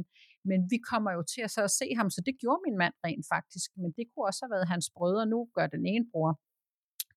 men 0.50 0.60
vi 0.72 0.78
kommer 0.90 1.10
jo 1.16 1.22
til 1.32 1.42
at, 1.46 1.50
så 1.56 1.62
at 1.68 1.74
se 1.80 1.86
ham, 1.98 2.08
så 2.10 2.20
det 2.26 2.34
gjorde 2.42 2.60
min 2.66 2.78
mand 2.82 2.94
rent 3.06 3.26
faktisk, 3.34 3.70
men 3.82 3.90
det 3.96 4.04
kunne 4.08 4.26
også 4.28 4.40
have 4.44 4.54
været 4.56 4.68
hans 4.74 4.86
brødre, 4.96 5.26
nu 5.26 5.38
gør 5.56 5.66
den 5.66 5.86
ene 5.92 6.06
bror 6.12 6.32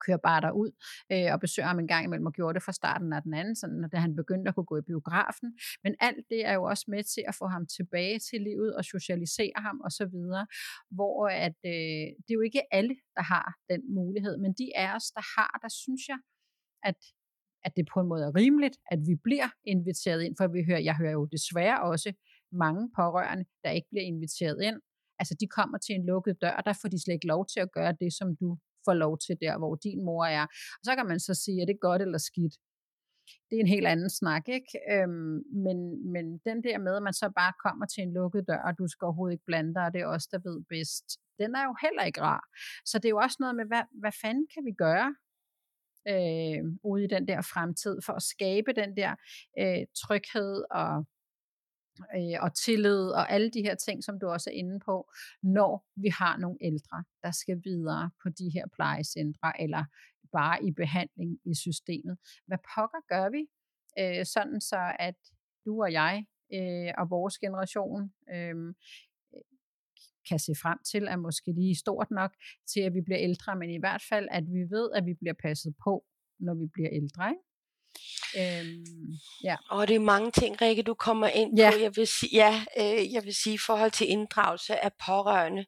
kører 0.05 0.17
bare 0.17 0.41
derud 0.41 0.71
øh, 1.11 1.33
og 1.33 1.39
besøger 1.39 1.67
ham 1.67 1.79
en 1.79 1.87
gang 1.87 2.03
imellem 2.05 2.25
og 2.25 2.33
gjorde 2.33 2.53
det 2.53 2.63
fra 2.63 2.71
starten 2.81 3.13
af 3.13 3.21
den 3.21 3.33
anden, 3.33 3.55
sådan, 3.55 3.89
da 3.91 3.97
han 3.97 4.15
begyndte 4.15 4.49
at 4.49 4.55
kunne 4.55 4.71
gå 4.71 4.77
i 4.77 4.89
biografen. 4.91 5.47
Men 5.83 5.95
alt 5.99 6.25
det 6.29 6.45
er 6.45 6.53
jo 6.53 6.63
også 6.63 6.85
med 6.87 7.03
til 7.03 7.23
at 7.27 7.35
få 7.35 7.45
ham 7.47 7.63
tilbage 7.77 8.19
til 8.19 8.41
livet 8.41 8.75
og 8.75 8.83
socialisere 8.85 9.59
ham 9.67 9.81
og 9.85 9.91
så 9.91 10.05
videre, 10.05 10.45
hvor 10.97 11.27
at, 11.27 11.57
øh, 11.65 12.05
det 12.23 12.31
er 12.31 12.39
jo 12.39 12.45
ikke 12.49 12.63
alle, 12.71 12.95
der 13.17 13.23
har 13.33 13.47
den 13.69 13.81
mulighed, 13.99 14.37
men 14.37 14.51
de 14.59 14.67
af 14.75 14.95
os, 14.95 15.07
der 15.17 15.25
har, 15.35 15.59
der 15.63 15.69
synes 15.69 16.03
jeg, 16.07 16.19
at 16.83 16.99
at 17.65 17.71
det 17.77 17.85
på 17.93 17.99
en 17.99 18.07
måde 18.07 18.23
er 18.23 18.35
rimeligt, 18.35 18.77
at 18.91 18.99
vi 19.09 19.15
bliver 19.23 19.49
inviteret 19.63 20.21
ind, 20.23 20.35
for 20.37 20.47
vi 20.47 20.61
hører, 20.69 20.79
jeg 20.79 20.95
hører 20.95 21.11
jo 21.11 21.25
desværre 21.25 21.81
også 21.81 22.13
mange 22.51 22.83
pårørende, 22.95 23.45
der 23.63 23.71
ikke 23.71 23.87
bliver 23.91 24.05
inviteret 24.13 24.57
ind. 24.63 24.77
Altså 25.19 25.33
de 25.39 25.47
kommer 25.47 25.77
til 25.77 25.95
en 25.95 26.05
lukket 26.05 26.41
dør, 26.41 26.61
der 26.65 26.73
får 26.81 26.89
de 26.89 27.03
slet 27.03 27.13
ikke 27.13 27.27
lov 27.27 27.45
til 27.53 27.59
at 27.59 27.71
gøre 27.71 27.93
det, 28.01 28.13
som 28.19 28.35
du 28.41 28.57
får 28.85 28.93
lov 28.93 29.17
til 29.25 29.35
der, 29.41 29.57
hvor 29.57 29.75
din 29.75 30.05
mor 30.05 30.25
er. 30.25 30.45
Og 30.79 30.83
så 30.83 30.95
kan 30.95 31.05
man 31.05 31.19
så 31.19 31.33
sige, 31.33 31.61
er 31.61 31.65
det 31.65 31.79
godt 31.81 32.01
eller 32.01 32.17
skidt? 32.17 32.55
Det 33.49 33.55
er 33.55 33.59
en 33.59 33.75
helt 33.75 33.87
anden 33.87 34.09
snak, 34.09 34.43
ikke? 34.47 34.71
Øhm, 34.93 35.37
men, 35.65 35.77
men 36.13 36.25
den 36.37 36.63
der 36.63 36.77
med, 36.77 36.95
at 36.95 37.03
man 37.03 37.13
så 37.13 37.31
bare 37.35 37.53
kommer 37.65 37.85
til 37.85 38.01
en 38.03 38.13
lukket 38.13 38.47
dør, 38.47 38.61
og 38.67 38.73
du 38.79 38.87
skal 38.87 39.05
overhovedet 39.05 39.33
ikke 39.33 39.49
blande 39.49 39.73
dig, 39.73 39.85
og 39.85 39.93
det 39.93 40.01
er 40.01 40.07
os, 40.15 40.27
der 40.27 40.39
ved 40.47 40.57
bedst, 40.69 41.05
den 41.39 41.55
er 41.55 41.63
jo 41.63 41.75
heller 41.81 42.03
ikke 42.03 42.21
rar. 42.21 42.43
Så 42.85 42.97
det 42.97 43.05
er 43.05 43.15
jo 43.15 43.23
også 43.25 43.37
noget 43.39 43.55
med, 43.55 43.65
hvad, 43.65 43.83
hvad 44.01 44.11
fanden 44.21 44.47
kan 44.53 44.63
vi 44.65 44.73
gøre 44.85 45.09
øh, 46.13 46.61
ude 46.83 47.03
i 47.03 47.13
den 47.15 47.27
der 47.27 47.41
fremtid, 47.53 47.95
for 48.05 48.13
at 48.13 48.23
skabe 48.33 48.71
den 48.81 48.97
der 48.97 49.11
øh, 49.61 49.83
tryghed 50.01 50.63
og 50.71 51.05
øh, 52.15 52.43
og 52.43 52.55
tillid 52.55 53.07
og 53.09 53.31
alle 53.31 53.49
de 53.49 53.61
her 53.61 53.75
ting, 53.75 54.03
som 54.03 54.19
du 54.19 54.27
også 54.27 54.49
er 54.49 54.53
inde 54.53 54.79
på, 54.79 55.11
når 55.43 55.85
vi 55.95 56.09
har 56.09 56.37
nogle 56.37 56.57
ældre, 56.61 57.03
der 57.23 57.31
skal 57.31 57.61
videre 57.63 58.11
på 58.23 58.29
de 58.29 58.49
her 58.53 58.65
plejecentre, 58.75 59.61
eller 59.61 59.83
bare 60.31 60.63
i 60.63 60.71
behandling 60.71 61.39
i 61.45 61.55
systemet. 61.55 62.17
Hvad 62.47 62.57
pokker 62.75 63.01
gør 63.07 63.29
vi, 63.29 63.43
øh, 63.99 64.25
sådan 64.25 64.61
så 64.61 64.95
at 64.99 65.15
du 65.65 65.81
og 65.81 65.91
jeg 65.91 66.25
øh, 66.53 66.93
og 66.97 67.09
vores 67.09 67.37
generation 67.37 68.13
øh, 68.33 68.75
kan 70.29 70.39
se 70.39 70.53
frem 70.61 70.79
til, 70.91 71.03
er 71.03 71.15
måske 71.15 71.51
lige 71.51 71.75
stort 71.75 72.11
nok 72.11 72.31
til, 72.71 72.81
at 72.81 72.93
vi 72.93 73.01
bliver 73.01 73.19
ældre, 73.19 73.55
men 73.55 73.69
i 73.69 73.79
hvert 73.79 74.03
fald, 74.09 74.27
at 74.31 74.43
vi 74.55 74.61
ved, 74.75 74.91
at 74.95 75.05
vi 75.05 75.13
bliver 75.13 75.37
passet 75.45 75.73
på, 75.83 76.05
når 76.39 76.53
vi 76.53 76.67
bliver 76.73 76.89
ældre. 76.91 77.29
Ikke? 77.29 77.48
Øhm, 78.37 79.19
ja. 79.43 79.55
Og 79.69 79.87
det 79.87 79.95
er 79.95 79.99
mange 79.99 80.31
ting, 80.31 80.61
Rikke, 80.61 80.83
du 80.83 80.93
kommer 80.93 81.27
ind 81.27 81.59
ja. 81.59 81.71
på. 81.71 81.77
Jeg 81.77 81.95
vil 81.95 82.07
sige, 82.07 82.29
ja, 82.33 82.63
øh, 82.79 83.13
jeg 83.13 83.25
vil 83.25 83.35
sige 83.35 83.53
i 83.53 83.57
forhold 83.57 83.91
til 83.91 84.09
inddragelse 84.09 84.83
af 84.83 84.91
pårørende, 85.05 85.65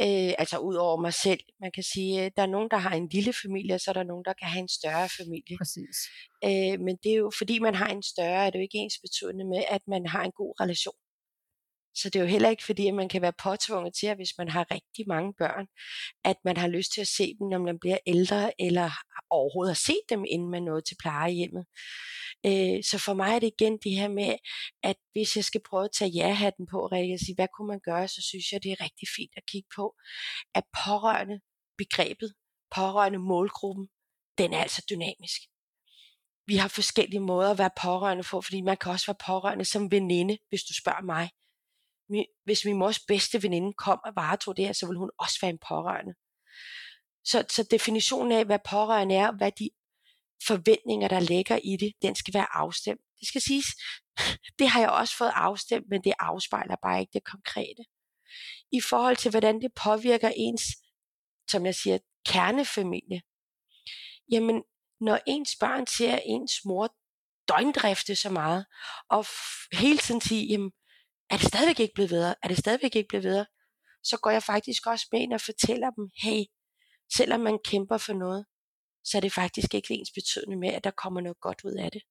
øh, 0.00 0.32
altså 0.38 0.58
ud 0.58 0.74
over 0.74 1.00
mig 1.00 1.14
selv. 1.14 1.40
Man 1.60 1.72
kan 1.74 1.82
sige, 1.82 2.24
øh, 2.24 2.30
der 2.36 2.42
er 2.42 2.46
nogen, 2.46 2.70
der 2.70 2.76
har 2.76 2.94
en 2.94 3.08
lille 3.08 3.32
familie, 3.42 3.74
og 3.74 3.80
så 3.80 3.90
er 3.90 3.92
der 3.92 4.02
nogen, 4.02 4.24
der 4.24 4.32
kan 4.32 4.48
have 4.48 4.62
en 4.62 4.68
større 4.68 5.08
familie. 5.08 5.56
Præcis. 5.58 5.96
Øh, 6.44 6.80
men 6.86 6.96
det 7.02 7.12
er 7.12 7.16
jo, 7.16 7.30
fordi 7.38 7.58
man 7.58 7.74
har 7.74 7.88
en 7.88 8.02
større, 8.02 8.46
er 8.46 8.50
det 8.50 8.58
jo 8.58 8.62
ikke 8.62 8.78
ens 8.78 8.98
betydende 9.04 9.44
med, 9.44 9.62
at 9.68 9.82
man 9.88 10.06
har 10.06 10.22
en 10.24 10.32
god 10.32 10.60
relation. 10.60 11.01
Så 11.94 12.10
det 12.10 12.16
er 12.16 12.20
jo 12.20 12.28
heller 12.28 12.48
ikke 12.50 12.64
fordi, 12.64 12.86
at 12.86 12.94
man 12.94 13.08
kan 13.08 13.22
være 13.22 13.32
påtvunget 13.42 13.94
til, 13.94 14.06
at 14.06 14.16
hvis 14.16 14.38
man 14.38 14.48
har 14.48 14.70
rigtig 14.70 15.04
mange 15.08 15.34
børn, 15.38 15.66
at 16.24 16.36
man 16.44 16.56
har 16.56 16.68
lyst 16.68 16.92
til 16.92 17.00
at 17.00 17.08
se 17.08 17.34
dem, 17.38 17.48
når 17.48 17.58
man 17.58 17.78
bliver 17.78 17.98
ældre, 18.06 18.60
eller 18.60 18.90
overhovedet 19.30 19.70
har 19.70 19.82
set 19.86 20.04
dem, 20.08 20.24
inden 20.28 20.50
man 20.50 20.62
nåede 20.62 20.82
til 20.82 20.96
plejehjemmet. 21.00 21.64
Øh, 22.46 22.84
så 22.90 22.98
for 22.98 23.14
mig 23.14 23.34
er 23.34 23.38
det 23.38 23.52
igen 23.58 23.78
det 23.84 23.92
her 23.92 24.08
med, 24.08 24.36
at 24.82 24.96
hvis 25.12 25.36
jeg 25.36 25.44
skal 25.44 25.60
prøve 25.68 25.84
at 25.84 25.96
tage 25.98 26.10
ja-hatten 26.10 26.66
på, 26.70 26.86
Rikke, 26.86 27.14
og 27.14 27.20
sige, 27.20 27.34
hvad 27.34 27.48
kunne 27.56 27.68
man 27.68 27.80
gøre, 27.84 28.08
så 28.08 28.22
synes 28.22 28.52
jeg, 28.52 28.62
det 28.62 28.72
er 28.72 28.84
rigtig 28.84 29.08
fint 29.16 29.32
at 29.36 29.46
kigge 29.46 29.68
på, 29.76 29.94
at 30.54 30.64
pårørende 30.84 31.40
begrebet, 31.78 32.34
pårørende 32.74 33.18
målgruppen, 33.18 33.88
den 34.38 34.52
er 34.52 34.60
altså 34.60 34.82
dynamisk. 34.90 35.40
Vi 36.46 36.56
har 36.56 36.68
forskellige 36.68 37.20
måder 37.20 37.50
at 37.50 37.58
være 37.58 37.70
pårørende 37.82 38.24
på, 38.30 38.40
fordi 38.40 38.60
man 38.60 38.76
kan 38.76 38.92
også 38.92 39.06
være 39.06 39.24
pårørende 39.26 39.64
som 39.64 39.90
veninde, 39.90 40.38
hvis 40.48 40.62
du 40.62 40.74
spørger 40.74 41.02
mig 41.02 41.30
hvis 42.44 42.64
min 42.64 42.76
mors 42.76 43.00
bedste 43.00 43.42
veninde 43.42 43.72
kom 43.72 44.00
og 44.04 44.12
varetog 44.16 44.56
det 44.56 44.64
her, 44.64 44.72
så 44.72 44.86
ville 44.86 44.98
hun 44.98 45.10
også 45.18 45.38
være 45.42 45.50
en 45.50 45.58
pårørende. 45.68 46.14
Så, 47.24 47.44
så 47.50 47.68
definitionen 47.70 48.32
af, 48.32 48.44
hvad 48.44 48.58
pårørende 48.70 49.14
er, 49.14 49.32
hvad 49.32 49.52
de 49.52 49.70
forventninger, 50.46 51.08
der 51.08 51.20
ligger 51.20 51.58
i 51.64 51.76
det, 51.76 51.92
den 52.02 52.14
skal 52.14 52.34
være 52.34 52.56
afstemt. 52.56 53.00
Det 53.20 53.28
skal 53.28 53.40
siges, 53.40 53.66
det 54.58 54.68
har 54.68 54.80
jeg 54.80 54.90
også 54.90 55.16
fået 55.16 55.32
afstemt, 55.34 55.86
men 55.90 56.04
det 56.04 56.12
afspejler 56.18 56.76
bare 56.82 57.00
ikke 57.00 57.12
det 57.12 57.24
konkrete. 57.24 57.84
I 58.72 58.80
forhold 58.80 59.16
til, 59.16 59.30
hvordan 59.30 59.60
det 59.60 59.74
påvirker 59.74 60.32
ens, 60.36 60.62
som 61.50 61.66
jeg 61.66 61.74
siger, 61.74 61.98
kernefamilie. 62.26 63.22
Jamen, 64.30 64.62
når 65.00 65.18
ens 65.26 65.56
børn 65.60 65.86
ser 65.86 66.18
ens 66.24 66.52
mor 66.64 66.94
døgndrifte 67.48 68.16
så 68.16 68.30
meget, 68.30 68.66
og 69.10 69.26
hele 69.72 69.98
tiden 69.98 70.20
sige, 70.20 70.46
jamen, 70.46 70.72
er 71.32 71.36
det 71.36 71.46
stadigvæk 71.46 71.80
ikke 71.80 71.94
blevet 71.94 72.10
bedre? 72.10 72.34
Er 72.42 72.48
det 72.48 72.58
stadigvæk 72.58 72.96
ikke 72.96 73.08
blevet 73.08 73.24
bedre? 73.24 73.46
Så 74.02 74.16
går 74.22 74.30
jeg 74.30 74.42
faktisk 74.42 74.86
også 74.86 75.06
med 75.12 75.20
ind 75.20 75.32
og 75.32 75.40
fortæller 75.40 75.90
dem, 75.90 76.10
hey, 76.22 76.44
selvom 77.16 77.40
man 77.40 77.58
kæmper 77.64 77.98
for 77.98 78.12
noget, 78.12 78.46
så 79.04 79.16
er 79.16 79.20
det 79.20 79.32
faktisk 79.32 79.74
ikke 79.74 79.94
ens 79.94 80.10
betydende 80.14 80.56
med, 80.56 80.68
at 80.68 80.84
der 80.84 80.90
kommer 80.90 81.20
noget 81.20 81.40
godt 81.40 81.64
ud 81.64 81.72
af 81.72 81.90
det. 81.90 82.02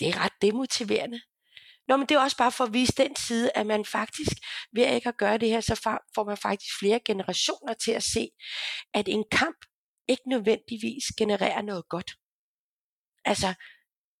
Det 0.00 0.08
er 0.08 0.20
ret 0.24 0.32
demotiverende. 0.42 1.20
Nå, 1.88 1.96
men 1.96 2.06
det 2.06 2.14
er 2.14 2.20
også 2.20 2.36
bare 2.36 2.52
for 2.52 2.64
at 2.64 2.72
vise 2.72 2.92
den 2.92 3.16
side, 3.16 3.50
at 3.54 3.66
man 3.66 3.84
faktisk, 3.84 4.32
ved 4.72 4.86
ikke 4.94 5.08
at 5.08 5.16
gøre 5.16 5.38
det 5.38 5.48
her, 5.48 5.60
så 5.60 6.00
får 6.14 6.24
man 6.24 6.36
faktisk 6.36 6.78
flere 6.78 7.00
generationer 7.04 7.74
til 7.74 7.92
at 7.92 8.02
se, 8.02 8.28
at 8.94 9.08
en 9.08 9.24
kamp 9.30 9.56
ikke 10.08 10.28
nødvendigvis 10.28 11.04
genererer 11.18 11.62
noget 11.62 11.88
godt. 11.88 12.10
Altså, 13.24 13.54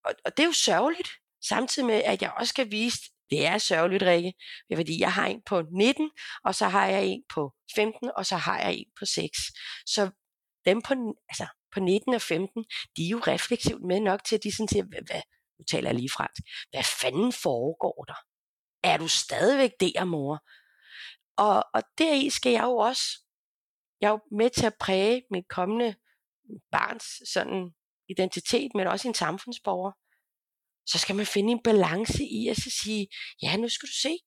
og, 0.04 0.12
og 0.24 0.36
det 0.36 0.42
er 0.42 0.46
jo 0.46 0.52
sørgeligt, 0.52 1.08
samtidig 1.48 1.86
med, 1.86 2.02
at 2.04 2.22
jeg 2.22 2.32
også 2.38 2.50
skal 2.50 2.70
vise, 2.70 2.98
det 3.30 3.46
er 3.46 3.58
sørgeligt, 3.58 4.02
Rikke, 4.02 4.32
fordi, 4.74 5.00
jeg 5.00 5.12
har 5.12 5.26
en 5.26 5.42
på 5.46 5.62
19, 5.72 6.10
og 6.44 6.54
så 6.54 6.68
har 6.68 6.86
jeg 6.86 7.06
en 7.06 7.22
på 7.34 7.52
15, 7.74 8.10
og 8.16 8.26
så 8.26 8.36
har 8.36 8.58
jeg 8.58 8.74
en 8.74 8.86
på 8.98 9.04
6. 9.04 9.38
Så 9.86 10.10
dem 10.64 10.82
på, 10.82 10.94
altså, 11.28 11.46
på 11.74 11.80
19 11.80 12.14
og 12.14 12.22
15, 12.22 12.64
de 12.96 13.06
er 13.06 13.08
jo 13.08 13.18
refleksivt 13.18 13.82
med 13.82 14.00
nok 14.00 14.24
til, 14.24 14.36
at 14.36 14.44
de 14.44 14.56
sådan 14.56 14.68
siger, 14.68 14.84
hvad, 14.84 15.02
hvad, 15.06 15.22
nu 15.58 15.64
taler 15.64 15.88
jeg 15.88 15.94
lige 15.94 16.10
fransk, 16.16 16.42
hvad 16.70 16.84
fanden 17.00 17.32
foregår 17.32 18.04
der? 18.04 18.20
Er 18.82 18.96
du 18.96 19.08
stadigvæk 19.08 19.70
der, 19.80 20.04
mor? 20.04 20.44
Og, 21.36 21.64
og 21.74 21.82
deri 21.98 22.30
skal 22.30 22.52
jeg 22.52 22.64
jo 22.64 22.76
også, 22.76 23.02
jeg 24.00 24.06
er 24.08 24.10
jo 24.10 24.20
med 24.36 24.50
til 24.50 24.66
at 24.66 24.74
præge 24.80 25.22
mit 25.30 25.48
kommende 25.48 25.94
barns 26.72 27.04
sådan 27.32 27.70
identitet, 28.08 28.70
men 28.74 28.86
også 28.86 29.08
en 29.08 29.14
samfundsborger. 29.14 29.92
Så 30.86 30.98
skal 30.98 31.16
man 31.16 31.26
finde 31.26 31.52
en 31.52 31.62
balance 31.62 32.22
i 32.24 32.48
at 32.48 32.56
så 32.56 32.70
sige, 32.82 33.08
ja, 33.42 33.56
nu 33.56 33.68
skal 33.68 33.86
du 33.86 33.96
se, 34.02 34.18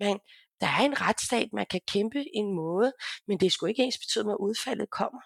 men 0.00 0.18
der 0.60 0.66
er 0.66 0.82
en 0.84 1.00
retsstat, 1.00 1.48
man 1.52 1.66
kan 1.70 1.80
kæmpe 1.88 2.24
en 2.34 2.54
måde, 2.54 2.92
men 3.26 3.40
det 3.40 3.52
skulle 3.52 3.70
ikke 3.70 3.82
ens 3.82 3.98
betyde, 3.98 4.30
at 4.30 4.36
udfaldet 4.40 4.90
kommer 4.90 5.20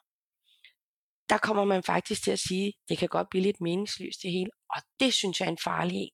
der 1.33 1.39
kommer 1.39 1.65
man 1.65 1.83
faktisk 1.83 2.25
til 2.25 2.31
at 2.31 2.39
sige, 2.39 2.73
det 2.89 2.99
kan 2.99 3.09
godt 3.09 3.29
blive 3.31 3.43
lidt 3.43 3.61
meningsløst 3.61 4.23
det 4.23 4.33
hele, 4.33 4.51
og 4.75 4.83
det 5.01 5.15
synes 5.15 5.41
jeg 5.41 5.47
er 5.47 5.51
en 5.51 5.65
farlig 5.65 5.97
en. 5.97 6.11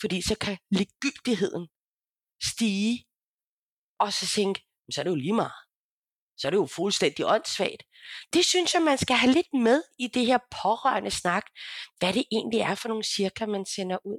Fordi 0.00 0.22
så 0.22 0.34
kan 0.44 0.58
ligegyldigheden 0.70 1.68
stige, 2.50 3.04
og 3.98 4.12
så 4.12 4.26
tænke, 4.26 4.60
så 4.92 5.00
er 5.00 5.02
det 5.04 5.10
jo 5.10 5.24
lige 5.26 5.38
meget. 5.42 5.58
Så 6.36 6.48
er 6.48 6.50
det 6.50 6.56
jo 6.56 6.66
fuldstændig 6.66 7.26
åndssvagt. 7.26 7.82
Det 8.32 8.44
synes 8.44 8.74
jeg, 8.74 8.82
man 8.82 8.98
skal 8.98 9.16
have 9.16 9.32
lidt 9.32 9.52
med 9.54 9.82
i 9.98 10.06
det 10.06 10.26
her 10.26 10.38
pårørende 10.62 11.10
snak, 11.10 11.46
hvad 11.98 12.12
det 12.12 12.24
egentlig 12.32 12.60
er 12.60 12.74
for 12.74 12.88
nogle 12.88 13.04
cirkler, 13.04 13.46
man 13.46 13.64
sender 13.66 13.98
ud. 14.04 14.18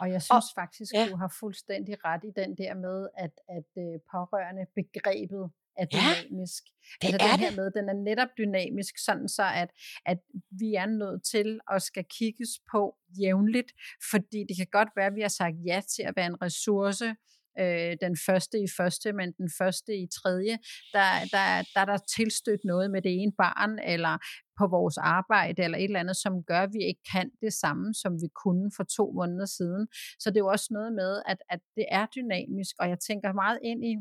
Og 0.00 0.10
jeg 0.10 0.22
synes 0.22 0.46
og, 0.50 0.60
faktisk, 0.62 0.92
ja. 0.94 1.08
du 1.10 1.16
har 1.16 1.36
fuldstændig 1.40 2.04
ret 2.04 2.24
i 2.24 2.32
den 2.40 2.50
der 2.58 2.74
med, 2.74 3.08
at, 3.24 3.34
at 3.48 3.68
uh, 3.76 4.00
pårørende 4.12 4.66
begrebet 4.74 5.50
er 5.82 5.86
dynamisk. 5.94 6.62
Ja, 7.02 7.06
det 7.08 7.14
altså 7.14 7.26
er 7.26 7.30
den 7.30 7.40
det. 7.40 7.48
her 7.48 7.56
med, 7.56 7.70
den 7.70 7.88
er 7.88 7.98
netop 8.08 8.28
dynamisk, 8.38 8.94
sådan 8.98 9.28
så 9.28 9.46
at, 9.62 9.70
at 10.06 10.18
vi 10.50 10.74
er 10.74 10.86
nødt 10.86 11.24
til 11.24 11.60
at 11.70 11.82
skal 11.82 12.04
kigges 12.18 12.50
på 12.72 12.96
jævnligt, 13.20 13.72
fordi 14.10 14.44
det 14.48 14.56
kan 14.56 14.66
godt 14.72 14.88
være, 14.96 15.06
at 15.06 15.14
vi 15.14 15.20
har 15.20 15.34
sagt 15.40 15.56
ja 15.66 15.82
til 15.94 16.02
at 16.02 16.16
være 16.16 16.26
en 16.26 16.42
ressource, 16.42 17.16
øh, 17.60 17.96
den 18.00 18.16
første 18.26 18.56
i 18.58 18.68
første, 18.76 19.12
men 19.12 19.32
den 19.32 19.50
første 19.58 19.92
i 19.96 20.06
tredje, 20.18 20.54
der, 20.92 21.10
der, 21.34 21.46
der 21.74 21.80
er 21.80 21.88
der 21.92 21.98
tilstødt 22.16 22.64
noget 22.64 22.90
med 22.90 23.02
det 23.02 23.12
ene 23.22 23.32
barn, 23.38 23.78
eller 23.94 24.18
på 24.58 24.66
vores 24.66 24.98
arbejde, 24.98 25.62
eller 25.62 25.78
et 25.78 25.84
eller 25.84 26.00
andet, 26.00 26.16
som 26.16 26.44
gør, 26.50 26.60
at 26.62 26.72
vi 26.72 26.82
ikke 26.90 27.04
kan 27.12 27.30
det 27.40 27.52
samme, 27.52 27.94
som 27.94 28.12
vi 28.22 28.28
kunne 28.44 28.70
for 28.76 28.84
to 28.96 29.12
måneder 29.18 29.46
siden. 29.46 29.88
Så 30.20 30.30
det 30.30 30.36
er 30.36 30.46
jo 30.46 30.54
også 30.56 30.68
noget 30.70 30.92
med, 30.92 31.22
at, 31.26 31.38
at 31.50 31.60
det 31.76 31.86
er 31.90 32.06
dynamisk, 32.16 32.74
og 32.80 32.88
jeg 32.88 32.98
tænker 33.08 33.32
meget 33.32 33.58
ind 33.62 33.84
i, 33.84 33.94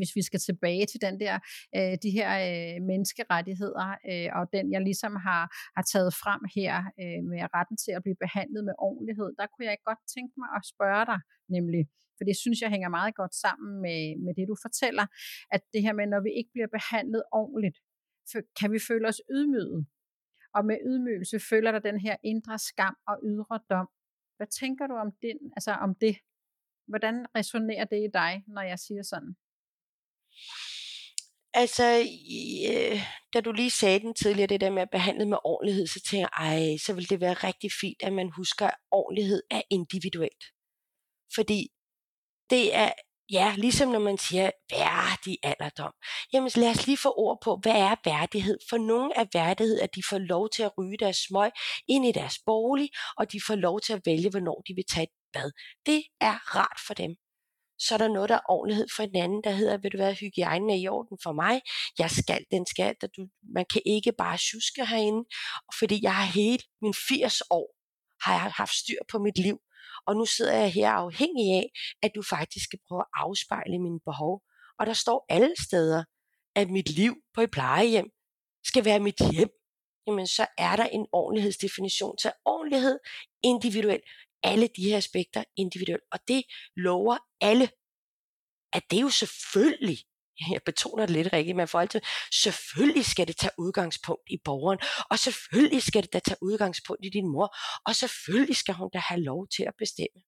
hvis 0.00 0.12
vi 0.18 0.22
skal 0.28 0.40
tilbage 0.48 0.84
til 0.92 1.00
den 1.06 1.14
der, 1.24 1.34
øh, 1.76 1.94
de 2.04 2.10
her 2.18 2.30
øh, 2.48 2.76
menneskerettigheder, 2.90 3.88
øh, 4.10 4.28
og 4.38 4.44
den 4.54 4.64
jeg 4.74 4.82
ligesom 4.88 5.12
har, 5.26 5.42
har 5.76 5.84
taget 5.92 6.12
frem 6.22 6.42
her 6.56 6.72
øh, 7.02 7.20
med 7.30 7.38
retten 7.56 7.76
til 7.84 7.92
at 7.96 8.02
blive 8.04 8.18
behandlet 8.24 8.62
med 8.68 8.74
ordentlighed, 8.88 9.28
der 9.38 9.46
kunne 9.52 9.66
jeg 9.70 9.76
godt 9.88 10.02
tænke 10.14 10.34
mig 10.42 10.50
at 10.58 10.62
spørge 10.72 11.04
dig 11.12 11.20
nemlig, 11.56 11.82
for 12.16 12.24
det 12.28 12.36
synes 12.36 12.58
jeg 12.60 12.70
hænger 12.70 12.88
meget 12.98 13.14
godt 13.20 13.34
sammen 13.34 13.72
med, 13.84 14.00
med 14.24 14.32
det 14.38 14.48
du 14.50 14.56
fortæller, 14.66 15.06
at 15.54 15.62
det 15.72 15.82
her 15.82 15.92
med, 15.92 16.06
når 16.06 16.20
vi 16.26 16.30
ikke 16.38 16.50
bliver 16.54 16.70
behandlet 16.78 17.22
ordentligt, 17.32 17.78
kan 18.60 18.72
vi 18.72 18.78
føle 18.88 19.08
os 19.08 19.20
ydmyget. 19.36 19.86
Og 20.56 20.64
med 20.64 20.78
ydmygelse 20.90 21.38
føler 21.50 21.70
der 21.72 21.78
den 21.78 22.00
her 22.00 22.16
indre 22.24 22.58
skam 22.58 22.96
og 23.10 23.16
ydre 23.30 23.60
dom. 23.70 23.88
Hvad 24.36 24.46
tænker 24.60 24.86
du 24.86 24.94
om, 24.94 25.10
den, 25.22 25.38
altså 25.56 25.72
om 25.72 25.94
det? 25.94 26.16
Hvordan 26.86 27.26
resonerer 27.34 27.84
det 27.84 28.00
i 28.06 28.10
dig, 28.20 28.32
når 28.46 28.62
jeg 28.62 28.78
siger 28.78 29.02
sådan? 29.02 29.36
Altså, 31.54 32.06
øh, 32.70 33.00
da 33.34 33.40
du 33.40 33.52
lige 33.52 33.70
sagde 33.70 34.00
den 34.00 34.14
tidligere, 34.14 34.46
det 34.46 34.60
der 34.60 34.70
med 34.70 34.82
at 34.82 34.90
behandle 34.92 35.26
med 35.28 35.38
ordentlighed, 35.44 35.86
så 35.86 36.00
tænker 36.00 36.28
jeg, 36.38 36.46
ej, 36.46 36.76
så 36.76 36.92
vil 36.92 37.10
det 37.10 37.20
være 37.20 37.34
rigtig 37.34 37.70
fint, 37.80 38.02
at 38.02 38.12
man 38.12 38.30
husker, 38.36 38.66
at 38.66 38.74
ordentlighed 38.90 39.42
er 39.50 39.62
individuelt. 39.70 40.44
Fordi 41.34 41.68
det 42.50 42.74
er, 42.74 42.92
ja, 43.30 43.54
ligesom 43.56 43.88
når 43.88 43.98
man 43.98 44.18
siger 44.18 44.50
værdig 44.70 45.38
alderdom. 45.42 45.92
Jamen 46.32 46.50
lad 46.56 46.70
os 46.70 46.86
lige 46.86 46.96
få 46.98 47.14
ord 47.16 47.38
på, 47.44 47.58
hvad 47.62 47.76
er 47.76 47.94
værdighed? 48.04 48.58
For 48.70 48.78
nogle 48.78 49.12
er 49.16 49.24
værdighed, 49.32 49.80
at 49.80 49.94
de 49.94 50.02
får 50.10 50.18
lov 50.18 50.48
til 50.48 50.62
at 50.62 50.78
ryge 50.78 50.98
deres 50.98 51.16
smøg 51.16 51.50
ind 51.88 52.06
i 52.06 52.12
deres 52.12 52.38
bolig, 52.46 52.88
og 53.16 53.32
de 53.32 53.40
får 53.46 53.54
lov 53.54 53.80
til 53.80 53.92
at 53.92 54.02
vælge, 54.06 54.30
hvornår 54.30 54.62
de 54.68 54.74
vil 54.74 54.84
tage 54.94 55.04
et 55.04 55.14
bad. 55.32 55.50
Det 55.86 56.02
er 56.20 56.56
rart 56.56 56.80
for 56.86 56.94
dem 56.94 57.16
så 57.78 57.94
er 57.94 57.98
der 57.98 58.08
noget, 58.08 58.28
der 58.28 58.34
er 58.34 58.50
ordentlighed 58.50 58.86
for 58.96 59.02
en 59.02 59.16
anden, 59.16 59.42
der 59.44 59.50
hedder, 59.50 59.76
vil 59.76 59.92
du 59.92 59.96
være 59.96 60.14
hygiejnen 60.14 60.70
er 60.70 60.74
i 60.74 60.88
orden 60.88 61.18
for 61.22 61.32
mig? 61.32 61.60
Jeg 61.98 62.10
skal, 62.10 62.44
den 62.50 62.66
skal, 62.66 62.94
der 63.00 63.06
du, 63.06 63.28
man 63.54 63.64
kan 63.72 63.82
ikke 63.86 64.12
bare 64.12 64.38
tjuske 64.38 64.86
herinde, 64.86 65.24
fordi 65.78 65.98
jeg 66.02 66.14
har 66.16 66.24
hele 66.24 66.62
min 66.82 66.94
80 67.08 67.40
år, 67.50 67.66
har 68.24 68.32
jeg 68.32 68.52
haft 68.52 68.74
styr 68.74 68.98
på 69.10 69.18
mit 69.18 69.38
liv, 69.38 69.58
og 70.06 70.16
nu 70.16 70.24
sidder 70.26 70.54
jeg 70.54 70.72
her 70.72 70.90
afhængig 70.90 71.46
af, 71.54 71.66
at 72.02 72.10
du 72.14 72.22
faktisk 72.22 72.64
skal 72.64 72.78
prøve 72.88 73.00
at 73.00 73.06
afspejle 73.14 73.78
mine 73.78 74.00
behov. 74.04 74.42
Og 74.78 74.86
der 74.86 74.92
står 74.92 75.26
alle 75.28 75.54
steder, 75.66 76.04
at 76.54 76.70
mit 76.70 76.90
liv 76.90 77.14
på 77.34 77.40
et 77.40 77.50
plejehjem 77.50 78.08
skal 78.64 78.84
være 78.84 79.00
mit 79.00 79.20
hjem. 79.32 79.48
Jamen 80.06 80.26
så 80.26 80.46
er 80.58 80.76
der 80.76 80.84
en 80.84 81.06
ordentlighedsdefinition 81.12 82.16
til 82.16 82.32
ordentlighed 82.44 82.98
individuelt 83.42 84.04
alle 84.42 84.68
de 84.76 84.82
her 84.82 84.96
aspekter 84.96 85.44
individuelt. 85.56 86.02
Og 86.12 86.18
det 86.28 86.42
lover 86.76 87.18
alle, 87.40 87.70
at 88.72 88.82
det 88.90 88.96
er 88.96 89.02
jo 89.02 89.10
selvfølgelig, 89.10 89.98
jeg 90.52 90.60
betoner 90.64 91.06
det 91.06 91.16
lidt 91.16 91.32
rigtigt, 91.32 91.56
man 91.56 91.68
får 91.68 91.80
altid, 91.80 92.00
selvfølgelig 92.42 93.04
skal 93.04 93.28
det 93.28 93.36
tage 93.36 93.52
udgangspunkt 93.58 94.22
i 94.30 94.36
borgeren, 94.44 94.78
og 95.10 95.18
selvfølgelig 95.18 95.82
skal 95.82 96.02
det 96.02 96.12
da 96.12 96.18
tage 96.18 96.42
udgangspunkt 96.42 97.04
i 97.04 97.08
din 97.08 97.28
mor, 97.28 97.56
og 97.86 97.96
selvfølgelig 97.96 98.56
skal 98.56 98.74
hun 98.74 98.90
da 98.92 98.98
have 98.98 99.20
lov 99.20 99.48
til 99.56 99.62
at 99.62 99.74
bestemme. 99.78 100.20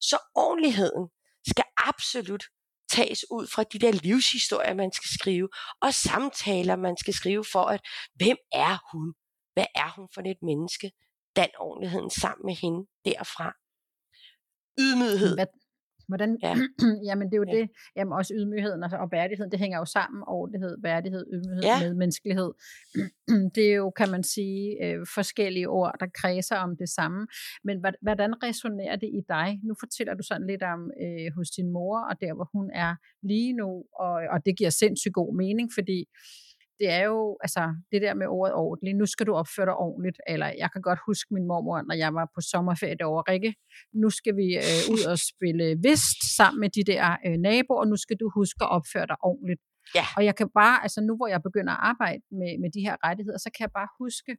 Så 0.00 0.18
ordentligheden 0.34 1.08
skal 1.50 1.64
absolut 1.76 2.44
tages 2.90 3.24
ud 3.30 3.46
fra 3.46 3.62
de 3.62 3.78
der 3.78 3.92
livshistorier, 3.92 4.74
man 4.74 4.92
skal 4.92 5.10
skrive, 5.18 5.48
og 5.82 5.94
samtaler, 5.94 6.76
man 6.76 6.96
skal 6.96 7.14
skrive 7.14 7.44
for, 7.52 7.64
at 7.64 7.80
hvem 8.14 8.36
er 8.52 8.76
hun? 8.92 9.14
Hvad 9.54 9.66
er 9.74 9.90
hun 9.96 10.08
for 10.14 10.20
et 10.20 10.42
menneske? 10.42 10.92
Dan 11.38 11.52
ordentligheden 11.58 12.10
sammen 12.10 12.44
med 12.48 12.54
hende 12.62 12.80
derfra. 13.04 13.48
Ydmyghed. 14.84 15.34
Hvad, 15.38 15.46
hvordan, 16.08 16.38
ja. 16.42 16.54
jamen 17.08 17.26
det 17.26 17.34
er 17.34 17.42
jo 17.44 17.48
ja. 17.48 17.56
det, 17.56 17.70
jamen 17.96 18.12
også 18.12 18.34
ydmygheden 18.38 18.82
og, 18.82 18.90
og 19.02 19.08
værdigheden, 19.12 19.50
det 19.52 19.58
hænger 19.58 19.78
jo 19.78 19.84
sammen, 19.84 20.20
ordentlighed, 20.26 20.76
værdighed, 20.82 21.24
ydmyghed, 21.34 21.62
ja. 21.62 21.76
med 21.82 21.94
menneskelighed. 21.94 22.50
det 23.56 23.64
er 23.72 23.76
jo, 23.82 23.90
kan 23.90 24.10
man 24.10 24.22
sige, 24.22 24.84
øh, 24.84 25.06
forskellige 25.14 25.68
ord, 25.68 25.92
der 26.00 26.06
kredser 26.20 26.56
om 26.56 26.76
det 26.76 26.88
samme. 26.88 27.26
Men 27.64 27.76
hvordan 28.02 28.42
resonerer 28.42 28.96
det 28.96 29.10
i 29.20 29.22
dig? 29.28 29.48
Nu 29.68 29.74
fortæller 29.80 30.14
du 30.14 30.22
sådan 30.22 30.46
lidt 30.46 30.62
om 30.62 30.80
øh, 31.04 31.28
hos 31.36 31.50
din 31.50 31.68
mor, 31.72 31.98
og 32.10 32.14
der 32.20 32.34
hvor 32.34 32.48
hun 32.54 32.70
er 32.74 32.94
lige 33.22 33.52
nu, 33.52 33.70
og, 34.04 34.14
og 34.32 34.38
det 34.46 34.58
giver 34.58 34.70
sindssygt 34.70 35.14
god 35.14 35.36
mening, 35.36 35.68
fordi 35.78 35.98
det 36.80 36.88
er 36.98 37.04
jo 37.12 37.38
altså 37.44 37.62
det 37.92 38.00
der 38.02 38.14
med 38.14 38.26
ordet 38.26 38.54
ordentligt. 38.54 38.96
Nu 38.96 39.06
skal 39.06 39.26
du 39.26 39.34
opføre 39.34 39.66
dig 39.66 39.76
ordentligt. 39.86 40.18
Eller 40.32 40.48
jeg 40.62 40.68
kan 40.72 40.82
godt 40.82 41.00
huske 41.06 41.34
min 41.34 41.46
mormor, 41.50 41.82
når 41.88 41.94
jeg 41.94 42.14
var 42.14 42.26
på 42.34 42.40
sommerferie 42.40 42.96
derovre. 43.00 43.32
Rikke, 43.32 43.54
nu 44.02 44.08
skal 44.10 44.34
vi 44.40 44.48
øh, 44.64 44.80
ud 44.92 45.02
og 45.12 45.18
spille 45.30 45.66
vist 45.86 46.20
sammen 46.36 46.60
med 46.60 46.70
de 46.76 46.82
der 46.92 47.04
øh, 47.26 47.36
naboer, 47.46 47.80
og 47.82 47.88
nu 47.92 47.96
skal 48.04 48.16
du 48.22 48.26
huske 48.38 48.60
at 48.64 48.70
opføre 48.76 49.06
dig 49.06 49.18
ordentligt. 49.30 49.60
Ja. 49.98 50.04
Og 50.16 50.22
jeg 50.28 50.34
kan 50.36 50.48
bare, 50.60 50.76
altså 50.84 51.00
nu 51.00 51.12
hvor 51.16 51.28
jeg 51.34 51.42
begynder 51.48 51.72
at 51.72 51.82
arbejde 51.92 52.22
med, 52.40 52.50
med 52.62 52.70
de 52.76 52.80
her 52.86 52.96
rettigheder, 53.06 53.38
så 53.38 53.50
kan 53.54 53.62
jeg 53.66 53.72
bare 53.80 53.90
huske, 54.02 54.32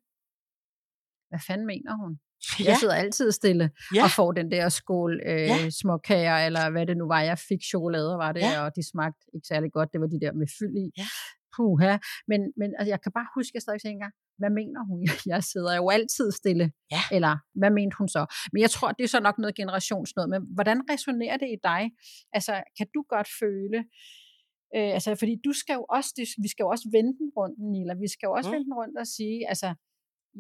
hvad 1.29 1.41
fanden 1.47 1.67
mener 1.73 1.93
hun? 2.01 2.11
Ja. 2.59 2.63
Jeg 2.69 2.77
sidder 2.77 2.95
altid 3.03 3.31
stille 3.31 3.65
ja. 3.95 4.03
og 4.03 4.09
får 4.17 4.31
den 4.31 4.51
der 4.51 4.69
skål 4.69 5.13
øh, 5.31 5.47
ja. 5.51 5.69
småkager, 5.69 6.37
eller 6.47 6.69
hvad 6.69 6.85
det 6.89 6.97
nu 6.97 7.07
var. 7.07 7.21
Jeg 7.21 7.37
fik 7.49 7.61
chokolader, 7.71 8.17
var 8.17 8.31
det, 8.31 8.41
ja. 8.41 8.65
og 8.65 8.75
de 8.75 8.83
smagte 8.91 9.23
ikke 9.33 9.47
særlig 9.47 9.71
godt. 9.71 9.89
Det 9.93 10.01
var 10.01 10.07
de 10.07 10.19
der 10.25 10.33
med 10.33 10.47
fyld 10.59 10.75
i. 10.85 10.87
Ja 10.97 11.07
puha. 11.59 11.91
Men, 12.31 12.39
men 12.59 12.69
altså, 12.77 12.89
jeg 12.93 13.01
kan 13.03 13.11
bare 13.17 13.29
huske, 13.37 13.51
at 13.51 13.55
jeg 13.57 13.61
stadig 13.65 13.81
tænker, 13.81 14.07
hvad 14.39 14.51
mener 14.59 14.81
hun? 14.89 14.99
Jeg 15.33 15.41
sidder 15.51 15.73
jo 15.81 15.85
altid 15.97 16.27
stille. 16.41 16.65
Ja. 16.95 17.03
Eller, 17.15 17.33
hvad 17.59 17.71
mente 17.77 17.95
hun 17.99 18.09
så? 18.15 18.21
Men 18.53 18.59
jeg 18.65 18.71
tror, 18.75 18.89
det 18.97 19.03
er 19.03 19.11
så 19.15 19.21
nok 19.27 19.37
noget 19.37 19.55
generationsnød. 19.61 20.25
Men 20.33 20.41
hvordan 20.57 20.79
resonerer 20.91 21.37
det 21.43 21.49
i 21.55 21.59
dig? 21.69 21.81
Altså, 22.37 22.53
kan 22.77 22.87
du 22.95 23.01
godt 23.13 23.29
føle, 23.41 23.79
øh, 24.75 24.91
altså, 24.97 25.09
fordi 25.21 25.33
du 25.47 25.51
skal 25.61 25.73
jo 25.79 25.85
også, 25.97 26.09
det, 26.17 26.25
vi 26.43 26.49
skal 26.53 26.63
jo 26.63 26.69
også 26.75 26.87
vende 26.95 27.13
den 27.19 27.29
rundt, 27.37 27.57
Nila. 27.71 27.93
Vi 28.05 28.09
skal 28.13 28.27
jo 28.27 28.33
også 28.37 28.49
mm. 28.49 28.53
vende 28.53 28.65
den 28.69 28.75
rundt 28.81 28.95
og 29.03 29.07
sige, 29.17 29.37
altså, 29.51 29.69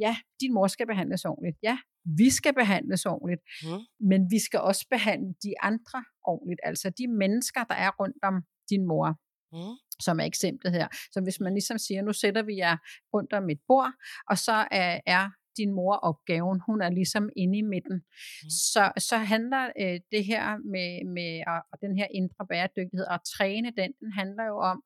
ja, 0.03 0.13
din 0.41 0.53
mor 0.53 0.67
skal 0.75 0.87
behandles 0.91 1.25
ordentligt. 1.31 1.57
Ja, 1.69 1.77
vi 2.21 2.29
skal 2.37 2.53
behandles 2.61 3.05
ordentligt. 3.13 3.41
Mm. 3.63 3.81
Men 4.09 4.19
vi 4.33 4.39
skal 4.47 4.59
også 4.69 4.83
behandle 4.95 5.31
de 5.45 5.53
andre 5.69 5.99
ordentligt. 6.31 6.61
Altså 6.69 6.87
de 6.99 7.05
mennesker, 7.23 7.61
der 7.71 7.77
er 7.85 7.91
rundt 7.99 8.19
om 8.29 8.35
din 8.71 8.83
mor 8.91 9.09
Mm. 9.53 9.75
Som 10.01 10.19
er 10.19 10.23
eksemplet 10.23 10.73
her. 10.73 10.87
Så 11.11 11.21
hvis 11.21 11.39
man 11.39 11.53
ligesom 11.53 11.77
siger, 11.77 12.01
nu 12.01 12.13
sætter 12.13 12.43
vi 12.43 12.55
jer 12.57 12.77
rundt 13.13 13.33
om 13.33 13.49
et 13.49 13.59
bord, 13.67 13.91
og 14.29 14.37
så 14.37 14.67
er, 14.71 14.99
er 15.05 15.29
din 15.57 15.71
mor 15.79 15.95
opgaven, 15.95 16.59
hun 16.67 16.81
er 16.81 16.89
ligesom 16.89 17.29
inde 17.35 17.57
i 17.57 17.61
midten. 17.61 17.95
Mm. 17.95 18.49
Så, 18.73 18.91
så 19.09 19.17
handler 19.17 19.63
øh, 19.81 19.99
det 20.13 20.23
her 20.31 20.45
med, 20.73 20.89
med 21.15 21.31
og, 21.51 21.59
og 21.71 21.77
den 21.81 21.93
her 21.99 22.07
indre 22.19 22.43
bæredygtighed, 22.51 23.05
og 23.11 23.13
at 23.13 23.25
træne 23.35 23.71
den, 23.79 23.91
den 24.01 24.11
handler 24.11 24.45
jo 24.51 24.57
om, 24.71 24.77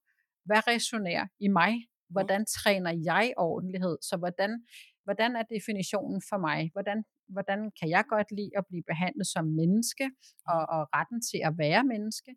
hvad 0.45 0.61
resonerer 0.67 1.25
i 1.39 1.47
mig? 1.47 1.73
Hvordan 2.09 2.45
træner 2.45 2.93
jeg 3.11 3.33
ordentlighed? 3.37 3.97
Så 4.09 4.15
hvordan, 4.17 4.51
hvordan 5.03 5.31
er 5.35 5.43
definitionen 5.55 6.21
for 6.29 6.37
mig? 6.47 6.59
Hvordan, 6.75 7.03
hvordan 7.35 7.59
kan 7.79 7.89
jeg 7.95 8.03
godt 8.13 8.29
lide 8.37 8.53
at 8.59 8.65
blive 8.69 8.83
behandlet 8.91 9.27
som 9.27 9.45
menneske, 9.61 10.05
og, 10.53 10.61
og 10.75 10.81
retten 10.95 11.19
til 11.29 11.39
at 11.47 11.53
være 11.63 11.83
menneske? 11.93 12.31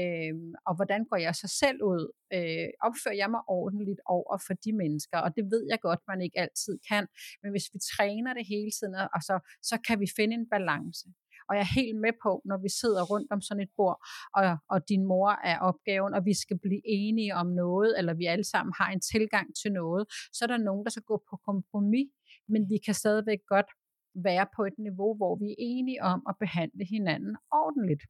Øhm, 0.00 0.52
og 0.66 0.72
hvordan 0.78 1.02
går 1.10 1.18
jeg 1.26 1.34
så 1.42 1.48
selv 1.62 1.78
ud? 1.92 2.02
Øh, 2.36 2.68
opfører 2.88 3.18
jeg 3.22 3.30
mig 3.34 3.42
ordentligt 3.58 4.00
over 4.16 4.34
for 4.46 4.54
de 4.64 4.72
mennesker? 4.82 5.18
Og 5.24 5.30
det 5.36 5.44
ved 5.52 5.62
jeg 5.72 5.80
godt, 5.88 6.00
man 6.12 6.20
ikke 6.26 6.38
altid 6.44 6.74
kan. 6.90 7.04
Men 7.42 7.50
hvis 7.54 7.66
vi 7.72 7.78
træner 7.92 8.32
det 8.38 8.44
hele 8.54 8.72
tiden, 8.78 8.94
og 9.16 9.20
så, 9.28 9.34
så 9.70 9.76
kan 9.86 9.96
vi 10.02 10.08
finde 10.18 10.34
en 10.40 10.48
balance. 10.56 11.04
Og 11.50 11.56
jeg 11.56 11.64
er 11.68 11.74
helt 11.80 11.98
med 12.06 12.14
på, 12.24 12.32
når 12.50 12.58
vi 12.64 12.70
sidder 12.80 13.02
rundt 13.12 13.28
om 13.34 13.40
sådan 13.40 13.62
et 13.66 13.72
bord, 13.76 13.98
og, 14.36 14.44
og 14.72 14.78
din 14.88 15.04
mor 15.12 15.30
er 15.52 15.58
opgaven, 15.68 16.12
og 16.14 16.22
vi 16.24 16.34
skal 16.42 16.58
blive 16.66 16.82
enige 16.84 17.34
om 17.34 17.46
noget, 17.46 17.98
eller 17.98 18.14
vi 18.14 18.26
alle 18.26 18.44
sammen 18.52 18.72
har 18.80 18.90
en 18.92 19.02
tilgang 19.12 19.46
til 19.60 19.70
noget, 19.72 20.02
så 20.32 20.40
er 20.44 20.50
der 20.50 20.66
nogen, 20.68 20.84
der 20.84 20.90
skal 20.90 21.08
gå 21.12 21.16
på 21.30 21.34
kompromis, 21.48 22.08
men 22.52 22.62
vi 22.72 22.78
kan 22.86 22.94
stadigvæk 22.94 23.42
godt 23.54 23.70
være 24.14 24.46
på 24.56 24.64
et 24.64 24.78
niveau, 24.78 25.10
hvor 25.16 25.34
vi 25.42 25.48
er 25.50 25.58
enige 25.58 26.02
om 26.02 26.20
at 26.28 26.34
behandle 26.40 26.84
hinanden 26.94 27.36
ordentligt. 27.52 28.02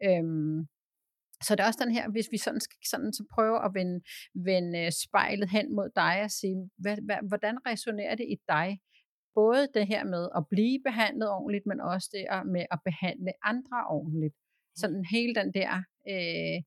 Mm. 0.00 0.06
Øhm, 0.06 0.68
så 1.42 1.54
det 1.54 1.62
er 1.62 1.66
også 1.66 1.84
den 1.84 1.94
her, 1.94 2.10
hvis 2.10 2.28
vi 2.30 2.38
sådan 2.38 2.60
skal 2.60 2.78
sådan, 2.90 3.12
så 3.12 3.24
prøve 3.34 3.64
at 3.64 3.70
vende, 3.74 4.00
vende 4.34 4.90
spejlet 5.04 5.50
hen 5.50 5.74
mod 5.76 5.88
dig 5.96 6.22
og 6.24 6.30
sige, 6.30 6.70
hvad, 6.78 6.96
hvad, 7.06 7.16
hvordan 7.28 7.66
resonerer 7.66 8.14
det 8.14 8.26
i 8.34 8.36
dig? 8.48 8.80
Både 9.40 9.68
det 9.74 9.86
her 9.92 10.04
med 10.04 10.24
at 10.38 10.42
blive 10.50 10.78
behandlet 10.88 11.28
ordentligt, 11.30 11.66
men 11.66 11.80
også 11.80 12.08
det 12.14 12.24
med 12.54 12.64
at 12.74 12.78
behandle 12.88 13.32
andre 13.52 13.78
ordentligt. 13.96 14.34
Sådan 14.80 15.04
hele 15.14 15.34
den 15.40 15.48
der 15.58 15.70
øh, 16.12 16.58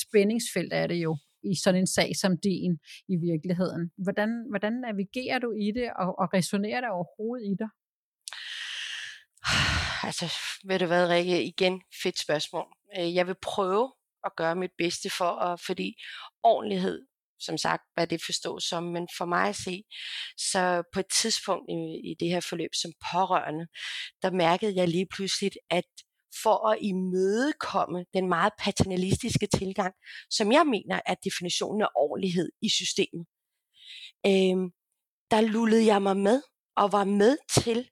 spændingsfelt 0.00 0.72
er 0.72 0.86
det 0.86 0.98
jo 1.06 1.12
i 1.50 1.54
sådan 1.64 1.80
en 1.80 1.86
sag 1.86 2.16
som 2.16 2.32
din 2.38 2.78
i 3.08 3.16
virkeligheden. 3.28 3.90
Hvordan, 4.04 4.30
hvordan 4.50 4.72
navigerer 4.72 5.38
du 5.38 5.52
i 5.52 5.68
det, 5.78 5.88
og, 6.02 6.18
og 6.18 6.26
resonerer 6.34 6.80
det 6.80 6.90
overhovedet 6.90 7.46
i 7.52 7.54
dig? 7.62 7.70
Altså, 10.08 10.26
ved 10.68 10.78
du 10.78 10.86
hvad, 10.86 11.08
Rikke, 11.08 11.44
igen, 11.44 11.82
fedt 12.02 12.18
spørgsmål. 12.18 12.66
Øh, 12.98 13.14
jeg 13.14 13.26
vil 13.26 13.36
prøve 13.42 13.92
at 14.24 14.32
gøre 14.36 14.56
mit 14.56 14.70
bedste 14.78 15.10
for, 15.10 15.32
at, 15.46 15.60
fordi 15.60 15.94
ordentlighed, 16.42 17.06
som 17.44 17.58
sagt, 17.58 17.82
hvad 17.94 18.06
det 18.06 18.22
forstås 18.24 18.64
som, 18.64 18.82
men 18.82 19.08
for 19.18 19.24
mig 19.24 19.48
at 19.48 19.56
se, 19.56 19.82
så 20.38 20.82
på 20.94 21.00
et 21.00 21.06
tidspunkt 21.20 21.70
i, 21.70 22.10
i 22.10 22.14
det 22.20 22.28
her 22.28 22.40
forløb 22.40 22.70
som 22.74 22.92
pårørende, 23.12 23.66
der 24.22 24.30
mærkede 24.30 24.76
jeg 24.76 24.88
lige 24.88 25.06
pludselig, 25.14 25.50
at 25.70 25.84
for 26.42 26.68
at 26.68 26.78
imødekomme 26.80 28.04
den 28.14 28.28
meget 28.28 28.52
paternalistiske 28.58 29.46
tilgang, 29.46 29.94
som 30.30 30.52
jeg 30.52 30.66
mener 30.66 31.00
er 31.06 31.14
definitionen 31.14 31.82
af 31.82 31.88
ordentlighed 31.94 32.52
i 32.62 32.68
systemet. 32.68 33.26
øh, 34.26 34.70
der 35.30 35.40
lullede 35.40 35.86
jeg 35.86 36.02
mig 36.02 36.16
med 36.16 36.42
og 36.76 36.92
var 36.92 37.04
med 37.04 37.36
til 37.50 37.88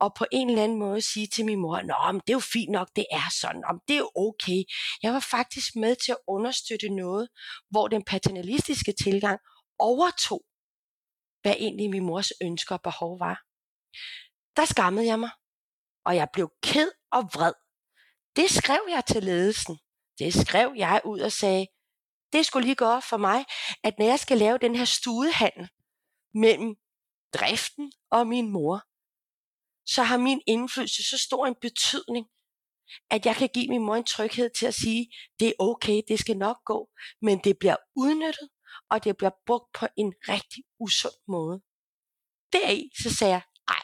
og 0.00 0.14
på 0.18 0.26
en 0.32 0.50
eller 0.50 0.64
anden 0.64 0.78
måde 0.78 1.00
sige 1.00 1.26
til 1.26 1.44
min 1.44 1.60
mor, 1.60 1.80
Nå, 1.82 2.12
men 2.12 2.20
det 2.26 2.32
er 2.32 2.36
jo 2.40 2.50
fint 2.52 2.70
nok, 2.70 2.88
det 2.96 3.06
er 3.10 3.28
sådan, 3.40 3.64
om 3.64 3.80
det 3.88 3.96
er 3.96 4.18
okay. 4.18 4.62
Jeg 5.02 5.12
var 5.12 5.20
faktisk 5.20 5.76
med 5.76 5.96
til 6.04 6.12
at 6.12 6.18
understøtte 6.28 6.88
noget, 6.88 7.28
hvor 7.70 7.88
den 7.88 8.04
paternalistiske 8.04 8.94
tilgang 9.04 9.38
overtog, 9.78 10.42
hvad 11.42 11.54
egentlig 11.58 11.90
min 11.90 12.04
mors 12.04 12.32
ønsker 12.42 12.74
og 12.74 12.82
behov 12.82 13.20
var. 13.20 13.36
Der 14.56 14.64
skammede 14.64 15.06
jeg 15.06 15.18
mig, 15.18 15.30
og 16.04 16.16
jeg 16.16 16.28
blev 16.32 16.50
ked 16.62 16.90
og 17.12 17.22
vred 17.34 17.52
det 18.36 18.50
skrev 18.50 18.80
jeg 18.90 19.04
til 19.04 19.22
ledelsen. 19.22 19.78
Det 20.18 20.34
skrev 20.34 20.72
jeg 20.76 21.00
ud 21.04 21.20
og 21.20 21.32
sagde, 21.32 21.66
det 22.32 22.46
skulle 22.46 22.66
lige 22.66 22.76
gå 22.76 23.00
for 23.00 23.16
mig, 23.16 23.44
at 23.84 23.94
når 23.98 24.06
jeg 24.06 24.18
skal 24.18 24.38
lave 24.38 24.58
den 24.58 24.76
her 24.76 24.84
studehandel 24.84 25.68
mellem 26.34 26.74
driften 27.34 27.92
og 28.10 28.26
min 28.26 28.50
mor, 28.50 28.82
så 29.94 30.02
har 30.02 30.16
min 30.16 30.40
indflydelse 30.46 31.02
så 31.02 31.18
stor 31.18 31.46
en 31.46 31.54
betydning, 31.60 32.26
at 33.10 33.26
jeg 33.26 33.36
kan 33.36 33.48
give 33.54 33.68
min 33.68 33.84
mor 33.86 33.96
en 33.96 34.04
tryghed 34.04 34.50
til 34.50 34.66
at 34.66 34.74
sige, 34.74 35.12
det 35.40 35.48
er 35.48 35.52
okay, 35.58 36.02
det 36.08 36.18
skal 36.18 36.36
nok 36.36 36.56
gå, 36.64 36.88
men 37.22 37.38
det 37.44 37.58
bliver 37.58 37.76
udnyttet, 37.96 38.48
og 38.90 39.04
det 39.04 39.16
bliver 39.16 39.30
brugt 39.46 39.72
på 39.78 39.86
en 39.96 40.14
rigtig 40.28 40.64
usund 40.80 41.14
måde. 41.28 41.60
Deri 42.52 42.90
så 43.02 43.14
sagde 43.14 43.32
jeg, 43.32 43.42
nej, 43.70 43.82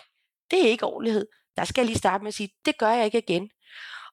det 0.50 0.64
er 0.64 0.68
ikke 0.68 0.86
ordentlighed. 0.86 1.26
Der 1.56 1.64
skal 1.64 1.82
jeg 1.82 1.86
lige 1.86 1.98
starte 1.98 2.24
med 2.24 2.28
at 2.28 2.34
sige, 2.34 2.50
det 2.64 2.78
gør 2.78 2.90
jeg 2.90 3.04
ikke 3.04 3.18
igen. 3.18 3.50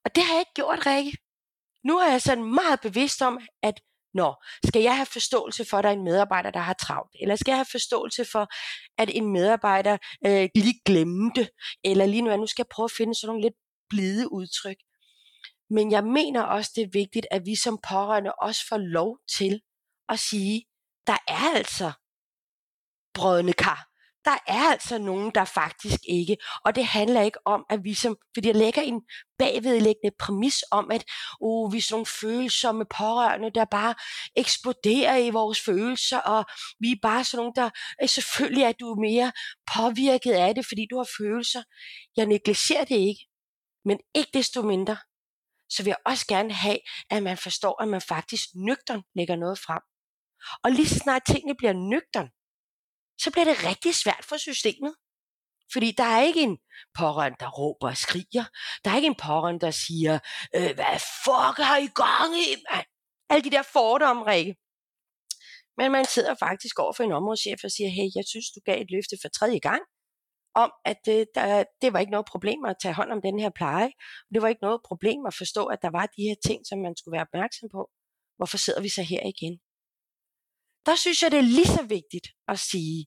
Og 0.06 0.16
det 0.16 0.24
har 0.24 0.34
jeg 0.34 0.42
ikke 0.42 0.54
gjort, 0.54 0.86
Rikke. 0.86 1.18
Nu 1.84 1.98
er 1.98 2.12
jeg 2.12 2.22
sådan 2.22 2.44
meget 2.44 2.82
bevidst 2.82 3.22
om, 3.22 3.40
at 3.62 3.82
Nå, 4.14 4.34
skal 4.66 4.82
jeg 4.82 4.96
have 4.96 5.06
forståelse 5.06 5.66
for, 5.66 5.78
at 5.78 5.84
der 5.84 5.90
er 5.90 5.94
en 5.94 6.04
medarbejder, 6.04 6.52
der 6.52 6.60
har 6.60 6.74
travlt? 6.74 7.16
Eller 7.22 7.36
skal 7.36 7.52
jeg 7.52 7.58
have 7.58 7.72
forståelse 7.72 8.26
for, 8.32 8.48
at 8.98 9.10
en 9.14 9.34
medarbejder 9.34 9.98
øh, 10.26 10.50
lige 10.56 10.82
glemte? 10.86 11.50
Eller 11.84 12.06
lige 12.06 12.22
nu, 12.22 12.38
nu 12.38 12.48
skal 12.48 12.64
jeg 12.64 12.70
prøve 12.76 12.86
at 12.86 12.98
finde 12.98 13.16
sådan 13.16 13.28
nogle 13.28 13.42
lidt 13.42 13.56
blide 13.90 14.32
udtryk. 14.32 14.78
Men 15.70 15.92
jeg 15.92 16.04
mener 16.04 16.42
også, 16.42 16.72
det 16.76 16.84
er 16.84 16.90
vigtigt, 16.94 17.26
at 17.32 17.46
vi 17.46 17.56
som 17.56 17.80
pårørende 17.90 18.32
også 18.42 18.62
får 18.70 18.78
lov 18.78 19.18
til 19.38 19.62
at 20.10 20.20
sige, 20.20 20.66
der 21.08 21.18
er 21.28 21.56
altså 21.56 21.92
brødende 23.14 23.54
kar 23.54 23.93
der 24.26 24.38
er 24.48 24.72
altså 24.72 24.98
nogen, 24.98 25.32
der 25.36 25.46
faktisk 25.46 26.00
ikke. 26.10 26.38
Og 26.66 26.76
det 26.76 26.86
handler 26.86 27.22
ikke 27.22 27.48
om, 27.48 27.66
at 27.70 27.84
vi 27.84 27.94
som, 27.94 28.18
fordi 28.34 28.48
jeg 28.48 28.56
lægger 28.56 28.82
en 28.82 29.02
bagvedlæggende 29.38 30.16
præmis 30.20 30.64
om, 30.72 30.92
at 30.92 31.04
oh, 31.42 31.74
vi 31.74 31.78
er 31.78 31.82
sådan 31.82 31.94
nogle 31.94 32.06
følsomme 32.06 32.86
pårørende, 32.86 33.52
der 33.56 33.66
bare 33.66 33.96
eksploderer 34.36 35.18
i 35.18 35.30
vores 35.30 35.60
følelser, 35.62 36.18
og 36.18 36.46
vi 36.80 36.92
er 36.92 36.96
bare 37.02 37.24
sådan 37.24 37.42
nogle, 37.42 37.54
der, 37.56 37.70
selvfølgelig 38.08 38.64
er 38.64 38.72
du 38.72 38.96
mere 38.96 39.32
påvirket 39.76 40.32
af 40.32 40.56
det, 40.56 40.66
fordi 40.66 40.88
du 40.92 40.98
har 40.98 41.10
følelser. 41.18 41.64
Jeg 42.18 42.26
negligerer 42.26 42.86
det 42.86 42.96
ikke, 42.96 43.26
men 43.86 44.00
ikke 44.16 44.32
desto 44.34 44.62
mindre, 44.62 44.98
så 45.70 45.84
vil 45.84 45.90
jeg 45.90 46.02
også 46.06 46.26
gerne 46.28 46.54
have, 46.54 46.80
at 47.10 47.24
man 47.24 47.38
forstår, 47.38 47.82
at 47.82 47.88
man 47.88 48.02
faktisk 48.02 48.44
nøgtern 48.56 49.02
lægger 49.16 49.36
noget 49.36 49.60
frem. 49.60 49.82
Og 50.64 50.72
lige 50.72 50.88
så 50.88 51.00
snart 51.00 51.22
tingene 51.28 51.56
bliver 51.56 51.74
nøgtern, 51.74 52.30
så 53.24 53.32
bliver 53.32 53.46
det 53.46 53.66
rigtig 53.70 53.96
svært 53.96 54.26
for 54.30 54.38
systemet. 54.38 54.94
Fordi 55.74 55.92
der 55.92 56.04
er 56.04 56.22
ikke 56.22 56.42
en 56.42 56.58
pårørende, 57.00 57.38
der 57.40 57.50
råber 57.50 57.88
og 57.88 57.98
skriger. 57.98 58.46
Der 58.84 58.92
er 58.92 58.96
ikke 58.96 59.14
en 59.16 59.24
pårørende, 59.28 59.62
der 59.66 59.72
siger, 59.72 60.20
øh, 60.56 60.72
hvad 60.78 61.00
fuck 61.26 61.56
har 61.70 61.78
I 61.78 61.90
gang 62.04 62.32
i, 62.46 62.50
mand? 62.70 62.88
Alle 63.30 63.44
de 63.44 63.56
der 63.56 63.62
fordomme, 63.62 64.26
Rikke. 64.26 64.56
Men 65.78 65.92
man 65.92 66.06
sidder 66.06 66.36
faktisk 66.46 66.80
over 66.80 66.94
for 66.94 67.04
en 67.04 67.12
områdeschef 67.12 67.60
og 67.64 67.72
siger, 67.72 67.90
hey, 67.98 68.08
jeg 68.16 68.26
synes, 68.32 68.48
du 68.56 68.60
gav 68.66 68.82
et 68.82 68.92
løfte 68.96 69.16
for 69.22 69.30
tredje 69.30 69.60
gang, 69.60 69.82
om 70.64 70.72
at 70.86 71.04
øh, 71.10 71.26
der, 71.36 71.64
det 71.82 71.94
var 71.94 72.00
ikke 72.00 72.16
noget 72.18 72.32
problem 72.34 72.60
at 72.66 72.76
tage 72.82 72.94
hånd 72.94 73.12
om 73.12 73.22
den 73.22 73.40
her 73.40 73.52
pleje. 73.60 73.92
Det 74.34 74.42
var 74.42 74.48
ikke 74.48 74.66
noget 74.68 74.82
problem 74.90 75.20
at 75.30 75.36
forstå, 75.42 75.66
at 75.74 75.80
der 75.82 75.92
var 75.98 76.06
de 76.16 76.22
her 76.28 76.36
ting, 76.48 76.60
som 76.70 76.78
man 76.86 76.96
skulle 76.98 77.16
være 77.18 77.28
opmærksom 77.30 77.70
på. 77.76 77.82
Hvorfor 78.38 78.58
sidder 78.58 78.82
vi 78.82 78.90
så 78.90 79.04
her 79.04 79.24
igen? 79.34 79.56
Der 80.88 80.96
synes 80.96 81.22
jeg, 81.22 81.32
det 81.32 81.40
er 81.40 81.52
lige 81.58 81.74
så 81.78 81.84
vigtigt 81.98 82.28
at 82.48 82.60
sige, 82.60 83.06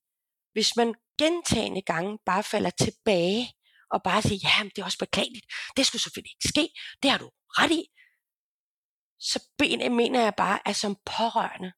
hvis 0.56 0.76
man 0.76 0.94
gentagende 1.18 1.82
gange 1.82 2.18
bare 2.26 2.42
falder 2.42 2.70
tilbage 2.70 3.52
og 3.90 4.02
bare 4.02 4.22
siger, 4.22 4.40
ja, 4.48 4.68
det 4.68 4.78
er 4.78 4.84
også 4.84 4.98
beklageligt, 4.98 5.46
det 5.76 5.86
skulle 5.86 6.02
selvfølgelig 6.02 6.34
ikke 6.36 6.48
ske, 6.48 6.68
det 7.02 7.10
har 7.10 7.18
du 7.18 7.30
ret 7.58 7.70
i, 7.70 7.84
så 9.18 9.38
mener 9.90 10.20
jeg 10.20 10.34
bare, 10.36 10.68
at 10.68 10.76
som 10.76 10.96
pårørende 11.04 11.72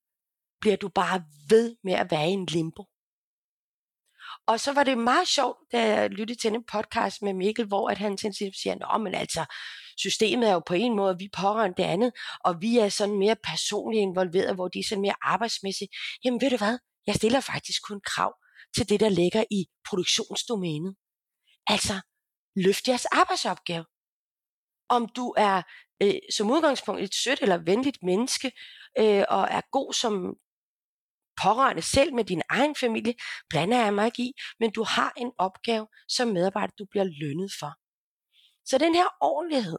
bliver 0.60 0.76
du 0.76 0.88
bare 0.88 1.24
ved 1.48 1.76
med 1.84 1.92
at 1.92 2.10
være 2.10 2.28
i 2.28 2.32
en 2.32 2.46
limbo. 2.46 2.84
Og 4.46 4.60
så 4.60 4.72
var 4.72 4.84
det 4.84 4.98
meget 4.98 5.28
sjovt, 5.28 5.58
da 5.72 5.80
jeg 5.86 6.10
lyttede 6.10 6.40
til 6.40 6.54
en 6.54 6.64
podcast 6.72 7.22
med 7.22 7.34
Mikkel, 7.34 7.66
hvor 7.66 7.90
at 7.90 7.98
han 7.98 8.18
siger, 8.18 8.74
Nå, 8.74 8.98
men 9.04 9.14
altså, 9.14 9.44
systemet 9.96 10.48
er 10.48 10.52
jo 10.52 10.62
på 10.66 10.74
en 10.74 10.96
måde, 10.96 11.18
vi 11.18 11.28
pårørende 11.36 11.76
det 11.76 11.88
andet, 11.88 12.12
og 12.44 12.60
vi 12.60 12.78
er 12.78 12.88
sådan 12.88 13.18
mere 13.18 13.36
personligt 13.44 14.02
involveret, 14.02 14.54
hvor 14.54 14.68
de 14.68 14.78
er 14.78 14.84
sådan 14.88 15.02
mere 15.02 15.14
arbejdsmæssigt. 15.22 15.90
Jamen 16.24 16.40
ved 16.40 16.50
du 16.50 16.56
hvad, 16.56 16.78
jeg 17.06 17.14
stiller 17.14 17.40
faktisk 17.40 17.82
kun 17.88 18.00
krav 18.00 18.34
til 18.76 18.88
det, 18.88 19.00
der 19.00 19.08
ligger 19.08 19.44
i 19.50 19.66
produktionsdomænet. 19.88 20.96
Altså, 21.66 22.00
løft 22.56 22.88
jeres 22.88 23.04
arbejdsopgave. 23.04 23.84
Om 24.88 25.08
du 25.16 25.34
er 25.36 25.62
øh, 26.02 26.14
som 26.36 26.50
udgangspunkt 26.50 27.02
et 27.02 27.14
sødt 27.14 27.42
eller 27.42 27.58
venligt 27.58 27.98
menneske, 28.02 28.52
øh, 28.98 29.24
og 29.28 29.48
er 29.50 29.70
god 29.70 29.92
som 29.92 30.12
pårørende 31.42 31.82
selv 31.82 32.14
med 32.14 32.24
din 32.24 32.42
egen 32.48 32.74
familie, 32.74 33.14
blander 33.50 33.78
jeg 33.84 33.94
mig 33.94 34.06
ikke 34.06 34.22
i, 34.22 34.32
men 34.60 34.72
du 34.72 34.82
har 34.82 35.12
en 35.16 35.32
opgave 35.38 35.86
som 36.08 36.28
medarbejder, 36.28 36.72
du 36.78 36.86
bliver 36.90 37.04
lønnet 37.04 37.50
for. 37.60 37.72
Så 38.64 38.78
den 38.78 38.94
her 38.94 39.08
ordentlighed, 39.20 39.78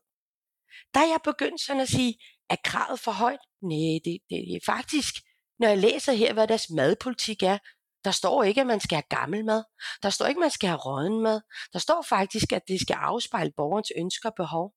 der 0.94 1.00
er 1.00 1.10
jeg 1.14 1.20
begyndt 1.24 1.62
sådan 1.62 1.82
at 1.82 1.90
sige, 1.90 2.14
er 2.50 2.56
kravet 2.64 3.00
for 3.00 3.12
højt? 3.12 3.44
Nej, 3.62 4.00
det, 4.06 4.16
det 4.30 4.38
er 4.56 4.60
faktisk, 4.66 5.14
når 5.60 5.68
jeg 5.68 5.78
læser 5.78 6.14
her, 6.14 6.34
hvad 6.34 6.48
deres 6.48 6.70
madpolitik 6.70 7.44
er, 7.44 7.58
der 8.04 8.12
står 8.12 8.44
ikke, 8.44 8.62
at 8.62 8.68
man 8.68 8.80
skal 8.80 8.96
have 8.96 9.20
gammel 9.20 9.46
mad. 9.46 9.64
Der 10.04 10.10
står 10.10 10.26
ikke, 10.26 10.40
at 10.40 10.42
man 10.42 10.52
skal 10.52 10.70
have 10.70 10.80
råden 10.80 11.22
mad. 11.22 11.42
Der 11.74 11.80
står 11.80 12.06
faktisk, 12.10 12.52
at 12.52 12.62
det 12.68 12.82
skal 12.82 12.94
afspejle 12.94 13.52
borgerens 13.58 13.92
ønsker 13.98 14.30
og 14.30 14.36
behov. 14.36 14.74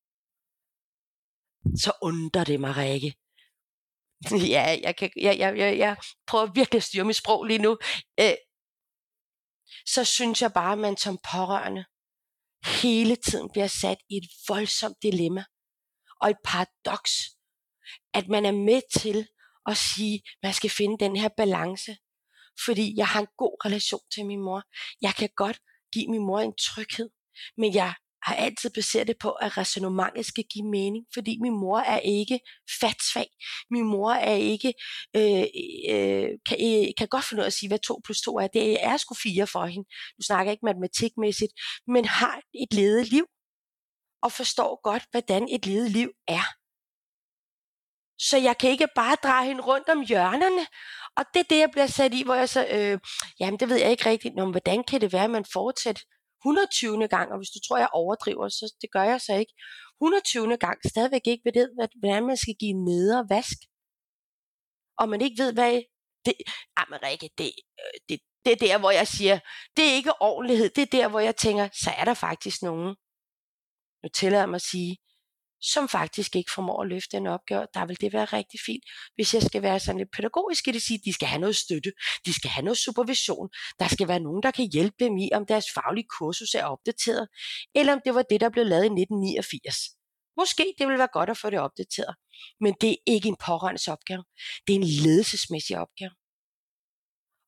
Så 1.77 1.93
undrer 2.03 2.45
det 2.45 2.61
mig, 2.61 2.77
Rikke. 2.77 3.14
Ja, 4.55 4.79
jeg, 4.83 4.97
kan, 4.97 5.11
jeg, 5.16 5.39
jeg, 5.39 5.59
jeg, 5.59 5.79
jeg 5.79 5.97
prøver 6.27 6.47
virkelig 6.55 6.79
at 6.79 6.83
styre 6.83 7.05
mit 7.05 7.16
sprog 7.16 7.45
lige 7.45 7.59
nu. 7.59 7.79
Øh, 8.20 8.35
så 9.87 10.05
synes 10.05 10.43
jeg 10.43 10.53
bare, 10.53 10.73
at 10.73 10.79
man 10.79 10.97
som 10.97 11.18
pårørende 11.33 11.85
hele 12.83 13.16
tiden 13.16 13.51
bliver 13.53 13.66
sat 13.66 13.99
i 14.11 14.16
et 14.16 14.29
voldsomt 14.49 15.03
dilemma 15.03 15.45
og 16.20 16.31
et 16.31 16.37
paradoks, 16.45 17.12
at 18.14 18.29
man 18.29 18.47
er 18.47 18.53
med 18.53 19.01
til 19.01 19.29
at 19.66 19.77
sige, 19.77 20.14
at 20.14 20.39
man 20.43 20.53
skal 20.53 20.70
finde 20.70 21.05
den 21.05 21.16
her 21.16 21.29
balance 21.37 21.97
fordi 22.64 22.94
jeg 22.96 23.07
har 23.07 23.20
en 23.20 23.32
god 23.38 23.64
relation 23.64 24.00
til 24.14 24.26
min 24.26 24.40
mor. 24.40 24.62
Jeg 25.03 25.14
kan 25.14 25.28
godt 25.36 25.59
give 25.92 26.09
min 26.11 26.26
mor 26.26 26.40
en 26.40 26.55
tryghed, 26.57 27.09
men 27.57 27.74
jeg 27.74 27.94
har 28.22 28.34
altid 28.34 28.70
baseret 28.70 29.07
det 29.07 29.16
på, 29.18 29.30
at 29.30 29.59
resonemanget 29.59 30.26
skal 30.26 30.44
give 30.44 30.66
mening, 30.66 31.07
fordi 31.14 31.38
min 31.40 31.53
mor 31.53 31.78
er 31.78 31.98
ikke 31.98 32.40
fatsvag. 32.80 33.26
Min 33.70 33.84
mor 33.84 34.12
er 34.12 34.34
ikke, 34.34 34.74
øh, 35.16 35.46
øh, 35.92 36.28
kan, 36.48 36.57
øh, 36.61 36.92
kan 36.98 37.09
godt 37.09 37.24
finde 37.24 37.40
ud 37.40 37.44
af 37.44 37.46
at 37.46 37.53
sige, 37.53 37.68
hvad 37.68 37.78
2 37.78 38.00
plus 38.05 38.20
2 38.20 38.38
er. 38.38 38.46
Det 38.46 38.84
er 38.84 38.96
sgu 38.96 39.14
4 39.22 39.46
for 39.46 39.66
hende. 39.66 39.88
Du 40.18 40.22
snakker 40.22 40.53
ikke 40.53 40.64
matematikmæssigt, 40.64 41.53
men 41.86 42.05
har 42.05 42.40
et 42.62 42.72
ledet 42.74 43.09
liv, 43.09 43.26
og 44.22 44.32
forstår 44.32 44.80
godt, 44.82 45.05
hvordan 45.11 45.48
et 45.50 45.66
ledet 45.66 45.90
liv 45.90 46.11
er. 46.28 46.46
Så 48.28 48.36
jeg 48.38 48.59
kan 48.59 48.70
ikke 48.70 48.88
bare 48.94 49.16
dreje 49.22 49.46
hende 49.46 49.62
rundt 49.62 49.88
om 49.88 50.00
hjørnerne 50.07 50.66
og 51.17 51.25
det 51.35 51.41
er 51.41 51.49
det, 51.51 51.59
jeg 51.59 51.71
bliver 51.73 51.87
sat 51.87 52.15
i, 52.15 52.23
hvor 52.25 52.35
jeg 52.35 52.49
så, 52.49 52.67
øh, 52.77 52.99
jamen 53.41 53.61
det 53.61 53.69
ved 53.69 53.77
jeg 53.77 53.91
ikke 53.91 54.07
rigtigt, 54.07 54.35
Nå, 54.35 54.51
hvordan 54.51 54.85
kan 54.85 55.01
det 55.01 55.13
være, 55.13 55.25
at 55.25 55.31
man 55.31 55.45
fortsætter 55.53 56.03
120. 56.43 57.09
gang, 57.09 57.33
og 57.33 57.39
hvis 57.39 57.51
du 57.55 57.61
tror, 57.61 57.79
jeg 57.79 57.89
overdriver, 57.93 58.49
så 58.49 58.75
det 58.83 58.91
gør 58.93 59.03
jeg 59.03 59.21
så 59.21 59.33
ikke. 59.35 59.55
120. 60.01 60.57
gang 60.57 60.79
stadigvæk 60.93 61.27
ikke 61.27 61.45
ved 61.45 61.53
det, 61.53 61.67
hvordan 62.01 62.27
man 62.27 62.37
skal 62.37 62.55
give 62.61 62.77
neder 62.85 63.25
vask. 63.29 63.59
Og 64.99 65.09
man 65.09 65.21
ikke 65.21 65.43
ved, 65.43 65.53
hvad 65.53 65.73
det, 66.27 66.35
ah, 66.77 66.87
men 66.91 66.99
Rikke, 67.03 67.31
det, 67.39 67.51
øh, 67.83 67.97
det, 68.09 68.21
det 68.45 68.53
er 68.53 68.57
der, 68.67 68.79
hvor 68.79 68.91
jeg 68.91 69.09
siger, 69.09 69.39
det 69.77 69.85
er 69.91 69.95
ikke 69.95 70.21
ordentlighed, 70.21 70.69
det 70.77 70.83
er 70.83 70.93
der, 70.99 71.09
hvor 71.09 71.21
jeg 71.21 71.37
tænker, 71.37 71.69
så 71.83 71.91
er 71.99 72.05
der 72.05 72.15
faktisk 72.15 72.63
nogen, 72.63 72.97
nu 74.03 74.09
tillader 74.15 74.47
mig 74.47 74.55
at 74.55 74.69
sige, 74.73 74.97
som 75.63 75.89
faktisk 75.89 76.37
ikke 76.37 76.51
formår 76.55 76.83
at 76.83 76.89
løfte 76.89 77.17
den 77.17 77.27
opgave, 77.27 77.67
der 77.75 77.87
vil 77.87 78.01
det 78.01 78.13
være 78.13 78.25
rigtig 78.25 78.61
fint. 78.67 78.85
Hvis 79.15 79.35
jeg 79.35 79.43
skal 79.43 79.63
være 79.63 79.81
sådan 79.81 79.99
lidt 79.99 80.13
pædagogisk, 80.17 80.65
det 80.65 80.83
sige, 80.83 80.99
at 80.99 81.05
de 81.05 81.13
skal 81.13 81.29
have 81.29 81.41
noget 81.41 81.57
støtte, 81.57 81.93
de 82.27 82.33
skal 82.35 82.51
have 82.51 82.65
noget 82.65 82.79
supervision, 82.79 83.49
der 83.79 83.89
skal 83.89 84.09
være 84.09 84.21
nogen, 84.21 84.43
der 84.43 84.51
kan 84.51 84.69
hjælpe 84.73 84.97
dem 85.01 85.17
i, 85.17 85.31
om 85.33 85.47
deres 85.47 85.67
faglige 85.75 86.07
kursus 86.19 86.55
er 86.55 86.65
opdateret, 86.65 87.29
eller 87.75 87.93
om 87.93 88.01
det 88.05 88.15
var 88.15 88.23
det, 88.23 88.41
der 88.41 88.51
blev 88.51 88.67
lavet 88.67 88.85
i 88.85 88.93
1989. 89.03 89.77
Måske 90.37 90.75
det 90.79 90.89
vil 90.89 90.99
være 90.99 91.13
godt 91.13 91.31
at 91.31 91.39
få 91.39 91.51
det 91.51 91.61
opdateret, 91.61 92.15
men 92.61 92.75
det 92.81 92.91
er 92.91 92.97
ikke 93.07 93.29
en 93.29 93.37
pårørendes 93.47 93.89
opgave. 93.89 94.25
Det 94.67 94.73
er 94.75 94.79
en 94.79 94.89
ledelsesmæssig 95.05 95.79
opgave. 95.79 96.15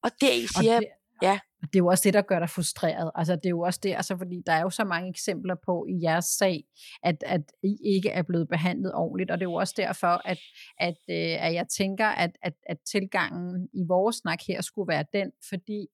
Og 0.05 0.11
det 0.21 0.51
siger 0.57 0.73
jeg, 0.73 0.83
ja. 1.23 1.39
Det 1.63 1.77
er 1.77 1.79
jo 1.79 1.87
også 1.87 2.03
det, 2.05 2.15
der 2.15 2.23
gør 2.23 2.39
dig 2.39 2.51
frustreret. 2.51 3.11
Altså, 3.15 3.37
det 3.37 3.47
er 3.47 3.51
jo 3.51 3.61
også 3.61 3.81
det, 3.83 3.95
altså, 3.95 4.17
fordi 4.17 4.43
der 4.47 4.53
er 4.53 4.61
jo 4.61 4.71
så 4.71 4.85
mange 4.85 5.11
eksempler 5.11 5.55
på 5.67 5.87
i 5.89 6.03
jeres 6.03 6.25
sag, 6.25 6.65
at, 7.03 7.25
at 7.27 7.53
I 7.63 7.77
ikke 7.85 8.11
er 8.11 8.23
blevet 8.23 8.49
behandlet 8.49 8.95
ordentligt, 8.95 9.31
og 9.31 9.39
det 9.39 9.47
er 9.47 9.51
jo 9.51 9.55
også 9.55 9.75
derfor, 9.77 10.23
at, 10.25 10.39
at, 10.79 10.97
øh, 11.11 11.47
at 11.47 11.55
jeg 11.55 11.69
tænker, 11.69 12.07
at, 12.07 12.31
at, 12.43 12.55
at 12.67 12.79
tilgangen 12.81 13.69
i 13.73 13.85
vores 13.89 14.17
snak 14.17 14.39
her 14.49 14.61
skulle 14.61 14.89
være 14.89 15.05
den, 15.13 15.33
fordi 15.49 15.87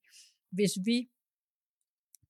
hvis 0.52 0.70
vi 0.84 1.08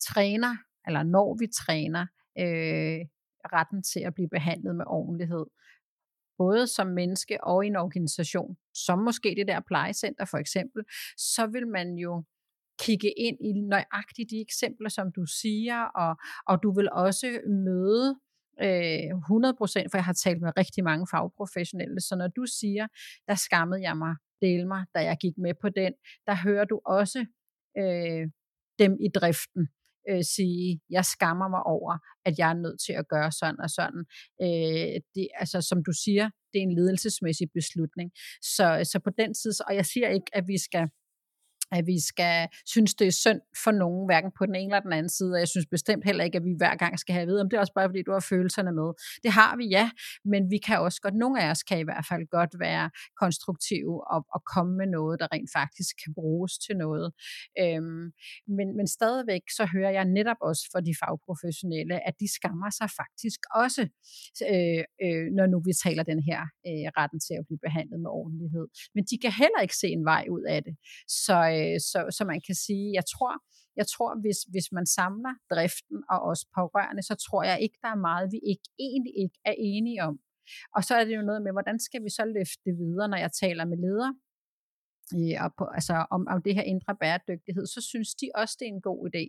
træner, 0.00 0.56
eller 0.86 1.02
når 1.02 1.36
vi 1.38 1.46
træner 1.46 2.06
øh, 2.38 3.06
retten 3.52 3.82
til 3.82 4.00
at 4.00 4.14
blive 4.14 4.28
behandlet 4.28 4.76
med 4.76 4.84
ordentlighed, 4.86 5.46
både 6.38 6.66
som 6.66 6.86
menneske 6.86 7.44
og 7.44 7.64
i 7.64 7.66
en 7.66 7.76
organisation, 7.76 8.56
som 8.74 8.98
måske 8.98 9.34
det 9.36 9.48
der 9.48 9.60
plejecenter 9.60 10.24
for 10.24 10.38
eksempel, 10.38 10.82
så 11.16 11.46
vil 11.46 11.68
man 11.68 11.94
jo 11.94 12.24
kigge 12.84 13.10
ind 13.18 13.36
i 13.40 13.52
nøjagtigt 13.52 14.30
de 14.30 14.40
eksempler, 14.40 14.88
som 14.88 15.12
du 15.12 15.24
siger, 15.26 15.82
og, 15.82 16.16
og 16.46 16.62
du 16.62 16.74
vil 16.74 16.88
også 16.92 17.40
møde 17.66 18.08
øh, 18.62 19.10
100%, 19.10 19.90
for 19.90 19.96
jeg 19.98 20.04
har 20.04 20.12
talt 20.12 20.40
med 20.42 20.52
rigtig 20.56 20.84
mange 20.84 21.06
fagprofessionelle, 21.10 22.00
så 22.00 22.16
når 22.16 22.28
du 22.28 22.44
siger, 22.46 22.86
der 23.28 23.34
skammede 23.34 23.82
jeg 23.82 23.96
mig, 23.96 24.14
del 24.42 24.66
mig, 24.66 24.84
da 24.94 25.00
jeg 25.00 25.16
gik 25.20 25.38
med 25.38 25.54
på 25.62 25.68
den, 25.68 25.92
der 26.26 26.34
hører 26.44 26.64
du 26.64 26.80
også 26.86 27.26
øh, 27.78 28.24
dem 28.78 28.92
i 29.00 29.08
driften 29.14 29.68
øh, 30.10 30.24
sige, 30.24 30.80
jeg 30.90 31.04
skammer 31.04 31.48
mig 31.48 31.62
over, 31.62 31.98
at 32.24 32.38
jeg 32.38 32.50
er 32.50 32.54
nødt 32.54 32.80
til 32.86 32.92
at 32.92 33.08
gøre 33.08 33.32
sådan 33.32 33.60
og 33.60 33.70
sådan. 33.70 34.04
Øh, 34.42 35.00
det, 35.14 35.28
altså, 35.34 35.60
som 35.60 35.84
du 35.84 35.92
siger, 36.04 36.30
det 36.52 36.58
er 36.58 36.62
en 36.62 36.74
ledelsesmæssig 36.74 37.48
beslutning. 37.54 38.10
Så, 38.42 38.66
så 38.92 39.00
på 39.04 39.10
den 39.18 39.34
side, 39.34 39.54
og 39.68 39.74
jeg 39.74 39.86
siger 39.86 40.08
ikke, 40.08 40.30
at 40.32 40.44
vi 40.46 40.58
skal 40.58 40.88
at 41.72 41.86
vi 41.86 41.98
skal 42.10 42.48
synes, 42.66 42.94
det 42.94 43.06
er 43.06 43.16
synd 43.24 43.40
for 43.64 43.72
nogen, 43.82 44.06
hverken 44.08 44.30
på 44.38 44.46
den 44.46 44.54
ene 44.54 44.70
eller 44.70 44.80
den 44.80 44.92
anden 44.92 45.14
side, 45.18 45.32
og 45.34 45.40
jeg 45.44 45.48
synes 45.48 45.66
bestemt 45.76 46.04
heller 46.04 46.24
ikke, 46.24 46.36
at 46.36 46.44
vi 46.44 46.54
hver 46.56 46.76
gang 46.82 46.98
skal 46.98 47.12
have 47.12 47.22
at 47.22 47.28
vide, 47.28 47.40
om 47.40 47.48
det 47.50 47.56
er 47.56 47.60
også 47.60 47.76
bare, 47.78 47.88
fordi 47.88 48.02
du 48.02 48.12
har 48.12 48.26
følelserne 48.32 48.72
med. 48.80 48.88
Det 49.24 49.30
har 49.40 49.52
vi, 49.56 49.64
ja, 49.76 49.86
men 50.32 50.50
vi 50.50 50.58
kan 50.66 50.78
også 50.86 51.00
godt, 51.04 51.14
nogle 51.14 51.42
af 51.42 51.50
os 51.50 51.62
kan 51.62 51.78
i 51.78 51.86
hvert 51.88 52.06
fald 52.10 52.24
godt 52.38 52.52
være 52.66 52.90
konstruktive 53.22 53.94
og, 54.14 54.20
og 54.34 54.40
komme 54.54 54.72
med 54.80 54.88
noget, 54.98 55.20
der 55.20 55.28
rent 55.34 55.50
faktisk 55.60 55.92
kan 56.02 56.12
bruges 56.20 56.52
til 56.64 56.74
noget. 56.84 57.08
Øhm, 57.62 58.04
men, 58.56 58.68
men 58.78 58.86
stadigvæk 58.98 59.44
så 59.58 59.64
hører 59.74 59.92
jeg 59.98 60.04
netop 60.04 60.40
også 60.50 60.64
for 60.72 60.80
de 60.88 60.94
fagprofessionelle, 61.02 61.96
at 62.08 62.14
de 62.20 62.28
skammer 62.38 62.70
sig 62.78 62.88
faktisk 63.00 63.40
også, 63.64 63.82
øh, 64.52 64.82
øh, 65.04 65.26
når 65.36 65.46
nu 65.52 65.56
vi 65.68 65.72
taler 65.84 66.04
den 66.12 66.20
her 66.28 66.40
øh, 66.68 66.86
retten 66.98 67.20
til 67.26 67.34
at 67.38 67.44
blive 67.48 67.64
behandlet 67.66 67.98
med 68.04 68.10
ordentlighed. 68.20 68.66
Men 68.94 69.02
de 69.10 69.16
kan 69.22 69.32
heller 69.42 69.60
ikke 69.64 69.76
se 69.82 69.88
en 69.98 70.04
vej 70.12 70.24
ud 70.36 70.44
af 70.54 70.60
det. 70.66 70.74
Så 71.24 71.36
øh, 71.56 71.59
Øh, 71.60 71.80
så, 71.90 71.98
så 72.16 72.22
man 72.32 72.40
kan 72.46 72.56
sige, 72.66 72.86
jeg 72.98 73.04
tror, 73.14 73.32
jeg 73.76 73.86
tror 73.94 74.20
hvis, 74.22 74.40
hvis 74.52 74.68
man 74.72 74.86
samler 74.86 75.34
driften 75.52 75.98
og 76.12 76.18
også 76.30 76.44
pårørende, 76.58 77.02
så 77.02 77.14
tror 77.14 77.42
jeg 77.50 77.60
ikke, 77.64 77.78
der 77.82 77.88
er 77.88 78.04
meget, 78.10 78.32
vi 78.34 78.40
ikke 78.52 78.68
egentlig 78.78 79.14
ikke 79.22 79.38
er 79.50 79.54
enige 79.58 80.02
om. 80.08 80.14
Og 80.76 80.84
så 80.84 80.92
er 80.94 81.04
det 81.04 81.16
jo 81.16 81.22
noget 81.22 81.42
med, 81.42 81.52
hvordan 81.52 81.78
skal 81.86 82.00
vi 82.04 82.10
så 82.18 82.24
løfte 82.24 82.62
det 82.66 82.74
videre, 82.82 83.08
når 83.08 83.20
jeg 83.24 83.32
taler 83.42 83.64
med 83.64 83.78
ledere, 83.86 84.14
øh, 85.18 85.44
og 85.44 85.50
på, 85.58 85.64
altså 85.78 86.06
om, 86.10 86.22
om 86.34 86.42
det 86.42 86.54
her 86.54 86.62
indre 86.62 86.96
bæredygtighed, 87.00 87.66
så 87.66 87.80
synes 87.90 88.14
de 88.14 88.26
også, 88.34 88.56
det 88.58 88.66
er 88.66 88.74
en 88.78 88.86
god 88.90 89.00
idé. 89.10 89.24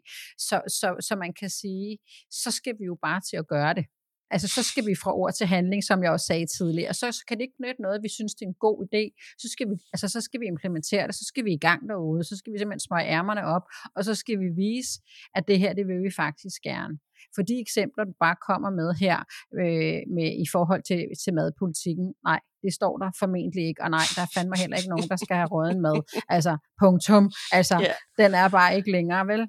Så, 0.48 0.62
så, 0.80 0.88
så 1.08 1.16
man 1.16 1.34
kan 1.34 1.50
sige, 1.50 1.98
så 2.32 2.52
skal 2.52 2.76
vi 2.80 2.86
jo 2.86 2.98
bare 3.02 3.22
til 3.30 3.38
at 3.38 3.48
gøre 3.48 3.74
det. 3.74 3.86
Altså, 4.34 4.48
så 4.48 4.64
skal 4.64 4.86
vi 4.90 4.96
fra 5.04 5.12
ord 5.22 5.34
til 5.34 5.48
handling, 5.48 5.84
som 5.84 6.04
jeg 6.04 6.12
også 6.12 6.26
sagde 6.26 6.46
tidligere. 6.58 6.94
Så, 6.94 7.12
så 7.12 7.24
kan 7.28 7.38
det 7.38 7.44
ikke 7.44 7.62
nytte 7.66 7.82
noget, 7.82 8.04
vi 8.04 8.10
synes, 8.10 8.34
det 8.36 8.46
er 8.46 8.50
en 8.50 8.64
god 8.68 8.78
idé. 8.88 9.04
Så 9.42 9.48
skal, 9.54 9.70
vi, 9.70 9.76
altså, 9.94 10.08
så 10.08 10.22
skal 10.22 10.40
vi 10.42 10.46
implementere 10.46 11.08
det, 11.08 11.16
så 11.16 11.26
skal 11.32 11.46
vi 11.46 11.54
i 11.54 11.62
gang 11.68 11.90
derude, 11.90 12.24
så 12.24 12.36
skal 12.38 12.54
vi 12.54 12.58
simpelthen 12.58 12.88
smøge 12.88 13.08
ærmerne 13.18 13.44
op, 13.56 13.66
og 13.96 14.02
så 14.08 14.14
skal 14.16 14.40
vi 14.40 14.50
vise, 14.66 14.92
at 15.36 15.44
det 15.48 15.60
her, 15.60 15.74
det 15.74 15.88
vil 15.88 16.04
vi 16.04 16.12
faktisk 16.24 16.62
gerne. 16.62 16.96
For 17.36 17.42
de 17.42 17.56
eksempler, 17.66 18.04
du 18.04 18.14
bare 18.26 18.36
kommer 18.50 18.70
med 18.70 18.90
her, 19.04 19.18
øh, 19.62 20.00
med, 20.16 20.30
i 20.46 20.48
forhold 20.52 20.84
til, 20.90 21.02
til 21.24 21.34
madpolitikken, 21.34 22.08
nej, 22.30 22.40
det 22.64 22.74
står 22.74 22.94
der 22.98 23.10
formentlig 23.20 23.64
ikke, 23.70 23.82
og 23.86 23.90
nej, 23.98 24.06
der 24.16 24.22
er 24.22 24.32
fandme 24.36 24.56
heller 24.64 24.78
ikke 24.78 24.90
nogen, 24.90 25.10
der 25.14 25.20
skal 25.24 25.36
have 25.36 25.52
råden 25.56 25.82
mad. 25.82 25.98
Altså, 26.36 26.54
punktum. 26.82 27.32
Altså, 27.52 27.76
yeah. 27.76 27.96
den 28.22 28.32
er 28.42 28.48
bare 28.50 28.76
ikke 28.78 28.92
længere, 28.92 29.28
vel? 29.28 29.42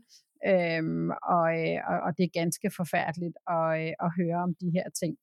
Øhm, 0.51 1.11
og, 1.35 1.47
øh, 1.61 1.79
og, 1.91 1.97
og 2.07 2.11
det 2.17 2.25
er 2.25 2.39
ganske 2.41 2.71
forfærdeligt 2.77 3.37
at, 3.57 3.69
øh, 3.81 3.93
at 4.05 4.11
høre 4.19 4.39
om 4.47 4.55
de 4.63 4.71
her 4.77 4.89
ting. 5.01 5.17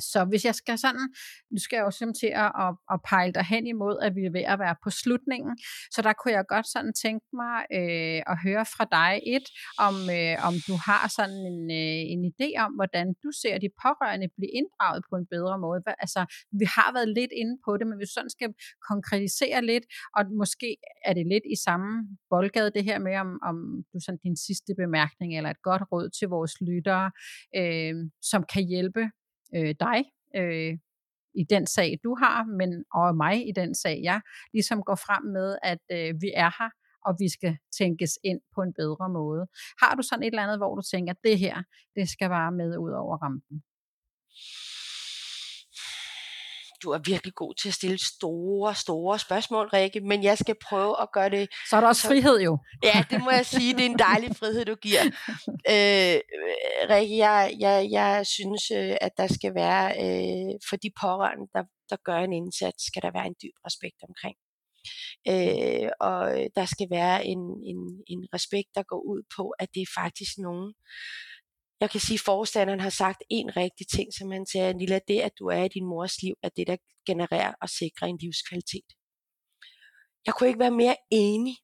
Så 0.00 0.24
hvis 0.24 0.44
jeg 0.44 0.54
skal 0.54 0.78
sådan, 0.78 1.06
nu 1.52 1.58
skal 1.58 1.76
jeg 1.76 1.84
jo 1.84 1.90
simpelthen 1.90 2.08
ligesom 2.08 2.14
til 2.22 2.30
at, 2.44 2.50
at, 2.64 2.72
at 2.94 2.98
pejle 3.10 3.32
dig 3.38 3.44
hen 3.52 3.64
imod, 3.74 3.96
at 4.06 4.12
vi 4.16 4.22
er 4.28 4.32
ved 4.38 4.44
at 4.52 4.58
være 4.64 4.76
på 4.84 4.90
slutningen, 4.90 5.52
så 5.94 5.98
der 6.06 6.12
kunne 6.12 6.34
jeg 6.38 6.44
godt 6.54 6.68
sådan 6.74 6.92
tænke 7.04 7.26
mig 7.42 7.56
øh, 7.78 8.20
at 8.32 8.36
høre 8.46 8.64
fra 8.74 8.84
dig 8.98 9.12
et, 9.36 9.46
om, 9.86 9.96
øh, 10.18 10.34
om 10.48 10.54
du 10.68 10.74
har 10.88 11.02
sådan 11.18 11.40
en, 11.50 11.60
øh, 11.80 12.02
en 12.14 12.22
idé 12.30 12.48
om, 12.64 12.70
hvordan 12.78 13.06
du 13.24 13.30
ser 13.42 13.56
de 13.64 13.70
pårørende 13.82 14.28
blive 14.36 14.52
inddraget 14.60 15.00
på 15.10 15.14
en 15.20 15.26
bedre 15.34 15.56
måde. 15.64 15.78
Altså, 16.04 16.22
vi 16.60 16.66
har 16.76 16.90
været 16.96 17.10
lidt 17.18 17.32
inde 17.40 17.54
på 17.66 17.70
det, 17.78 17.86
men 17.86 17.96
hvis 17.98 18.12
sådan 18.16 18.34
skal 18.36 18.50
konkretisere 18.90 19.60
lidt, 19.70 19.84
og 20.16 20.22
måske 20.42 20.68
er 21.08 21.12
det 21.18 21.26
lidt 21.32 21.46
i 21.54 21.56
samme 21.66 21.90
boldgade 22.30 22.70
det 22.76 22.84
her 22.88 22.98
med, 23.06 23.14
om, 23.24 23.30
om 23.50 23.56
du 23.92 23.98
sådan 24.04 24.20
din 24.26 24.36
sidste 24.46 24.72
bemærkning, 24.82 25.30
eller 25.36 25.50
et 25.50 25.62
godt 25.70 25.82
råd 25.92 26.06
til 26.18 26.28
vores 26.28 26.54
lyttere, 26.68 27.06
øh, 27.60 27.94
som 28.30 28.40
kan 28.52 28.62
hjælpe 28.72 29.02
øh, 29.56 29.74
dig 29.80 29.98
øh, 30.36 30.78
i 31.34 31.44
den 31.50 31.66
sag, 31.66 31.98
du 32.04 32.14
har, 32.14 32.44
men 32.44 32.84
og 32.94 33.16
mig 33.16 33.48
i 33.48 33.52
den 33.52 33.74
sag, 33.74 34.00
jeg 34.02 34.20
ligesom 34.52 34.82
går 34.82 34.94
frem 34.94 35.24
med, 35.24 35.58
at 35.62 35.82
øh, 35.92 36.14
vi 36.22 36.30
er 36.34 36.50
her, 36.58 36.70
og 37.06 37.16
vi 37.18 37.28
skal 37.28 37.56
tænkes 37.78 38.18
ind 38.24 38.40
på 38.54 38.60
en 38.62 38.72
bedre 38.72 39.08
måde. 39.08 39.46
Har 39.82 39.94
du 39.94 40.02
sådan 40.02 40.22
et 40.22 40.26
eller 40.26 40.42
andet, 40.42 40.58
hvor 40.58 40.74
du 40.74 40.82
tænker, 40.92 41.12
at 41.12 41.24
det 41.24 41.38
her, 41.38 41.62
det 41.96 42.08
skal 42.08 42.30
være 42.30 42.52
med 42.52 42.78
ud 42.78 42.92
over 42.92 43.16
rampen? 43.24 43.62
Du 46.82 46.90
er 46.90 46.98
virkelig 46.98 47.34
god 47.34 47.54
til 47.54 47.68
at 47.68 47.74
stille 47.74 47.98
store, 47.98 48.74
store 48.74 49.18
spørgsmål, 49.18 49.68
Rikke, 49.68 50.00
men 50.00 50.22
jeg 50.22 50.38
skal 50.38 50.54
prøve 50.62 51.02
at 51.02 51.08
gøre 51.12 51.30
det... 51.30 51.48
Så 51.70 51.76
er 51.76 51.80
der 51.80 51.88
også 51.88 52.02
så... 52.02 52.08
frihed 52.08 52.40
jo. 52.40 52.58
Ja, 52.82 53.04
det 53.10 53.20
må 53.24 53.30
jeg 53.30 53.46
sige, 53.46 53.74
det 53.74 53.80
er 53.80 53.90
en 53.90 53.98
dejlig 53.98 54.36
frihed, 54.36 54.64
du 54.64 54.74
giver. 54.74 55.04
Øh, 55.74 56.20
Rikke, 56.90 57.16
jeg, 57.16 57.54
jeg, 57.60 57.88
jeg 57.90 58.26
synes, 58.26 58.70
øh, 58.70 58.96
at 59.00 59.12
der 59.16 59.26
skal 59.26 59.54
være, 59.54 59.86
øh, 60.04 60.54
for 60.68 60.76
de 60.76 60.90
pårørende, 61.00 61.46
der, 61.54 61.62
der 61.90 61.96
gør 62.04 62.18
en 62.18 62.32
indsats, 62.32 62.86
skal 62.86 63.02
der 63.02 63.10
være 63.12 63.26
en 63.26 63.34
dyb 63.42 63.56
respekt 63.66 64.00
omkring. 64.08 64.36
Øh, 65.32 65.90
og 66.00 66.20
der 66.56 66.66
skal 66.74 66.88
være 66.90 67.26
en, 67.26 67.42
en, 67.70 67.80
en 68.06 68.28
respekt, 68.34 68.68
der 68.74 68.82
går 68.82 69.02
ud 69.12 69.22
på, 69.36 69.44
at 69.58 69.68
det 69.74 69.82
er 69.82 70.00
faktisk 70.00 70.38
nogen, 70.38 70.74
jeg 71.80 71.90
kan 71.90 72.00
sige, 72.00 72.14
at 72.14 72.20
forstanderen 72.20 72.80
har 72.80 72.90
sagt 72.90 73.22
en 73.30 73.56
rigtig 73.56 73.88
ting, 73.88 74.14
som 74.14 74.30
han 74.30 74.46
sagde, 74.46 74.74
Nilla, 74.74 75.00
det 75.08 75.20
at 75.20 75.32
du 75.38 75.46
er 75.46 75.62
i 75.62 75.68
din 75.68 75.86
mors 75.86 76.22
liv, 76.22 76.34
er 76.42 76.48
det, 76.48 76.66
der 76.66 76.76
genererer 77.06 77.54
og 77.60 77.68
sikrer 77.68 78.06
en 78.06 78.18
livskvalitet. 78.18 78.92
Jeg 80.26 80.34
kunne 80.34 80.48
ikke 80.48 80.60
være 80.60 80.70
mere 80.70 80.96
enig. 81.10 81.56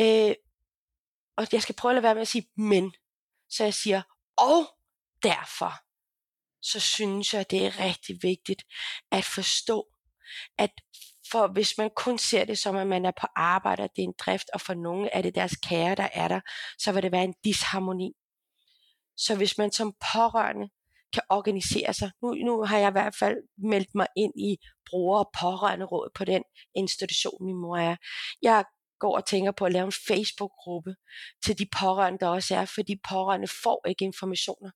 Øh, 0.00 0.34
og 1.36 1.46
jeg 1.52 1.62
skal 1.62 1.74
prøve 1.74 1.90
at 1.90 1.94
lade 1.94 2.02
være 2.02 2.14
med 2.14 2.22
at 2.22 2.28
sige, 2.28 2.48
men. 2.56 2.92
Så 3.48 3.64
jeg 3.64 3.74
siger, 3.74 4.02
og 4.36 4.76
derfor, 5.22 5.72
så 6.62 6.80
synes 6.80 7.34
jeg, 7.34 7.50
det 7.50 7.66
er 7.66 7.80
rigtig 7.80 8.18
vigtigt 8.22 8.62
at 9.10 9.24
forstå, 9.24 9.88
at 10.58 10.70
for 11.30 11.46
hvis 11.46 11.78
man 11.78 11.90
kun 11.96 12.18
ser 12.18 12.44
det 12.44 12.58
som, 12.58 12.76
at 12.76 12.86
man 12.86 13.04
er 13.04 13.12
på 13.20 13.26
arbejde, 13.36 13.82
og 13.82 13.90
det 13.96 14.02
er 14.02 14.06
en 14.06 14.14
drift, 14.18 14.50
og 14.54 14.60
for 14.60 14.74
nogle 14.74 15.10
er 15.12 15.22
det 15.22 15.34
deres 15.34 15.56
kære, 15.56 15.94
der 15.94 16.08
er 16.12 16.28
der, 16.28 16.40
så 16.78 16.92
vil 16.92 17.02
det 17.02 17.12
være 17.12 17.24
en 17.24 17.34
disharmoni. 17.44 18.12
Så 19.26 19.36
hvis 19.36 19.58
man 19.58 19.72
som 19.72 19.94
pårørende 20.12 20.68
kan 21.12 21.22
organisere 21.28 21.92
sig. 21.92 22.10
Nu, 22.22 22.34
nu 22.34 22.64
har 22.64 22.78
jeg 22.78 22.88
i 22.88 22.92
hvert 22.92 23.16
fald 23.18 23.36
meldt 23.72 23.94
mig 23.94 24.06
ind 24.16 24.32
i 24.40 24.56
bruger- 24.90 25.18
og 25.18 25.30
pårørende 25.40 25.86
råd 25.86 26.10
på 26.14 26.24
den 26.24 26.42
institution, 26.74 27.46
min 27.46 27.56
mor 27.56 27.76
er. 27.76 27.96
Jeg 28.42 28.64
går 29.00 29.16
og 29.16 29.26
tænker 29.26 29.52
på 29.52 29.64
at 29.64 29.72
lave 29.72 29.86
en 29.86 29.92
Facebook-gruppe 30.08 30.94
til 31.44 31.58
de 31.58 31.66
pårørende, 31.80 32.18
der 32.18 32.28
også 32.28 32.54
er, 32.54 32.64
for 32.64 32.82
de 32.82 32.98
pårørende 33.08 33.48
får 33.62 33.88
ikke 33.88 34.04
informationer. 34.04 34.70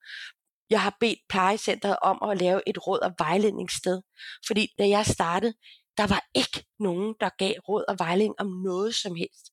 Jeg 0.71 0.83
har 0.83 0.97
bedt 1.01 1.19
plejecentret 1.29 1.97
om 2.03 2.31
at 2.31 2.41
lave 2.41 2.61
et 2.67 2.87
råd- 2.87 3.05
og 3.09 3.15
vejledningssted, 3.19 4.03
fordi 4.47 4.69
da 4.79 4.89
jeg 4.89 5.07
startede, 5.07 5.55
der 5.97 6.07
var 6.07 6.23
ikke 6.35 6.67
nogen, 6.79 7.15
der 7.21 7.31
gav 7.39 7.55
råd 7.69 7.85
og 7.89 7.97
vejledning 7.99 8.35
om 8.39 8.47
noget 8.47 8.95
som 8.95 9.15
helst. 9.15 9.47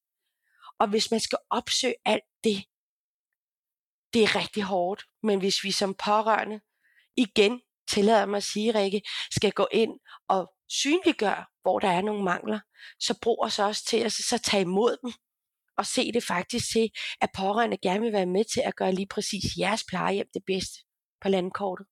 Og 0.80 0.88
hvis 0.90 1.12
man 1.12 1.20
skal 1.20 1.38
opsøge 1.50 1.96
alt 2.06 2.24
det, 2.44 2.64
det 4.14 4.24
er 4.24 4.36
rigtig 4.36 4.64
hårdt, 4.64 5.04
men 5.24 5.40
hvis 5.40 5.64
vi 5.64 5.72
som 5.72 5.96
pårørende 6.06 6.60
igen, 7.18 7.62
tillader 7.90 8.26
mig 8.26 8.38
at 8.38 8.44
sige, 8.44 8.80
Rikke, 8.80 9.02
skal 9.32 9.52
gå 9.52 9.68
ind 9.72 9.92
og 10.30 10.52
synliggøre, 10.70 11.46
hvor 11.62 11.80
der 11.80 11.88
er 11.88 12.02
nogle 12.02 12.24
mangler, 12.24 12.60
så 13.00 13.20
brug 13.22 13.44
os 13.46 13.60
også 13.60 13.86
til 13.86 13.98
at 13.98 14.12
så 14.12 14.38
tage 14.38 14.62
imod 14.62 14.98
dem, 15.04 15.14
og 15.78 15.86
se 15.86 16.12
det 16.12 16.24
faktisk 16.24 16.72
til, 16.72 16.90
at 17.22 17.30
pårørende 17.38 17.78
gerne 17.78 18.02
vil 18.02 18.14
være 18.14 18.26
med 18.26 18.46
til 18.54 18.62
at 18.66 18.76
gøre 18.76 18.94
lige 18.94 19.08
præcis 19.08 19.44
jeres 19.58 19.84
plejehjem 19.90 20.28
det 20.34 20.44
bedste 20.48 20.80
på 21.22 21.30
landkortet. 21.30 21.86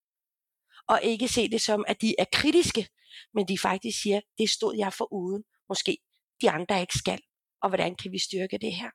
Og 0.88 1.00
ikke 1.04 1.28
se 1.28 1.50
det 1.50 1.62
som, 1.62 1.86
at 1.88 2.02
de 2.02 2.16
er 2.20 2.26
kritiske, 2.34 2.88
men 3.34 3.48
de 3.48 3.58
faktisk 3.58 4.02
siger, 4.02 4.22
det 4.38 4.50
stod 4.50 4.76
jeg 4.78 4.94
for 4.94 5.14
uden, 5.14 5.44
måske 5.70 5.98
de 6.42 6.50
andre 6.50 6.82
ikke 6.82 6.98
skal, 6.98 7.20
og 7.62 7.70
hvordan 7.70 7.96
kan 7.96 8.12
vi 8.12 8.20
styrke 8.20 8.58
det 8.58 8.74
her? 8.76 8.90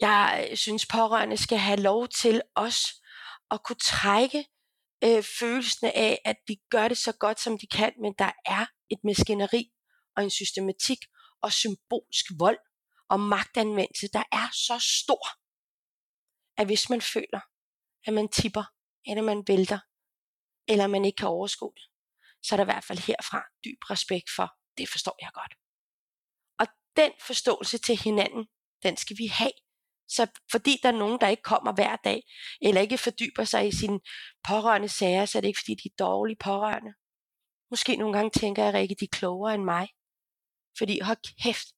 Jeg 0.00 0.48
øh, 0.50 0.56
synes, 0.56 0.86
pårørende 0.86 1.36
skal 1.36 1.58
have 1.58 1.80
lov 1.80 2.08
til 2.08 2.42
os 2.54 2.78
at 3.50 3.62
kunne 3.64 3.82
trække 3.84 4.44
øh, 5.04 5.22
følelsen 5.38 5.86
af, 5.86 6.18
at 6.24 6.36
de 6.48 6.56
gør 6.70 6.88
det 6.88 6.98
så 6.98 7.12
godt, 7.12 7.40
som 7.40 7.58
de 7.58 7.66
kan, 7.66 7.92
men 8.00 8.14
der 8.18 8.32
er 8.46 8.66
et 8.90 8.98
maskineri 9.04 9.72
og 10.16 10.24
en 10.24 10.30
systematik 10.30 10.98
og 11.42 11.52
symbolsk 11.52 12.26
vold 12.38 12.58
og 13.08 13.20
magtanvendelse, 13.20 14.08
der 14.12 14.22
er 14.32 14.48
så 14.52 14.76
stor, 15.02 15.26
at 16.60 16.66
hvis 16.66 16.90
man 16.90 17.00
føler, 17.00 17.40
at 18.06 18.12
man 18.12 18.28
tipper, 18.28 18.64
eller 19.06 19.22
man 19.22 19.44
vælter, 19.46 19.80
eller 20.68 20.86
man 20.86 21.04
ikke 21.04 21.16
kan 21.16 21.28
overskue 21.28 21.72
det, 21.76 21.86
så 22.42 22.54
er 22.54 22.56
der 22.56 22.64
i 22.64 22.72
hvert 22.72 22.84
fald 22.84 22.98
herfra 22.98 23.42
dyb 23.64 23.90
respekt 23.90 24.30
for, 24.36 24.48
det 24.78 24.88
forstår 24.88 25.16
jeg 25.20 25.30
godt. 25.34 25.54
Og 26.60 26.66
den 26.96 27.12
forståelse 27.26 27.78
til 27.78 27.96
hinanden, 27.96 28.46
den 28.82 28.96
skal 28.96 29.18
vi 29.18 29.26
have 29.26 29.52
så 30.16 30.26
fordi 30.50 30.76
der 30.82 30.88
er 30.88 30.98
nogen, 30.98 31.20
der 31.20 31.28
ikke 31.28 31.42
kommer 31.42 31.72
hver 31.72 31.96
dag, 31.96 32.22
eller 32.62 32.80
ikke 32.80 32.98
fordyber 32.98 33.44
sig 33.44 33.68
i 33.68 33.72
sine 33.72 34.00
pårørende 34.48 34.88
sager, 34.88 35.26
så 35.26 35.38
er 35.38 35.40
det 35.40 35.48
ikke 35.48 35.60
fordi, 35.60 35.74
de 35.74 35.88
er 35.88 36.04
dårlige 36.04 36.36
pårørende. 36.36 36.92
Måske 37.70 37.96
nogle 37.96 38.16
gange 38.16 38.30
tænker 38.40 38.64
jeg, 38.64 38.74
at 38.74 38.88
de 38.88 39.04
er 39.04 39.08
klogere 39.12 39.54
end 39.54 39.64
mig. 39.64 39.88
Fordi 40.78 41.00
hold 41.00 41.42
kæft, 41.42 41.68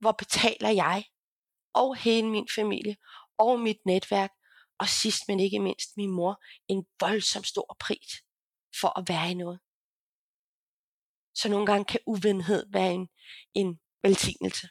hvor 0.00 0.12
betaler 0.12 0.70
jeg 0.70 1.04
og 1.74 1.96
hele 1.96 2.28
min 2.30 2.48
familie 2.54 2.96
og 3.38 3.60
mit 3.60 3.86
netværk, 3.86 4.30
og 4.78 4.88
sidst 4.88 5.28
men 5.28 5.40
ikke 5.40 5.58
mindst 5.58 5.96
min 5.96 6.10
mor, 6.10 6.42
en 6.68 6.86
voldsom 7.00 7.44
stor 7.44 7.76
pris 7.80 8.12
for 8.80 8.98
at 8.98 9.08
være 9.08 9.30
i 9.30 9.34
noget. 9.34 9.60
Så 11.34 11.48
nogle 11.48 11.66
gange 11.66 11.84
kan 11.84 12.00
uvenhed 12.06 12.66
være 12.72 12.92
en, 12.92 13.08
en 13.54 13.80
velsignelse. 14.02 14.68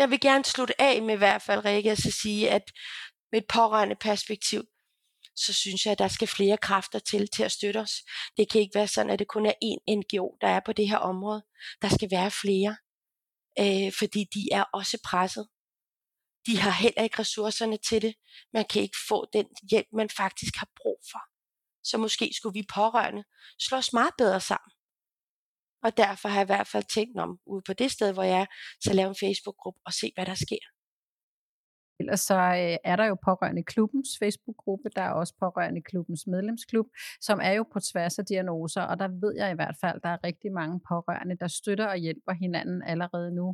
Jeg 0.00 0.10
vil 0.10 0.20
gerne 0.20 0.44
slutte 0.44 0.80
af 0.80 1.02
med 1.02 1.14
i 1.14 1.18
hvert 1.18 1.42
fald, 1.42 1.64
Rikke, 1.64 1.90
at 1.90 1.98
sige, 1.98 2.50
at 2.50 2.62
med 3.32 3.40
et 3.40 3.46
pårørende 3.48 3.96
perspektiv, 3.96 4.62
så 5.36 5.52
synes 5.52 5.84
jeg, 5.84 5.92
at 5.92 5.98
der 5.98 6.08
skal 6.08 6.28
flere 6.28 6.56
kræfter 6.56 6.98
til 6.98 7.28
til 7.28 7.42
at 7.42 7.52
støtte 7.52 7.78
os. 7.78 7.92
Det 8.36 8.50
kan 8.50 8.60
ikke 8.60 8.74
være 8.74 8.88
sådan, 8.88 9.10
at 9.10 9.18
det 9.18 9.28
kun 9.28 9.46
er 9.46 9.52
én 9.64 9.94
NGO, 9.98 10.36
der 10.40 10.48
er 10.48 10.60
på 10.66 10.72
det 10.72 10.88
her 10.88 10.96
område. 10.96 11.42
Der 11.82 11.88
skal 11.88 12.10
være 12.10 12.30
flere, 12.30 12.76
øh, 13.60 13.92
fordi 13.98 14.24
de 14.34 14.48
er 14.52 14.64
også 14.72 14.98
presset. 15.04 15.48
De 16.46 16.58
har 16.58 16.70
heller 16.70 17.02
ikke 17.02 17.18
ressourcerne 17.18 17.78
til 17.88 18.02
det. 18.02 18.14
Man 18.52 18.64
kan 18.70 18.82
ikke 18.82 18.98
få 19.08 19.26
den 19.32 19.46
hjælp, 19.70 19.86
man 19.92 20.10
faktisk 20.10 20.56
har 20.56 20.68
brug 20.82 20.98
for. 21.12 21.22
Så 21.84 21.98
måske 21.98 22.30
skulle 22.34 22.54
vi 22.54 22.64
pårørende 22.74 23.24
slås 23.58 23.92
meget 23.92 24.14
bedre 24.18 24.40
sammen. 24.40 24.70
Og 25.82 25.96
derfor 25.96 26.28
har 26.28 26.36
jeg 26.36 26.44
i 26.44 26.52
hvert 26.52 26.68
fald 26.68 26.84
tænkt 26.94 27.18
om, 27.18 27.38
ude 27.46 27.62
på 27.66 27.72
det 27.72 27.90
sted, 27.90 28.12
hvor 28.12 28.22
jeg 28.22 28.40
er, 28.40 28.46
så 28.80 28.92
lave 28.92 29.08
en 29.08 29.20
Facebook-gruppe 29.24 29.80
og 29.86 29.92
se, 29.92 30.12
hvad 30.16 30.26
der 30.26 30.34
sker. 30.34 30.79
Ellers 32.00 32.20
så 32.20 32.34
øh, 32.34 32.76
er 32.90 32.96
der 32.96 33.06
jo 33.12 33.16
Pårørende 33.28 33.62
Klubbens 33.62 34.08
Facebook-gruppe, 34.22 34.88
der 34.96 35.02
er 35.02 35.10
også 35.10 35.34
Pårørende 35.40 35.82
Klubbens 35.82 36.26
medlemsklub, 36.26 36.86
som 37.20 37.38
er 37.42 37.52
jo 37.52 37.64
på 37.72 37.78
tværs 37.90 38.18
af 38.18 38.24
diagnoser, 38.26 38.82
og 38.82 38.98
der 38.98 39.08
ved 39.22 39.32
jeg 39.36 39.52
i 39.52 39.54
hvert 39.54 39.76
fald, 39.80 40.00
der 40.04 40.08
er 40.08 40.24
rigtig 40.24 40.52
mange 40.52 40.80
pårørende, 40.88 41.36
der 41.42 41.48
støtter 41.48 41.86
og 41.86 41.96
hjælper 41.96 42.32
hinanden 42.32 42.82
allerede 42.92 43.30
nu. 43.34 43.46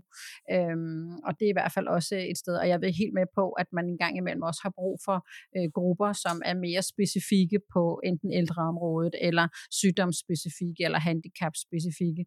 Øhm, 0.55 1.11
og 1.27 1.33
det 1.39 1.45
er 1.47 1.53
i 1.55 1.59
hvert 1.61 1.73
fald 1.73 1.87
også 1.87 2.15
et 2.17 2.39
sted, 2.39 2.55
og 2.63 2.69
jeg 2.69 2.81
vil 2.81 2.93
helt 3.01 3.15
med 3.15 3.27
på, 3.35 3.45
at 3.63 3.69
man 3.73 3.85
en 3.89 3.99
gang 3.99 4.17
imellem 4.17 4.43
også 4.43 4.61
har 4.63 4.73
brug 4.81 4.99
for 5.07 5.19
øh, 5.57 5.69
grupper, 5.79 6.13
som 6.13 6.37
er 6.45 6.55
mere 6.67 6.83
specifikke 6.83 7.59
på 7.75 8.01
enten 8.05 8.33
ældreområdet, 8.33 9.15
eller 9.29 9.47
sygdomsspecifikke, 9.81 10.81
eller 10.87 10.99
handicapspecifikke. 10.99 12.25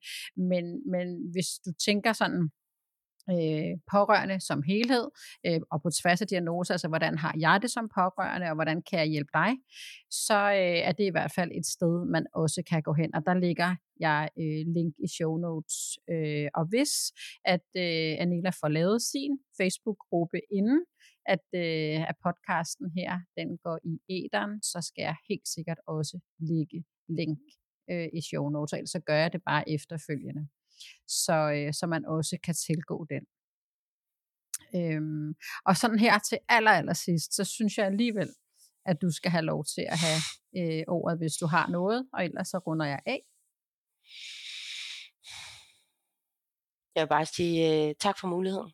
Men, 0.51 0.65
men 0.93 1.07
hvis 1.34 1.49
du 1.65 1.72
tænker 1.88 2.13
sådan, 2.13 2.49
øh, 3.32 3.77
pårørende 3.91 4.39
som 4.39 4.61
helhed, 4.61 5.05
øh, 5.45 5.61
og 5.71 5.82
på 5.82 5.89
tværs 5.89 6.21
af 6.21 6.27
diagnoser, 6.27 6.73
altså 6.73 6.88
hvordan 6.88 7.17
har 7.17 7.36
jeg 7.39 7.59
det 7.61 7.71
som 7.71 7.89
pårørende, 7.95 8.47
og 8.49 8.55
hvordan 8.55 8.82
kan 8.82 8.99
jeg 8.99 9.07
hjælpe 9.07 9.32
dig, 9.34 9.51
så 10.11 10.39
øh, 10.51 10.80
er 10.89 10.91
det 10.91 11.03
i 11.03 11.09
hvert 11.15 11.32
fald 11.36 11.51
et 11.51 11.65
sted, 11.65 12.05
man 12.05 12.25
også 12.34 12.63
kan 12.69 12.82
gå 12.82 12.93
hen, 12.93 13.15
og 13.15 13.25
der 13.25 13.34
ligger 13.34 13.75
jeg 13.99 14.30
øh, 14.39 14.73
link 14.75 14.93
i 15.05 15.07
show 15.17 15.38
notes. 15.38 15.77
Øh, 16.09 16.47
og 16.53 16.65
hvis 16.65 16.93
at 17.45 17.67
øh, 17.77 18.11
Anila 18.23 18.49
får 18.49 18.67
lavet 18.67 19.01
sin 19.01 19.32
Facebook-gruppe 19.57 20.39
inden, 20.51 20.86
at, 21.25 21.45
øh, 21.55 22.09
at 22.09 22.15
podcasten 22.25 22.88
her, 22.97 23.19
den 23.38 23.57
går 23.57 23.80
i 23.84 23.93
æderen, 24.09 24.61
så 24.61 24.80
skal 24.88 25.01
jeg 25.01 25.15
helt 25.30 25.47
sikkert 25.47 25.80
også 25.88 26.19
lægge 26.39 26.84
link 27.09 27.39
øh, 27.91 28.07
i 28.13 28.21
show 28.30 28.49
notes, 28.49 28.73
ellers 28.73 28.89
så 28.89 28.99
gør 28.99 29.15
jeg 29.15 29.34
det 29.34 29.41
bare 29.45 29.69
efterfølgende 29.69 30.47
så, 31.07 31.38
øh, 31.55 31.73
så 31.73 31.88
man 31.88 32.05
også 32.05 32.38
kan 32.43 32.55
tilgå 32.55 33.05
den. 33.09 33.23
Øhm, 34.75 35.34
og 35.65 35.77
sådan 35.77 35.99
her 35.99 36.19
til 36.19 36.38
aller, 36.49 36.71
aller 36.71 36.93
sidst, 36.93 37.36
så 37.36 37.43
synes 37.43 37.77
jeg 37.77 37.86
alligevel, 37.86 38.30
at 38.86 39.01
du 39.01 39.11
skal 39.11 39.32
have 39.32 39.45
lov 39.45 39.65
til 39.65 39.86
at 39.89 39.99
have 39.99 40.21
øh, 40.57 40.84
ordet, 40.88 41.17
hvis 41.17 41.34
du 41.34 41.45
har 41.45 41.67
noget, 41.67 42.09
og 42.13 42.25
ellers 42.25 42.47
så 42.47 42.57
runder 42.57 42.86
jeg 42.86 42.99
af. 43.05 43.21
Jeg 46.95 47.01
vil 47.03 47.09
bare 47.09 47.25
sige 47.25 47.88
øh, 47.89 47.95
tak 47.99 48.19
for 48.19 48.27
muligheden. 48.27 48.71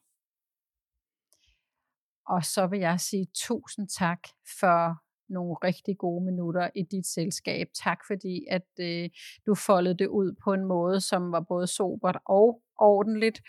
Og 2.27 2.45
så 2.45 2.67
vil 2.67 2.79
jeg 2.79 2.99
sige 2.99 3.27
tusind 3.33 3.87
tak 3.89 4.19
for 4.59 5.04
nogle 5.29 5.55
rigtig 5.63 5.97
gode 5.97 6.25
minutter 6.25 6.69
i 6.75 6.83
dit 6.91 7.07
selskab. 7.07 7.67
Tak 7.83 7.99
fordi, 8.07 8.45
at 8.49 8.67
øh, 8.79 9.09
du 9.45 9.55
foldede 9.55 9.97
det 9.97 10.07
ud 10.07 10.35
på 10.43 10.53
en 10.53 10.65
måde, 10.65 11.01
som 11.01 11.31
var 11.31 11.39
både 11.39 11.67
sobert 11.67 12.17
og 12.25 12.61
ordentligt. 12.77 13.41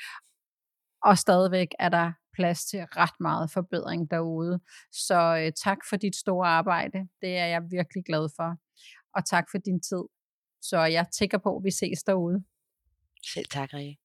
Og 1.02 1.18
stadigvæk 1.18 1.68
er 1.78 1.88
der 1.88 2.12
plads 2.34 2.64
til 2.64 2.80
ret 2.80 3.20
meget 3.20 3.50
forbedring 3.50 4.10
derude. 4.10 4.60
Så 4.92 5.20
øh, 5.40 5.52
tak 5.64 5.78
for 5.88 5.96
dit 5.96 6.16
store 6.16 6.48
arbejde. 6.48 6.98
Det 7.20 7.36
er 7.36 7.46
jeg 7.46 7.62
virkelig 7.70 8.04
glad 8.04 8.28
for. 8.36 8.56
Og 9.16 9.24
tak 9.24 9.46
for 9.50 9.58
din 9.58 9.80
tid. 9.80 10.04
Så 10.62 10.78
jeg 10.78 11.06
tænker 11.18 11.38
på, 11.38 11.56
at 11.56 11.64
vi 11.64 11.70
ses 11.70 12.02
derude. 12.02 12.44
Selv 13.34 13.46
tak, 13.46 13.74
Rikke. 13.74 13.98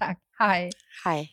Tak. 0.00 0.16
Hej. 0.38 0.70
Hej. 1.04 1.26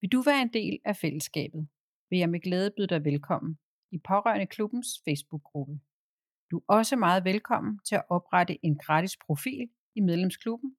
Vil 0.00 0.12
du 0.12 0.22
være 0.22 0.42
en 0.42 0.52
del 0.52 0.78
af 0.84 0.96
fællesskabet, 0.96 1.68
vil 2.10 2.18
jeg 2.18 2.30
med 2.30 2.40
glæde 2.40 2.70
byde 2.76 2.86
dig 2.86 3.04
velkommen 3.04 3.58
i 3.92 3.98
Pårørende 3.98 4.46
Klubbens 4.46 4.88
Facebook-gruppe. 5.04 5.80
Du 6.50 6.58
er 6.58 6.62
også 6.66 6.96
meget 6.96 7.24
velkommen 7.24 7.80
til 7.88 7.94
at 7.94 8.04
oprette 8.08 8.64
en 8.66 8.78
gratis 8.78 9.16
profil 9.26 9.70
i 9.94 10.00
medlemsklubben. 10.00 10.76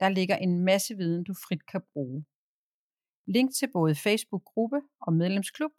Der 0.00 0.08
ligger 0.08 0.36
en 0.36 0.64
masse 0.64 0.96
viden, 0.96 1.24
du 1.24 1.34
frit 1.34 1.66
kan 1.66 1.82
bruge. 1.92 2.24
Link 3.26 3.54
til 3.54 3.70
både 3.72 3.94
Facebook-gruppe 3.94 4.80
og 5.00 5.12
medlemsklub 5.12 5.72